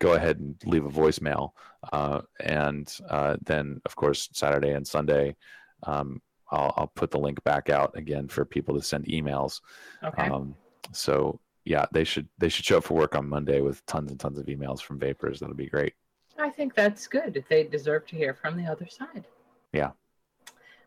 Go 0.00 0.12
ahead 0.12 0.38
and 0.38 0.54
leave 0.64 0.84
a 0.84 0.90
voicemail, 0.90 1.50
uh, 1.92 2.20
and 2.38 2.86
uh, 3.10 3.36
then 3.44 3.80
of 3.84 3.96
course 3.96 4.28
Saturday 4.32 4.70
and 4.74 4.86
Sunday. 4.86 5.34
Um, 5.82 6.22
I'll, 6.50 6.72
I'll 6.76 6.92
put 6.94 7.10
the 7.10 7.18
link 7.18 7.42
back 7.44 7.70
out 7.70 7.96
again 7.96 8.28
for 8.28 8.44
people 8.44 8.74
to 8.74 8.82
send 8.82 9.04
emails. 9.06 9.60
Okay. 10.02 10.28
Um, 10.28 10.54
so 10.92 11.40
yeah, 11.64 11.86
they 11.92 12.04
should 12.04 12.28
they 12.38 12.48
should 12.48 12.64
show 12.64 12.78
up 12.78 12.84
for 12.84 12.94
work 12.94 13.14
on 13.14 13.28
Monday 13.28 13.60
with 13.60 13.84
tons 13.86 14.10
and 14.10 14.18
tons 14.18 14.38
of 14.38 14.46
emails 14.46 14.80
from 14.80 14.98
vapers. 14.98 15.40
That'll 15.40 15.54
be 15.54 15.66
great. 15.66 15.94
I 16.38 16.50
think 16.50 16.74
that's 16.74 17.06
good. 17.06 17.44
They 17.48 17.64
deserve 17.64 18.06
to 18.06 18.16
hear 18.16 18.32
from 18.32 18.56
the 18.56 18.70
other 18.70 18.86
side. 18.88 19.26
Yeah. 19.72 19.90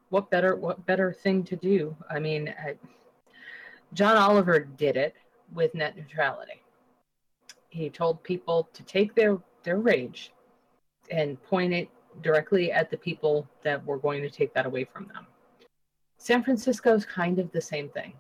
What 0.10 0.30
better 0.30 0.56
what 0.56 0.86
better 0.86 1.14
thing 1.14 1.44
to 1.46 1.56
do? 1.56 1.96
I 2.10 2.20
mean, 2.20 2.54
I, 2.60 2.76
John 3.94 4.18
Oliver 4.18 4.60
did 4.60 4.98
it 4.98 5.16
with 5.54 5.76
net 5.76 5.96
neutrality. 5.96 6.64
He 7.70 7.90
told 7.90 8.24
people 8.24 8.70
to 8.74 8.84
take 8.84 9.14
their 9.14 9.38
their 9.64 9.78
rage 9.78 10.32
and 11.12 11.42
point 11.44 11.74
it 11.74 11.90
directly 12.22 12.72
at 12.72 12.90
the 12.90 12.98
people 12.98 13.48
that 13.64 13.86
were 13.86 13.98
going 13.98 14.22
to 14.22 14.30
take 14.30 14.54
that 14.54 14.66
away 14.66 14.84
from 14.84 15.08
them. 15.08 15.28
San 16.22 16.44
Francisco 16.44 16.94
is 16.94 17.04
kind 17.04 17.40
of 17.40 17.52
the 17.52 17.60
same 17.60 17.90
thing. 17.90 18.14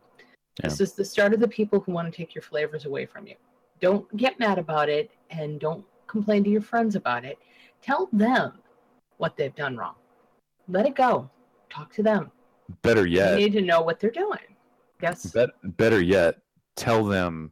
This 0.64 0.82
is 0.82 0.94
the 0.94 1.06
start 1.06 1.34
of 1.36 1.40
the 1.40 1.48
people 1.48 1.80
who 1.80 1.92
want 1.92 2.12
to 2.12 2.18
take 2.18 2.34
your 2.34 2.42
flavors 2.42 2.86
away 2.86 3.06
from 3.06 3.28
you. 3.28 3.36
Don't 3.80 4.18
get 4.18 4.40
mad 4.40 4.58
about 4.58 4.90
it 4.90 5.12
and 5.30 5.60
don't 5.60 5.86
complain 6.08 6.44
to 6.46 6.50
your 6.50 6.64
friends 6.64 6.96
about 6.96 7.26
it. 7.26 7.38
Tell 7.80 8.10
them 8.12 8.54
what 9.18 9.38
they've 9.38 9.54
done 9.54 9.78
wrong. 9.78 9.94
Let 10.68 10.88
it 10.88 10.96
go. 10.96 11.30
Talk 11.70 11.94
to 11.94 12.02
them. 12.02 12.32
Better 12.82 13.06
yet, 13.06 13.40
You 13.40 13.46
need 13.46 13.54
to 13.54 13.62
know 13.62 13.82
what 13.82 14.00
they're 14.00 14.10
doing. 14.10 14.40
Yes. 15.00 15.28
bet, 15.28 15.50
better 15.64 16.02
yet, 16.02 16.40
tell 16.76 17.06
them 17.06 17.52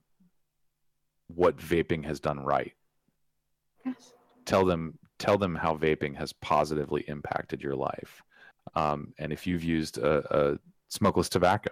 what 1.27 1.57
vaping 1.57 2.03
has 2.05 2.19
done 2.19 2.39
right. 2.39 2.73
Yes. 3.85 4.13
Tell 4.45 4.65
them 4.65 4.97
tell 5.19 5.37
them 5.37 5.53
how 5.53 5.77
vaping 5.77 6.15
has 6.15 6.33
positively 6.33 7.05
impacted 7.07 7.61
your 7.61 7.75
life. 7.75 8.23
Um, 8.75 9.13
and 9.17 9.31
if 9.33 9.47
you've 9.47 9.63
used 9.63 9.97
a, 9.97 10.53
a 10.53 10.59
smokeless 10.89 11.29
tobacco, 11.29 11.71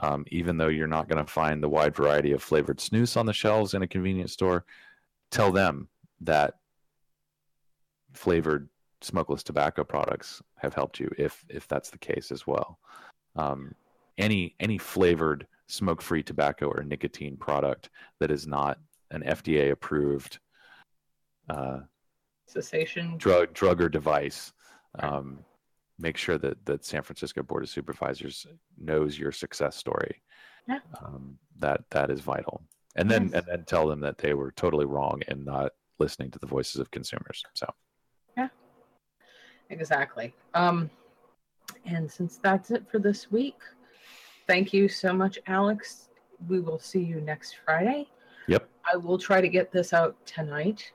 um, 0.00 0.24
even 0.30 0.56
though 0.56 0.68
you're 0.68 0.86
not 0.86 1.08
going 1.08 1.24
to 1.24 1.30
find 1.30 1.62
the 1.62 1.68
wide 1.68 1.94
variety 1.94 2.32
of 2.32 2.42
flavored 2.42 2.78
snus 2.78 3.16
on 3.16 3.26
the 3.26 3.32
shelves 3.32 3.74
in 3.74 3.82
a 3.82 3.86
convenience 3.86 4.32
store, 4.32 4.64
tell 5.30 5.52
them 5.52 5.88
that 6.20 6.54
flavored 8.12 8.68
smokeless 9.00 9.42
tobacco 9.42 9.84
products 9.84 10.40
have 10.56 10.74
helped 10.74 11.00
you, 11.00 11.10
if 11.18 11.44
if 11.48 11.66
that's 11.68 11.90
the 11.90 11.98
case 11.98 12.30
as 12.30 12.46
well. 12.46 12.78
Um, 13.36 13.74
any 14.18 14.54
any 14.60 14.78
flavored 14.78 15.46
smoke-free 15.66 16.22
tobacco 16.22 16.66
or 16.66 16.82
nicotine 16.82 17.36
product 17.36 17.90
that 18.20 18.30
is 18.30 18.46
not 18.46 18.78
an 19.10 19.22
FDA 19.22 19.70
approved 19.70 20.38
uh, 21.48 21.80
cessation 22.46 23.16
drug 23.16 23.52
drug 23.52 23.80
or 23.80 23.88
device. 23.88 24.52
Um, 24.98 25.38
make 25.98 26.16
sure 26.16 26.38
that 26.38 26.64
that 26.66 26.84
San 26.84 27.02
Francisco 27.02 27.42
Board 27.42 27.62
of 27.62 27.68
Supervisors 27.68 28.46
knows 28.78 29.18
your 29.18 29.32
success 29.32 29.76
story. 29.76 30.22
Yeah. 30.68 30.78
Um, 31.02 31.38
that 31.58 31.82
that 31.90 32.10
is 32.10 32.20
vital. 32.20 32.62
And 32.96 33.10
then 33.10 33.24
Yes. 33.24 33.34
and 33.34 33.46
then 33.46 33.64
tell 33.64 33.86
them 33.86 34.00
that 34.00 34.18
they 34.18 34.34
were 34.34 34.52
totally 34.52 34.84
wrong 34.86 35.22
in 35.28 35.44
not 35.44 35.72
listening 35.98 36.30
to 36.32 36.38
the 36.38 36.46
voices 36.46 36.80
of 36.80 36.90
consumers. 36.90 37.42
So 37.54 37.66
Yeah. 38.36 38.48
exactly 39.70 40.34
um 40.54 40.90
and 41.84 42.10
since 42.10 42.38
that's 42.38 42.70
it 42.70 42.84
for 42.90 42.98
this 42.98 43.30
week 43.30 43.56
thank 44.46 44.72
you 44.72 44.88
so 44.88 45.12
much 45.12 45.38
alex 45.46 46.08
we 46.48 46.60
will 46.60 46.78
see 46.78 47.00
you 47.02 47.20
next 47.20 47.56
friday 47.64 48.06
Yep. 48.48 48.68
i 48.92 48.96
will 48.96 49.16
try 49.18 49.40
to 49.40 49.48
get 49.48 49.70
this 49.72 49.92
out 49.92 50.16
tonight 50.26 50.92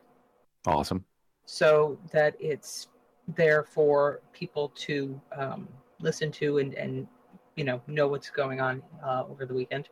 awesome. 0.67 1.05
so 1.45 1.97
that 2.11 2.35
it's 2.39 2.87
there 3.35 3.63
for 3.63 4.21
people 4.33 4.69
to 4.75 5.19
um, 5.37 5.67
listen 5.99 6.31
to 6.31 6.59
and, 6.59 6.73
and 6.75 7.07
you 7.55 7.63
know 7.63 7.81
know 7.87 8.07
what's 8.07 8.29
going 8.29 8.61
on 8.61 8.81
uh, 9.03 9.23
over 9.29 9.45
the 9.45 9.53
weekend 9.53 9.89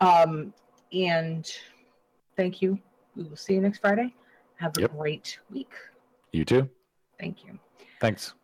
um, 0.00 0.52
and 0.92 1.50
thank 2.36 2.62
you 2.62 2.78
we 3.16 3.24
will 3.24 3.36
see 3.36 3.54
you 3.54 3.60
next 3.60 3.78
friday 3.80 4.14
have 4.56 4.76
a 4.78 4.82
Yep. 4.82 4.96
great 4.96 5.38
week 5.50 5.72
You 6.32 6.44
too. 6.44 6.68
thank 7.18 7.44
you 7.44 7.58
Thanks. 8.00 8.34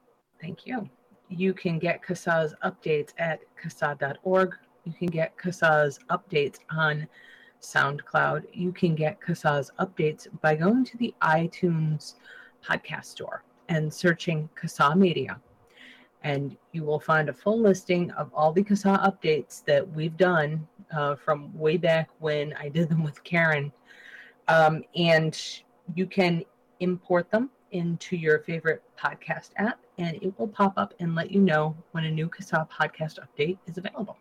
Thank 0.41 0.65
you. 0.67 0.89
You 1.29 1.53
can 1.53 1.79
get 1.79 2.01
CASAA's 2.03 2.55
updates 2.65 3.11
at 3.19 3.41
CASAA.org. 3.63 4.57
You 4.85 4.93
can 4.95 5.09
get 5.09 5.37
CASAA's 5.37 5.99
updates 6.09 6.61
on 6.71 7.07
SoundCloud. 7.61 8.45
You 8.55 8.73
can 8.73 8.95
get 8.95 9.21
CASAA's 9.21 9.71
updates 9.79 10.29
by 10.41 10.55
going 10.55 10.85
to 10.87 10.97
the 10.97 11.15
iTunes 11.21 12.15
podcast 12.67 13.05
store 13.07 13.45
and 13.71 13.93
searching 13.93 14.49
CASAA 14.61 14.97
Media. 14.97 15.41
And 16.23 16.57
you 16.73 16.85
will 16.85 17.01
find 17.01 17.31
a 17.31 17.33
full 17.33 17.59
listing 17.59 18.11
of 18.11 18.31
all 18.35 18.53
the 18.53 18.63
CASAA 18.63 19.01
updates 19.09 19.65
that 19.65 19.89
we've 19.95 20.17
done 20.19 20.67
uh, 20.95 21.15
from 21.15 21.57
way 21.59 21.79
back 21.79 22.11
when 22.19 22.53
I 22.55 22.69
did 22.69 22.91
them 22.91 23.03
with 23.03 23.25
Karen. 23.25 23.73
Um, 24.49 24.83
and 24.95 25.41
you 25.95 26.07
can 26.07 26.45
import 26.81 27.31
them 27.31 27.49
into 27.71 28.17
your 28.17 28.41
favorite 28.41 28.83
podcast 28.99 29.51
app, 29.57 29.81
and 29.99 30.17
it 30.23 30.37
will 30.39 30.49
pop 30.49 30.75
up 30.77 30.93
and 30.99 31.15
let 31.15 31.31
you 31.31 31.41
know 31.41 31.77
when 31.93 32.05
a 32.05 32.11
new 32.11 32.29
CASAA 32.29 32.69
podcast 32.69 33.19
update 33.21 33.59
is 33.67 33.79
available. 33.79 34.19